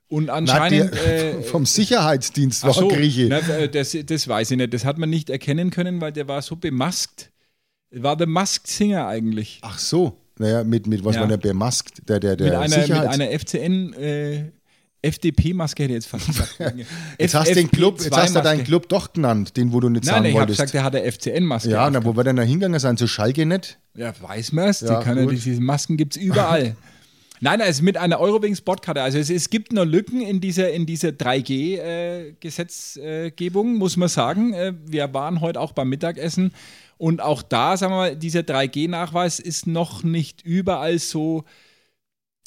Und 0.09 0.25
Na, 0.25 0.33
anscheinend. 0.33 0.93
der, 0.93 1.39
äh, 1.39 1.41
vom 1.43 1.65
Sicherheitsdienst 1.65 2.63
war 2.63 2.73
so, 2.73 2.87
Grieche. 2.87 3.27
na, 3.29 3.39
äh, 3.39 3.67
das, 3.69 3.95
das 4.05 4.27
weiß 4.27 4.51
ich 4.51 4.57
nicht. 4.57 4.73
Das 4.73 4.85
hat 4.85 4.97
man 4.97 5.09
nicht 5.09 5.29
erkennen 5.29 5.69
können, 5.69 5.99
weil 6.01 6.11
der 6.13 6.27
war 6.27 6.41
so 6.41 6.55
bemaskt. 6.55 7.31
War 7.91 8.15
der 8.17 8.27
Masked 8.27 8.67
Singer 8.67 9.07
eigentlich. 9.07 9.59
Ach 9.63 9.77
so. 9.79 10.17
Naja, 10.39 10.63
mit, 10.63 10.87
mit 10.87 11.03
was 11.03 11.15
Ja. 11.15 11.21
war 11.21 11.27
der 11.27 11.37
bemaskt? 11.37 12.07
Der, 12.07 12.19
der, 12.19 12.35
der 12.35 12.47
mit, 12.47 12.55
einer, 12.55 12.77
mit 12.77 12.85
Sicherheits- 12.87 13.13
einer 13.13 13.39
FCN 13.39 13.93
äh, 13.93 14.43
FDP-Maske 15.01 15.83
hätte 15.83 15.93
ich 15.93 15.97
jetzt 16.03 16.07
fast 16.07 16.27
gesagt. 16.27 16.55
Jetzt 17.19 17.35
hast, 17.35 17.49
du 17.49 17.53
den 17.55 17.69
Club, 17.71 17.99
jetzt 18.01 18.15
hast 18.15 18.35
du 18.35 18.41
deinen 18.41 18.61
FFP2-Maske. 18.61 18.63
Club 18.65 18.89
doch 18.89 19.13
genannt, 19.13 19.55
den 19.55 19.71
wo 19.71 19.79
du 19.79 19.89
nicht 19.89 20.05
Nein, 20.05 20.13
sagen 20.15 20.25
ich 20.25 20.31
habe 20.31 20.39
wolltest. 20.41 20.57
gesagt, 20.59 20.73
der 20.73 20.83
hat 20.83 20.95
eine 20.95 21.11
FCN-Maske. 21.11 21.69
ja, 21.69 21.89
na, 21.89 22.03
wo 22.03 22.15
wir 22.15 22.23
denn 22.23 22.35
da 22.35 22.41
hingegangen 22.43 22.79
sind, 22.79 22.97
zu 22.99 23.07
Schalke 23.07 23.45
nicht? 23.45 23.77
Ja, 23.95 24.11
weiß 24.19 24.51
man 24.53 24.69
es. 24.69 24.81
Ja, 24.81 25.01
die 25.03 25.19
ja, 25.19 25.25
diese 25.27 25.61
Masken 25.61 25.97
gibt 25.97 26.15
es 26.17 26.21
überall. 26.21 26.75
Nein, 27.39 27.61
also 27.61 27.83
mit 27.83 27.97
einer 27.97 28.19
Eurowings-Bordkarte. 28.19 28.99
Also 29.01 29.19
es, 29.19 29.29
es 29.29 29.51
gibt 29.51 29.71
noch 29.71 29.85
Lücken 29.85 30.21
in 30.21 30.41
dieser, 30.41 30.71
in 30.71 30.87
dieser 30.87 31.09
3G-Gesetzgebung, 31.09 33.75
muss 33.75 33.95
man 33.95 34.09
sagen. 34.09 34.53
Äh, 34.53 34.73
wir 34.85 35.13
waren 35.13 35.41
heute 35.41 35.59
auch 35.59 35.73
beim 35.73 35.89
Mittagessen 35.89 36.51
und 36.97 37.21
auch 37.21 37.43
da, 37.43 37.77
sagen 37.77 37.93
wir 37.93 37.97
mal, 37.97 38.15
dieser 38.15 38.39
3G-Nachweis 38.39 39.39
ist 39.39 39.67
noch 39.67 40.01
nicht 40.03 40.41
überall 40.41 40.97
so. 40.97 41.43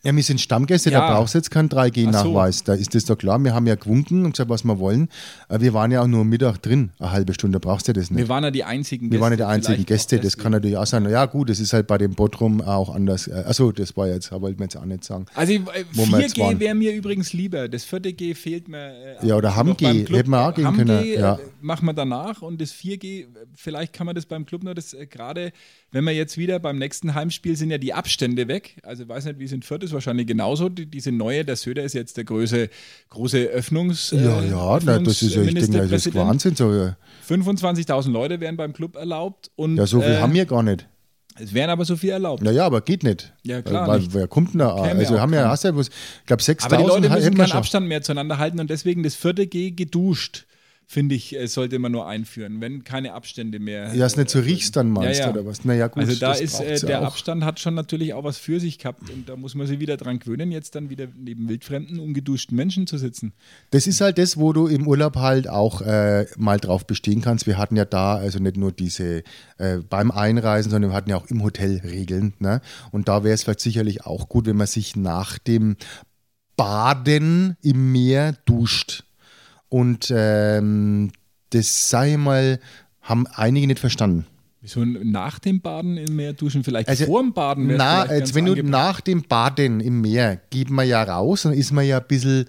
Ja, 0.03 0.17
wir 0.17 0.23
sind 0.23 0.41
Stammgäste, 0.41 0.91
Ja. 0.91 1.01
da 1.01 1.15
brauchst 1.15 1.35
du 1.35 1.39
jetzt 1.39 1.51
keinen 1.51 1.69
3G-Nachweis. 1.69 2.65
Da 2.65 2.73
ist 2.73 2.95
das 2.95 3.05
doch 3.05 3.17
klar. 3.19 3.39
Wir 3.41 3.55
haben 3.55 3.67
ja 3.67 3.75
gewunken 3.75 4.25
und 4.25 4.33
gesagt, 4.33 4.49
was 4.49 4.65
wir 4.65 4.79
wollen. 4.79 5.11
Aber 5.49 5.61
wir 5.61 5.75
waren 5.75 5.91
ja 5.91 6.01
auch 6.01 6.07
nur 6.07 6.25
Mittag 6.25 6.63
drin, 6.63 6.91
eine 6.99 7.13
halbe 7.13 7.35
Stunde, 7.35 7.61
brauchst 7.61 7.87
du 7.89 7.93
das 7.93 8.11
nicht. 8.11 8.19
Wir 8.19 8.29
waren 8.31 8.43
ja 8.45 8.51
die 8.51 8.65
einzigen 8.65 9.13
Wir 9.13 9.21
waren 9.21 9.33
ja 9.33 9.37
die 9.37 9.45
einzigen 9.45 9.85
Gäste, 9.85 10.19
das 10.19 10.39
kann 10.39 10.53
natürlich 10.53 10.79
auch 10.79 10.87
sein. 10.87 11.07
Ja, 11.11 11.27
gut, 11.27 11.51
das 11.51 11.61
ist 11.61 11.75
halt 11.75 11.87
bei 11.87 11.99
dem 11.99 12.15
Bodrum 12.15 12.63
auch 12.63 12.95
anders. 12.95 13.27
Äh, 13.29 13.45
Achso, 13.47 13.73
das 13.73 13.95
war 13.95 14.07
jetzt, 14.09 14.33
wollte 14.33 14.59
man 14.59 14.69
jetzt 14.69 14.77
auch 14.79 14.87
nicht 14.87 15.05
sagen. 15.05 15.27
Also 15.35 15.53
äh, 15.53 15.59
Wo 15.93 16.07
wir 16.07 16.21
jetzt 16.21 16.35
4G 16.37 16.41
waren. 16.41 16.61
wäre 16.61 16.75
mir 16.75 16.95
übrigens 16.95 17.35
lieber. 17.35 17.69
Das 17.69 17.85
vierte 17.85 18.15
G 18.15 18.33
fehlt 18.35 18.69
mir. 18.69 18.79
Äh, 19.23 19.27
Ja, 19.27 19.37
oder 19.37 19.55
Ham-G, 19.55 20.07
hätten 20.09 20.31
wir 20.31 20.49
auch 20.49 20.55
gehen 20.55 20.75
können, 20.75 20.89
äh, 21.05 21.21
ja. 21.21 21.39
machen 21.61 21.85
wir 21.85 21.93
danach 21.93 22.41
und 22.41 22.59
das 22.63 22.73
4G, 22.73 23.25
äh, 23.25 23.27
vielleicht 23.55 23.93
kann 23.93 24.07
man 24.07 24.15
das 24.15 24.25
beim 24.25 24.47
Club 24.47 24.63
noch, 24.63 24.73
das 24.73 24.95
äh, 24.95 25.07
gerade 25.07 25.53
wenn 25.93 26.05
wir 26.05 26.13
jetzt 26.13 26.39
wieder 26.39 26.59
beim 26.59 26.79
nächsten 26.79 27.15
Heimspiel 27.15 27.57
sind 27.57 27.71
ja 27.71 27.79
die 27.79 27.93
Abstände 27.93 28.49
weg. 28.49 28.77
Also 28.83 29.03
ich 29.03 29.09
weiß 29.09 29.25
nicht, 29.25 29.39
wie 29.39 29.45
es 29.45 29.53
in 29.53 29.63
Fürth 29.63 29.83
ist, 29.83 29.93
wahrscheinlich 29.93 30.27
genauso. 30.27 30.69
Die, 30.69 30.87
diese 30.87 31.13
neue, 31.13 31.45
der 31.45 31.57
Söder 31.57 31.83
ist 31.83 31.95
jetzt 31.95 32.17
der 32.17 32.25
große, 32.25 32.69
große 33.09 33.39
Öffnungs. 33.39 34.13
Ja, 34.13 34.41
äh, 34.41 34.51
ja, 34.51 34.79
na, 34.85 34.99
das 34.99 35.23
ist 35.23 35.35
ja, 35.35 35.43
ich 35.43 35.55
denke, 35.55 35.89
das 35.89 36.07
ist. 36.07 36.15
Wahnsinn. 36.15 36.55
So, 36.55 36.73
ja, 36.73 36.97
25.000 37.29 38.11
Leute 38.11 38.41
wären 38.41 38.57
beim 38.57 38.73
Club 38.73 38.97
erlaubt. 38.97 39.51
Und, 39.57 39.77
ja, 39.77 39.87
so 39.87 40.01
viel 40.01 40.13
äh, 40.13 40.19
haben 40.19 40.35
wir 40.35 40.47
gar 40.47 40.63
nicht. 40.63 40.87
Es 41.39 41.55
wären 41.55 41.71
aber 41.71 41.85
so 41.85 41.97
viel 41.97 42.11
erlaubt. 42.11 42.43
Naja, 42.43 42.67
aber 42.67 42.83
geht 42.83 43.03
nicht. 43.03 43.33
Ja, 43.43 43.63
klar 43.63 43.89
Weil, 43.89 44.01
nicht. 44.01 44.15
wer 44.15 44.29
kommt 44.29 44.53
denn 44.53 44.59
da? 44.59 44.75
Käme 44.75 45.01
Also 45.01 45.17
auch 45.17 45.21
haben 45.21 45.33
ja, 45.33 45.49
hast 45.49 45.65
ja 45.65 45.71
bloß, 45.71 45.89
ich 45.89 46.27
glaube, 46.27 46.43
6000 46.43 46.73
Aber 46.73 46.83
die 46.83 46.89
Leute 46.89 47.15
müssen 47.15 47.37
wir 47.37 47.45
keinen. 47.45 47.53
Abstand 47.57 47.89
mehr 47.89 48.03
zueinander 48.03 48.39
halten 48.39 48.61
und 48.61 48.69
deswegen 48.69 49.03
das 49.03 49.15
vierte 49.15 49.47
G 49.47 49.71
geduscht, 49.71 50.47
finde 50.91 51.15
ich, 51.15 51.37
sollte 51.45 51.79
man 51.79 51.93
nur 51.93 52.09
einführen, 52.09 52.61
wenn 52.61 52.83
keine 52.83 53.13
Abstände 53.13 53.61
mehr. 53.61 53.95
Ja, 53.95 54.07
es 54.07 54.17
nicht 54.17 54.29
so 54.29 54.41
äh, 54.41 54.43
riechst 54.43 54.75
dann 54.75 54.91
meinst 54.91 55.21
Ja, 55.21 55.27
ja. 55.27 55.33
oder 55.33 55.47
was? 55.47 55.65
Naja, 55.65 55.87
gut. 55.87 56.03
also 56.03 56.17
da 56.17 56.33
ist 56.33 56.59
äh, 56.59 56.85
der 56.85 57.03
auch. 57.03 57.07
Abstand 57.07 57.45
hat 57.45 57.61
schon 57.61 57.75
natürlich 57.75 58.13
auch 58.13 58.25
was 58.25 58.39
für 58.39 58.59
sich 58.59 58.81
gehabt 58.81 59.09
und 59.09 59.29
da 59.29 59.37
muss 59.37 59.55
man 59.55 59.69
sich 59.69 59.79
wieder 59.79 59.97
dran 59.97 60.19
gewöhnen, 60.19 60.51
jetzt 60.51 60.75
dann 60.75 60.91
wieder 60.91 61.07
neben 61.17 61.49
wildfremden, 61.49 62.01
ungeduschten 62.01 62.57
Menschen 62.57 62.89
zu 62.89 62.99
sitzen. 62.99 63.35
Das 63.71 63.87
ist 63.87 64.01
halt 64.01 64.19
das, 64.19 64.37
wo 64.37 64.53
du 64.53 64.67
im 64.67 64.89
Urlaub 64.89 65.15
halt 65.15 65.49
auch 65.49 65.81
äh, 65.81 66.27
mal 66.37 66.59
drauf 66.59 66.85
bestehen 66.89 67.21
kannst. 67.21 67.47
Wir 67.47 67.57
hatten 67.57 67.77
ja 67.77 67.85
da 67.85 68.17
also 68.17 68.41
nicht 68.41 68.57
nur 68.57 68.73
diese 68.73 69.23
äh, 69.59 69.79
beim 69.89 70.11
Einreisen, 70.11 70.73
sondern 70.73 70.91
wir 70.91 70.97
hatten 70.97 71.11
ja 71.11 71.17
auch 71.19 71.31
im 71.31 71.45
Hotel 71.45 71.83
Regeln. 71.85 72.35
Ne? 72.41 72.63
Und 72.91 73.07
da 73.07 73.23
wäre 73.23 73.35
es 73.35 73.45
vielleicht 73.45 73.61
sicherlich 73.61 74.07
auch 74.07 74.29
gut, 74.29 74.47
wenn 74.47 74.57
man 74.57 74.67
sich 74.67 74.97
nach 74.97 75.39
dem 75.39 75.77
Baden 76.57 77.57
im 77.63 77.93
Meer 77.93 78.35
duscht. 78.45 79.05
Und 79.71 80.13
ähm, 80.15 81.13
das, 81.51 81.91
ich 81.93 82.19
mal, 82.19 82.61
haben 83.01 83.27
einige 83.29 83.67
nicht 83.67 83.79
verstanden. 83.81 84.27
Wieso 84.61 84.85
nach 84.85 85.39
dem 85.39 85.63
Baden 85.63 85.97
im 85.97 86.17
Meer 86.17 86.35
duschen? 86.35 86.63
Vielleicht 86.63 86.89
Also, 86.89 87.07
vor 87.07 87.23
dem 87.23 87.33
Baden 87.33 87.67
Na, 87.77 88.03
jetzt, 88.03 88.11
ganz 88.11 88.35
wenn 88.35 88.45
du 88.45 88.63
nach 88.63 89.01
dem 89.01 89.23
Baden 89.23 89.81
im 89.81 90.03
Meer 90.03 90.39
geht 90.51 90.69
man 90.69 90.87
ja 90.87 91.03
raus, 91.03 91.43
dann 91.43 91.55
ist 91.55 91.73
man 91.73 91.87
ja 91.87 91.99
ein 91.99 92.07
bisschen 92.07 92.45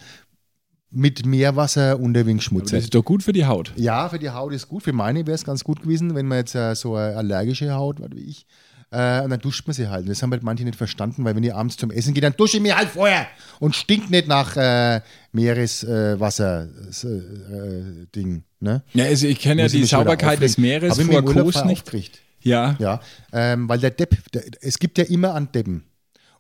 mit 0.89 1.25
Meerwasser 1.25 1.97
unterwegs 1.97 2.43
schmutzig. 2.43 2.79
das 2.79 2.84
ist 2.84 2.95
doch 2.95 3.05
gut 3.05 3.23
für 3.23 3.31
die 3.31 3.45
Haut. 3.45 3.71
Ja, 3.77 4.10
für 4.10 4.19
die 4.19 4.29
Haut 4.29 4.51
ist 4.51 4.67
gut. 4.67 4.84
Für 4.84 4.91
meine 4.91 5.25
wäre 5.25 5.36
es 5.36 5.45
ganz 5.45 5.63
gut 5.63 5.81
gewesen, 5.81 6.13
wenn 6.15 6.27
man 6.27 6.39
jetzt 6.39 6.53
äh, 6.53 6.75
so 6.75 6.95
eine 6.95 7.15
allergische 7.15 7.73
Haut 7.73 8.01
hat 8.01 8.13
wie 8.13 8.25
ich. 8.25 8.45
Äh, 8.91 9.21
und 9.21 9.30
dann 9.30 9.39
duscht 9.39 9.65
man 9.67 9.73
sie 9.73 9.88
halt. 9.88 10.04
Und 10.04 10.10
das 10.10 10.21
haben 10.21 10.32
halt 10.32 10.43
manche 10.43 10.65
nicht 10.65 10.75
verstanden, 10.75 11.23
weil 11.23 11.36
wenn 11.36 11.43
ihr 11.43 11.56
abends 11.56 11.77
zum 11.77 11.91
Essen 11.91 12.13
geht, 12.13 12.23
dann 12.23 12.36
dusche 12.36 12.58
ich 12.58 12.63
mir 12.63 12.75
halt 12.75 12.89
vorher 12.89 13.27
und 13.60 13.75
stinkt 13.75 14.12
nicht 14.12 14.27
nach 14.27 14.58
äh, 14.58 14.99
Meereswasser 15.32 16.67
äh, 17.04 18.19
äh. 18.19 18.41
Ne? 18.60 18.84
Ja, 18.93 19.06
also 19.06 19.27
ich 19.27 19.39
kenne 19.39 19.62
ja 19.63 19.67
die 19.69 19.86
Sauberkeit 19.86 20.41
des. 20.41 20.58
Meeres 20.58 20.99
Hab 20.99 21.06
vor 21.06 21.51
voll 21.51 21.65
nicht. 21.65 21.84
aufgeregt. 21.84 22.19
Ja. 22.41 22.75
Ja, 22.80 22.99
ähm, 23.32 23.69
weil 23.69 23.80
der 23.80 23.91
Depp, 23.91 24.17
der, 24.34 24.43
es 24.62 24.77
gibt 24.77 24.97
ja 24.97 25.06
immer 25.06 25.36
einen 25.36 25.51
Deppen. 25.51 25.84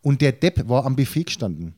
Und 0.01 0.21
der 0.21 0.31
Depp 0.31 0.67
war 0.67 0.85
am 0.85 0.95
Buffet 0.95 1.25
gestanden. 1.25 1.75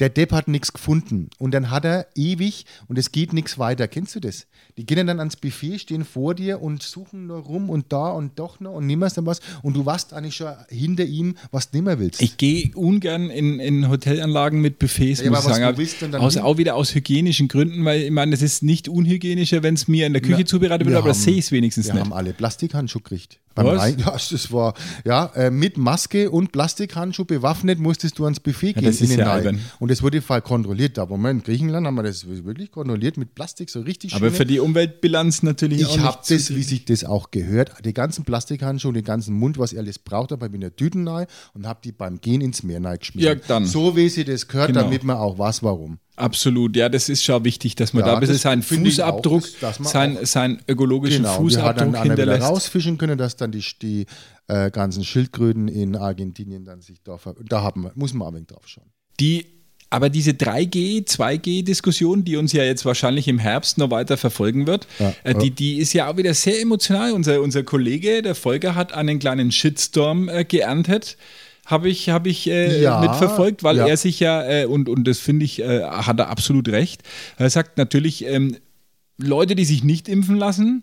Der 0.00 0.08
Depp 0.08 0.32
hat 0.32 0.48
nichts 0.48 0.72
gefunden. 0.72 1.28
Und 1.38 1.52
dann 1.52 1.70
hat 1.70 1.84
er 1.84 2.06
ewig 2.14 2.64
und 2.88 2.98
es 2.98 3.12
geht 3.12 3.32
nichts 3.32 3.58
weiter. 3.58 3.86
Kennst 3.86 4.14
du 4.14 4.20
das? 4.20 4.46
Die 4.78 4.86
gehen 4.86 5.06
dann 5.06 5.18
ans 5.18 5.36
Buffet, 5.36 5.78
stehen 5.78 6.04
vor 6.04 6.34
dir 6.34 6.62
und 6.62 6.82
suchen 6.82 7.26
nur 7.26 7.38
rum 7.40 7.68
und 7.68 7.92
da 7.92 8.08
und 8.10 8.38
doch 8.38 8.60
noch 8.60 8.72
und 8.72 8.86
nimmerst 8.86 9.18
dann 9.18 9.26
was. 9.26 9.40
Und 9.62 9.76
du 9.76 9.84
weißt 9.84 10.14
eigentlich 10.14 10.36
schon 10.36 10.52
hinter 10.70 11.04
ihm, 11.04 11.36
was 11.50 11.70
du 11.70 11.76
nimmer 11.78 11.98
willst. 11.98 12.22
Ich 12.22 12.38
gehe 12.38 12.70
ungern 12.74 13.28
in, 13.30 13.60
in 13.60 13.88
Hotelanlagen 13.90 14.60
mit 14.60 14.78
Buffets, 14.78 15.20
Ja, 15.20 15.30
muss 15.30 15.40
ich 15.40 15.46
was 15.50 15.56
sagen. 15.58 15.76
willst 15.76 16.02
aus, 16.14 16.36
auch 16.38 16.56
wieder 16.56 16.76
aus 16.76 16.94
hygienischen 16.94 17.48
Gründen, 17.48 17.84
weil 17.84 18.02
ich 18.02 18.10
meine, 18.10 18.34
es 18.34 18.40
ist 18.42 18.62
nicht 18.62 18.88
unhygienischer, 18.88 19.62
wenn 19.62 19.74
es 19.74 19.86
mir 19.86 20.06
in 20.06 20.14
der 20.14 20.22
Küche 20.22 20.36
Na, 20.40 20.46
zubereitet 20.46 20.86
wird, 20.86 20.94
wir 20.94 20.98
aber 20.98 21.08
das 21.08 21.22
sehe 21.22 21.34
ich 21.34 21.40
es 21.46 21.52
wenigstens 21.52 21.86
Wir 21.88 21.94
nicht. 21.94 22.04
haben 22.04 22.12
alle 22.14 22.32
Plastikhandschuhe 22.32 23.02
gekriegt. 23.02 23.38
Beim 23.64 23.76
Was? 23.76 23.82
Rein, 23.82 23.96
ja, 24.04 24.12
das 24.12 24.52
war, 24.52 24.74
ja, 25.04 25.26
äh, 25.34 25.50
mit 25.50 25.76
Maske 25.76 26.30
und 26.30 26.52
Plastikhandschuh 26.52 27.24
bewaffnet 27.24 27.78
musstest 27.78 28.18
du 28.18 28.24
ans 28.24 28.40
Buffet 28.40 28.74
gehen. 28.74 28.84
das 28.84 28.96
ist 29.00 29.10
in 29.10 29.18
den 29.18 29.20
ja. 29.20 29.52
Und 29.78 29.90
das 29.90 30.02
wurde 30.02 30.22
voll 30.22 30.40
kontrolliert. 30.40 30.98
Da, 30.98 31.06
Moment, 31.06 31.40
in 31.40 31.44
Griechenland 31.52 31.86
haben 31.86 31.94
wir 31.94 32.02
das 32.02 32.26
wirklich 32.26 32.70
kontrolliert 32.70 33.16
mit 33.16 33.34
Plastik, 33.34 33.70
so 33.70 33.80
richtig 33.80 34.14
aber 34.14 34.26
schön. 34.28 34.34
für 34.36 34.46
die 34.46 34.60
Umweltbilanz 34.60 35.42
natürlich 35.42 35.80
Ich 35.82 35.98
habe 36.00 36.18
das, 36.28 36.50
wie 36.54 36.62
sich 36.62 36.84
das 36.84 37.04
auch 37.04 37.30
gehört, 37.30 37.72
die 37.84 37.92
ganzen 37.94 38.24
Plastikhandschuhe, 38.24 38.92
den 38.92 39.04
ganzen 39.04 39.34
Mund, 39.34 39.58
was 39.58 39.72
ich 39.72 39.78
alles 39.78 39.98
braucht 39.98 40.32
habe, 40.32 40.46
ich 40.46 40.54
in 40.54 40.60
der 40.60 40.74
Tüten 40.76 41.06
rein 41.06 41.26
und 41.54 41.66
habe 41.66 41.80
die 41.84 41.92
beim 41.92 42.20
Gehen 42.20 42.40
ins 42.40 42.62
Meer 42.62 42.80
geschmissen. 42.98 43.28
Ja, 43.28 43.34
dann. 43.34 43.66
So 43.66 43.96
wie 43.96 44.08
sie 44.08 44.24
das 44.24 44.48
gehört, 44.48 44.68
Genau. 44.68 44.82
damit 44.82 45.04
man 45.04 45.16
auch 45.16 45.38
weiß, 45.38 45.62
warum. 45.62 45.98
Absolut, 46.20 46.76
ja, 46.76 46.88
das 46.88 47.08
ist 47.08 47.24
schon 47.24 47.44
wichtig, 47.44 47.74
dass 47.74 47.92
man 47.92 48.02
Ja, 48.02 48.08
da 48.08 48.14
ein 48.14 48.20
bisschen 48.20 48.36
seinen 48.38 48.62
auch, 48.62 48.66
Fußabdruck, 48.66 49.42
man 49.62 49.72
sein, 49.84 50.18
auch- 50.18 50.24
seinen 50.26 50.60
ökologischen 50.68 51.22
Genau, 51.22 51.34
dann 51.34 51.42
Fußabdruck 51.42 51.88
wieder 51.92 52.02
hinterlässt. 52.02 52.42
rausfischen 52.42 52.98
können, 52.98 53.18
dass 53.18 53.36
dann 53.36 53.50
die, 53.52 53.64
die 53.82 54.06
äh, 54.48 54.70
ganzen 54.70 55.04
Schildkröten 55.04 55.68
in 55.68 55.96
Argentinien 55.96 56.64
dann 56.64 56.80
sich 56.80 57.02
da 57.02 57.16
ver 57.18 57.34
Da 57.48 57.62
haben 57.62 57.82
wir, 57.82 57.92
muss 57.94 58.12
man 58.14 58.28
ein 58.28 58.34
wenig 58.34 58.48
drauf 58.48 58.66
schauen. 58.66 58.86
Die, 59.18 59.46
aber 59.90 60.08
diese 60.08 60.30
3G, 60.32 61.04
2G-Diskussion, 61.06 62.24
die 62.24 62.36
uns 62.36 62.52
ja 62.52 62.62
jetzt 62.64 62.84
wahrscheinlich 62.84 63.26
im 63.28 63.38
Herbst 63.38 63.78
noch 63.78 63.90
weiter 63.90 64.16
verfolgen 64.16 64.66
wird, 64.66 64.86
Ja. 64.98 65.12
äh, 65.24 65.34
die, 65.34 65.50
die 65.50 65.78
ist 65.78 65.92
ja 65.92 66.08
auch 66.10 66.16
wieder 66.16 66.34
sehr 66.34 66.60
emotional. 66.60 67.12
Unser, 67.12 67.40
unser 67.40 67.62
Kollege, 67.62 68.22
der 68.22 68.34
Volker, 68.34 68.74
hat 68.74 68.92
einen 68.92 69.18
kleinen 69.18 69.50
Shitstorm 69.52 70.28
äh, 70.28 70.44
geerntet. 70.44 71.16
Habe 71.70 71.88
ich, 71.88 72.08
hab 72.10 72.26
ich 72.26 72.48
äh, 72.50 72.82
Ja, 72.82 73.00
mitverfolgt, 73.00 73.62
weil 73.62 73.76
ja. 73.76 73.86
er 73.86 73.96
sich 73.96 74.18
ja, 74.20 74.42
äh, 74.42 74.64
und, 74.66 74.88
und 74.88 75.06
das 75.06 75.18
finde 75.18 75.44
ich, 75.44 75.60
äh, 75.62 75.82
hat 75.84 76.18
er 76.18 76.28
absolut 76.28 76.68
recht. 76.68 77.02
Er 77.38 77.48
sagt 77.50 77.78
natürlich, 77.78 78.24
ähm, 78.26 78.56
Leute, 79.18 79.54
die 79.54 79.64
sich 79.64 79.84
nicht 79.84 80.08
impfen 80.08 80.36
lassen, 80.36 80.82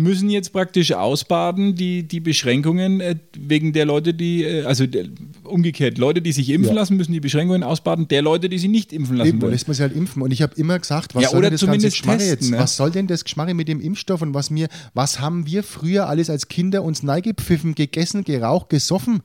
müssen 0.00 0.30
jetzt 0.30 0.52
praktisch 0.52 0.92
ausbaden, 0.92 1.74
die, 1.74 2.06
die 2.06 2.20
Beschränkungen 2.20 3.00
äh, 3.00 3.16
wegen 3.36 3.72
der 3.72 3.84
Leute, 3.84 4.14
die, 4.14 4.44
äh, 4.44 4.62
also 4.64 4.86
der, 4.86 5.06
umgekehrt, 5.42 5.98
Leute, 5.98 6.22
die 6.22 6.30
sich 6.30 6.50
impfen 6.50 6.74
Ja. 6.74 6.80
lassen, 6.80 6.96
müssen 6.96 7.12
die 7.12 7.18
Beschränkungen 7.20 7.64
ausbaden, 7.64 8.06
der 8.06 8.22
Leute, 8.22 8.48
die 8.48 8.58
sich 8.58 8.68
nicht 8.70 8.92
impfen 8.92 9.16
lassen 9.16 9.28
Eben, 9.30 9.42
wollen. 9.42 9.52
lässt 9.52 9.66
man 9.66 9.74
sich 9.74 9.82
halt 9.82 9.96
impfen. 9.96 10.22
Und 10.22 10.30
ich 10.32 10.40
habe 10.42 10.54
immer 10.56 10.78
gesagt, 10.78 11.14
was 11.16 11.22
Ja, 11.24 11.30
soll 11.30 11.42
denn 11.42 11.50
das 11.52 11.66
ganze 11.66 11.88
Geschmarre 11.88 12.18
testen, 12.18 12.38
jetzt? 12.38 12.50
ne? 12.52 12.58
Was 12.58 12.76
soll 12.76 12.90
denn 12.92 13.06
das 13.08 13.24
Geschmarre 13.24 13.54
mit 13.54 13.66
dem 13.66 13.80
Impfstoff 13.80 14.22
und 14.22 14.34
was 14.34 14.50
mir, 14.50 14.68
was 14.94 15.18
haben 15.20 15.46
wir 15.46 15.62
früher 15.64 16.08
alles 16.08 16.30
als 16.30 16.46
Kinder 16.48 16.84
uns 16.84 17.02
neigepfiffen, 17.02 17.74
gegessen, 17.74 18.22
geraucht, 18.22 18.68
gesoffen? 18.68 19.22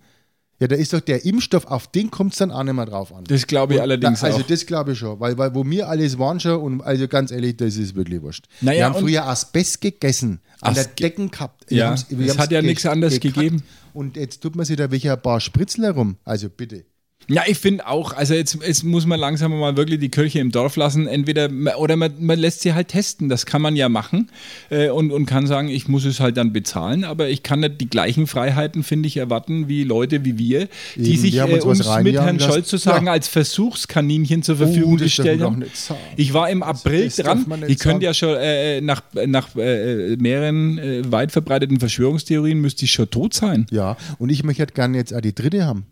Ja, 0.63 0.67
da 0.67 0.78
ist 0.78 0.93
doch 0.93 1.02
der 1.02 1.26
Impfstoff, 1.26 1.65
auf 1.65 1.88
den 1.88 2.10
kommt 2.10 2.32
es 2.32 2.38
dann 2.39 2.49
auch 2.49 2.63
nicht 2.63 2.73
mehr 2.73 2.86
drauf 2.86 3.13
an. 3.13 3.26
Das 3.26 3.47
glaube 3.47 3.73
ich 3.73 3.80
Und 3.80 3.84
allerdings 3.84 4.21
da, 4.21 4.28
Also 4.28 4.39
auch. 4.39 4.47
das 4.47 4.65
glaube 4.65 4.93
ich 4.93 4.97
schon, 4.97 5.19
weil, 5.19 5.38
weil 5.38 5.54
wo 5.54 5.65
wir 5.65 5.89
alles 5.89 6.17
waren 6.17 6.39
schon 6.39 6.56
und 6.62 6.82
also 6.82 7.06
ganz 7.10 7.32
ehrlich, 7.32 7.58
das 7.58 7.76
ist 7.76 7.95
wirklich 7.95 8.21
wurscht. 8.21 8.45
Naja, 8.62 8.78
wir 8.78 8.86
haben 8.86 8.95
früher 9.02 9.26
Asbest 9.28 9.82
gegessen, 9.82 10.39
an 10.62 10.73
der 10.73 10.86
Decken 10.86 11.30
gehabt. 11.32 11.69
Ja, 11.69 11.93
es 11.93 12.38
hat 12.38 12.54
ja 12.54 12.62
nichts 12.62 12.86
anderes 12.86 13.19
gegeben. 13.19 13.62
Und 13.93 14.15
jetzt 14.15 14.39
tut 14.41 14.56
man 14.56 14.65
sich 14.65 14.78
da 14.78 14.89
welcher 14.89 15.13
ein 15.15 15.21
paar 15.21 15.41
Spritzler 15.41 15.91
rum. 15.91 16.15
Also 16.23 16.47
bitte. 16.49 16.86
Ja, 17.30 17.44
ich 17.48 17.58
finde 17.58 17.88
auch, 17.88 18.14
also 18.14 18.34
jetzt, 18.34 18.58
jetzt 18.66 18.84
muss 18.84 19.06
man 19.06 19.20
langsam 19.20 19.58
mal 19.58 19.78
wirklich 19.78 20.00
die 20.00 20.10
Kirche 20.10 20.40
im 20.40 20.52
Dorf 20.52 20.76
lassen. 20.76 21.08
Entweder 21.08 21.50
oder 21.78 21.96
man, 21.96 22.14
man 22.20 22.38
lässt 22.40 22.62
sie 22.62 22.74
halt 22.74 22.90
testen, 22.90 23.30
das 23.30 23.46
kann 23.46 23.62
man 23.62 23.76
ja 23.76 23.90
machen 23.90 24.30
äh, 24.70 24.90
und, 24.90 25.12
und 25.12 25.26
kann 25.26 25.48
sagen, 25.48 25.70
ich 25.70 25.88
muss 25.88 26.06
es 26.06 26.20
halt 26.20 26.38
dann 26.38 26.54
bezahlen, 26.54 27.04
aber 27.04 27.30
ich 27.30 27.44
kann 27.44 27.62
nicht 27.62 27.80
die 27.82 27.90
gleichen 27.90 28.28
Freiheiten, 28.28 28.84
finde 28.84 29.08
ich, 29.08 29.18
erwarten 29.18 29.68
wie 29.68 29.84
Leute 29.84 30.26
wie 30.26 30.38
wir, 30.38 30.68
die 30.96 31.12
Eben, 31.14 31.22
sich, 31.22 31.36
äh, 31.38 31.44
uns 31.44 31.64
um 31.64 31.72
es 31.72 32.04
mit 32.04 32.16
Herrn. 32.16 32.40
Scholz 32.40 32.68
zu 32.68 32.78
sagen, 32.78 33.06
Ja. 33.06 33.14
als 33.14 33.28
Versuchskaninchen 33.28 34.44
zur 34.44 34.58
Verfügung 34.58 34.94
Oh, 34.94 34.98
das 34.98 35.06
gestellt 35.06 35.40
dürfen 35.40 35.62
wir 35.62 35.68
haben. 35.90 36.02
Ich 36.18 36.34
war 36.34 36.50
im 36.50 36.64
April 36.64 37.06
das 37.06 37.16
dran. 37.18 37.46
Ich 37.68 37.80
könnte 37.80 38.06
ja 38.06 38.14
schon 38.14 38.36
äh, 38.38 38.82
nach, 38.82 39.02
nach 39.26 39.56
äh, 39.56 40.16
mehreren 40.18 40.78
äh, 40.78 41.12
weit 41.12 41.32
verbreiteten 41.32 41.80
Verschwörungstheorien 41.80 42.60
müsste 42.60 42.86
ich 42.86 42.92
schon 42.92 43.10
tot 43.10 43.34
sein. 43.34 43.66
Ja, 43.72 43.98
und 44.20 44.30
ich 44.30 44.44
möchte 44.44 44.62
halt 44.62 44.76
gerne 44.76 44.98
jetzt 44.98 45.14
auch 45.14 45.22
die 45.22 45.34
dritte 45.34 45.66
haben. 45.66 45.86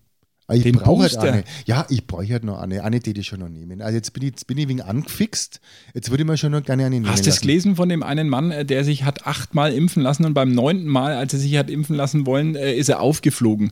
Ah, 0.48 0.54
Ich 0.56 0.64
Den 0.64 0.76
brauche 0.76 1.04
halt 1.04 1.18
eine. 1.18 1.44
Ja, 1.66 1.86
ich 1.90 2.06
brauche 2.08 2.28
halt 2.28 2.44
noch 2.44 2.60
eine. 2.60 2.84
Eine, 2.84 3.00
die 3.00 3.18
ich 3.18 3.28
schon 3.28 3.40
noch 3.40 3.50
nehmen. 3.50 3.82
Also 3.82 3.96
jetzt 3.96 4.12
bin 4.14 4.24
ich, 4.24 4.30
jetzt 4.32 4.48
bin 4.48 4.58
ich 4.58 4.68
wegen 4.68 4.82
angefixt. 4.82 5.62
Jetzt 5.94 6.10
würde 6.10 6.24
ich 6.24 6.28
mir 6.28 6.38
schon 6.38 6.52
noch 6.52 6.64
gerne 6.64 6.86
eine 6.86 6.96
nehmen. 6.96 7.10
Hast 7.10 7.26
du 7.26 7.30
lassen. 7.30 7.42
gelesen 7.42 7.76
von 7.76 7.88
dem 7.90 8.04
einen 8.04 8.28
Mann, 8.28 8.52
äh, 8.52 8.66
der 8.66 8.84
sich 8.84 9.04
hat 9.04 9.26
achtmal 9.26 9.74
impfen 9.74 10.04
lassen 10.04 10.26
und 10.26 10.34
beim 10.34 10.52
neunten 10.52 10.88
Mal, 10.88 11.14
als 11.14 11.34
er 11.34 11.40
sich 11.40 11.56
hat 11.58 11.70
impfen 11.70 11.96
lassen 11.96 12.26
wollen, 12.26 12.56
äh, 12.56 12.74
ist 12.74 12.90
er 12.90 13.00
aufgeflogen. 13.00 13.72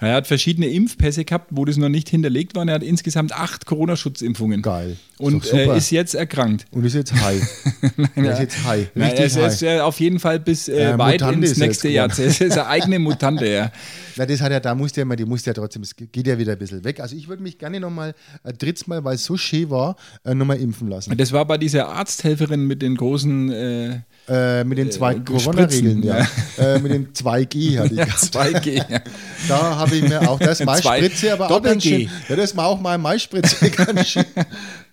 Er 0.00 0.14
hat 0.14 0.26
verschiedene 0.26 0.66
Impfpässe 0.68 1.24
gehabt, 1.24 1.48
wo 1.50 1.64
das 1.64 1.76
noch 1.76 1.88
nicht 1.88 2.08
hinterlegt 2.08 2.54
war. 2.54 2.66
Er 2.66 2.74
hat 2.74 2.82
insgesamt 2.82 3.32
acht 3.32 3.66
Corona-Schutzimpfungen. 3.66 4.62
Geil. 4.62 4.96
Ist 5.12 5.20
Und 5.20 5.44
super. 5.44 5.74
äh, 5.74 5.78
ist 5.78 5.90
jetzt 5.90 6.14
erkrankt. 6.14 6.64
Und 6.70 6.84
ist 6.84 6.94
jetzt 6.94 7.12
high. 7.14 7.42
Er 8.16 8.32
ist 8.32 8.38
jetzt 8.40 8.64
high. 8.64 8.88
Na, 8.94 9.04
er 9.06 9.10
Richtig 9.12 9.26
ist, 9.26 9.36
er 9.36 9.46
ist 9.48 9.62
high. 9.62 9.78
äh, 9.78 9.80
auf 9.80 10.00
jeden 10.00 10.18
Fall 10.20 10.40
bis 10.40 10.68
äh, 10.68 10.92
Äh, 10.92 10.98
weit 10.98 11.20
Mutante 11.20 11.34
ins 11.46 11.50
ist 11.52 11.58
er 11.60 11.66
nächste 11.66 11.88
Jahrzehnt. 11.88 12.28
Es 12.30 12.40
ist 12.40 12.52
eine 12.52 12.66
eigene 12.66 12.98
Mutante, 12.98 13.46
ja. 13.46 13.70
Na, 14.16 14.26
das 14.26 14.40
hat 14.40 14.52
ja, 14.52 14.60
da 14.60 14.74
musste 14.74 15.00
ja 15.00 15.04
mal, 15.04 15.16
die 15.16 15.24
musste 15.24 15.50
ja 15.50 15.54
trotzdem, 15.54 15.82
es 15.82 15.94
geht 15.96 16.26
ja 16.26 16.38
wieder 16.38 16.52
ein 16.52 16.58
bisschen 16.58 16.82
weg. 16.84 17.00
Also 17.00 17.16
ich 17.16 17.28
würde 17.28 17.42
mich 17.42 17.58
gerne 17.58 17.80
nochmal, 17.80 18.14
ein 18.44 18.56
drittes 18.58 18.86
Mal, 18.86 19.04
weil 19.04 19.14
es 19.16 19.24
so 19.24 19.36
schön 19.36 19.70
war, 19.70 19.96
äh, 20.24 20.34
nochmal 20.34 20.58
impfen 20.58 20.88
lassen. 20.88 21.16
Das 21.16 21.32
war 21.32 21.44
bei 21.46 21.58
dieser 21.58 21.88
Arzthelferin 21.88 22.66
mit 22.66 22.82
den 22.82 22.96
großen 22.96 23.50
äh, 23.52 24.00
Äh, 24.28 24.64
mit 24.64 24.78
den 24.78 24.90
zwei 24.92 25.14
Äh, 25.14 25.20
Corona-Regeln, 25.20 26.02
Spritzen, 26.02 26.02
ja. 26.04 26.26
äh, 26.58 26.78
mit 26.78 26.92
dem 26.92 27.12
2G 27.12 27.78
hatte 27.78 27.92
ich 27.92 27.98
ja, 27.98 28.04
gehabt. 28.04 28.20
2G. 28.22 28.74
Ja. 28.90 29.00
Da 29.48 29.76
habe 29.76 29.89
ich 29.92 30.02
mir 30.02 30.28
auch 30.28 30.38
das 30.38 30.60
Maispritze, 30.64 31.32
aber 31.32 31.46
auch 31.46 31.50
Doppel 31.50 31.76
G. 31.76 31.88
schön. 32.06 32.10
Ja, 32.28 32.36
das 32.36 32.56
war 32.56 32.66
auch 32.66 32.80
mal 32.80 32.98
Maispritze 32.98 33.70
ganz 33.70 34.08
schön. 34.08 34.24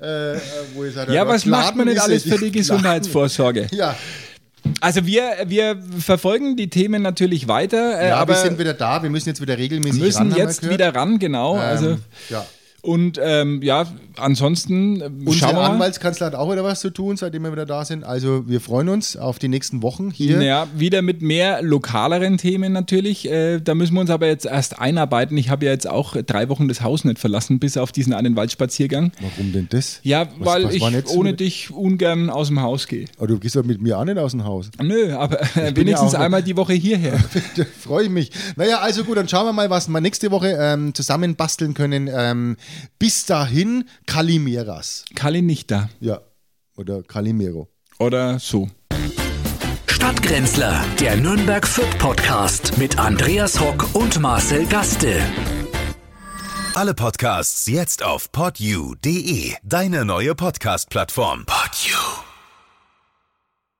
Äh, 0.01 0.33
äh, 0.35 0.39
wo 0.73 0.83
ich 0.83 0.93
sage, 0.93 1.13
ja, 1.13 1.27
was 1.27 1.45
macht 1.45 1.75
man 1.75 1.87
nicht 1.87 1.97
ist 1.97 2.03
alles 2.03 2.25
es, 2.25 2.31
für 2.31 2.39
die. 2.39 2.51
Gesundheitsvorsorge? 2.57 3.67
Ja, 3.71 3.95
Also 4.81 5.05
wir, 5.05 5.23
wir 5.45 5.77
verfolgen 5.99 6.55
die 6.55 6.69
Themen 6.69 7.01
natürlich 7.01 7.47
weiter, 7.47 7.99
äh, 8.01 8.09
Ja, 8.09 8.17
aber 8.17 8.33
wir 8.33 8.41
sind 8.41 8.59
wieder 8.59 8.73
da, 8.73 9.01
wir 9.01 9.09
müssen 9.09 9.29
jetzt 9.29 9.41
wieder 9.41 9.57
regelmäßig 9.57 10.01
müssen 10.01 10.31
ran, 10.31 10.35
jetzt 10.37 10.69
wieder 10.69 10.93
ran, 10.93 11.19
genau. 11.19 11.55
also 11.55 11.91
Ähm, 11.91 12.03
ja. 12.29 12.45
Und 12.83 13.19
ähm, 13.21 13.61
ja, 13.63 13.85
ansonsten 14.17 14.95
äh, 15.01 15.05
schauen 15.05 15.27
Unsere 15.27 15.51
wir 15.51 15.53
mal. 15.55 15.65
Anwaltskanzlei 15.71 16.27
hat 16.27 16.35
auch 16.35 16.51
wieder 16.51 16.63
was 16.63 16.79
zu 16.79 16.89
tun, 16.89 17.17
seitdem 17.17 17.43
wir 17.43 17.51
wieder 17.51 17.65
da 17.65 17.83
sind. 17.85 18.03
Also 18.03 18.47
wir 18.47 18.61
freuen 18.61 18.89
uns 18.89 19.17
auf 19.17 19.39
die 19.39 19.47
nächsten 19.47 19.81
Wochen 19.81 20.11
hier. 20.11 20.41
Ja, 20.41 20.67
wieder 20.75 21.01
mit 21.01 21.21
mehr 21.21 21.61
lokaleren 21.61 22.37
Themen 22.37 22.73
natürlich. 22.73 23.29
Äh, 23.29 23.59
da 23.59 23.75
müssen 23.75 23.93
wir 23.95 24.01
uns 24.01 24.09
aber 24.09 24.27
jetzt 24.27 24.45
erst 24.45 24.79
einarbeiten. 24.79 25.37
Ich 25.37 25.49
habe 25.49 25.65
ja 25.65 25.71
jetzt 25.71 25.89
auch 25.89 26.15
drei 26.25 26.49
Wochen 26.49 26.67
das 26.67 26.81
Haus 26.81 27.03
nicht 27.03 27.19
verlassen, 27.19 27.59
bis 27.59 27.77
auf 27.77 27.91
diesen 27.91 28.13
einen 28.13 28.35
Waldspaziergang. 28.35 29.11
Warum 29.21 29.51
denn 29.53 29.67
das? 29.69 29.99
Ja, 30.03 30.27
Was- 30.39 30.45
weil 30.47 30.63
was 30.65 30.73
ich 30.75 30.81
ohne 31.11 31.31
mit- 31.31 31.39
dich 31.39 31.71
ungern 31.71 32.29
aus 32.29 32.47
dem 32.47 32.61
Haus 32.61 32.87
gehe. 32.87 33.05
Aber 33.17 33.27
du 33.27 33.39
gehst 33.39 33.55
doch 33.55 33.63
mit 33.65 33.81
mir 33.81 33.97
auch 33.97 34.05
nicht 34.05 34.17
aus 34.17 34.31
dem 34.31 34.43
Haus. 34.45 34.69
Nö, 34.81 35.13
aber 35.15 35.41
äh, 35.57 35.71
wenigstens 35.75 36.13
ja 36.13 36.19
einmal 36.19 36.43
die 36.43 36.55
Woche 36.55 36.73
hierher. 36.73 37.17
Freue 37.79 38.05
ich 38.05 38.09
mich. 38.09 38.31
Naja, 38.55 38.79
also 38.79 39.03
gut, 39.03 39.17
dann 39.17 39.27
schauen 39.27 39.45
wir 39.45 39.53
mal, 39.53 39.69
was 39.69 39.87
wir 39.87 39.99
nächste 40.01 40.31
Woche 40.31 40.55
ähm, 40.59 40.93
zusammen 40.93 41.35
basteln 41.35 41.73
können. 41.73 42.09
Ähm, 42.13 42.55
bis 42.99 43.25
dahin, 43.25 43.85
Kalimeras. 44.05 45.05
Kalli 45.15 45.41
nicht 45.41 45.71
da. 45.71 45.89
Ja, 45.99 46.21
oder 46.75 47.03
Calimero. 47.03 47.69
Oder 47.99 48.39
so. 48.39 48.69
Stadtgrenzler, 49.87 50.85
der 50.99 51.17
Nürnberg 51.17 51.67
Fürth 51.67 51.97
Podcast 51.97 52.77
mit 52.77 52.99
Andreas 52.99 53.59
Hock 53.59 53.93
und 53.93 54.19
Marcel 54.19 54.65
Gaste. 54.67 55.19
Alle 56.75 56.93
Podcasts 56.93 57.65
jetzt 57.65 58.03
auf 58.03 58.31
podyou.de, 58.31 59.53
deine 59.63 60.05
neue 60.05 60.35
Podcast-Plattform. 60.35 61.45
Podyou. 61.47 62.26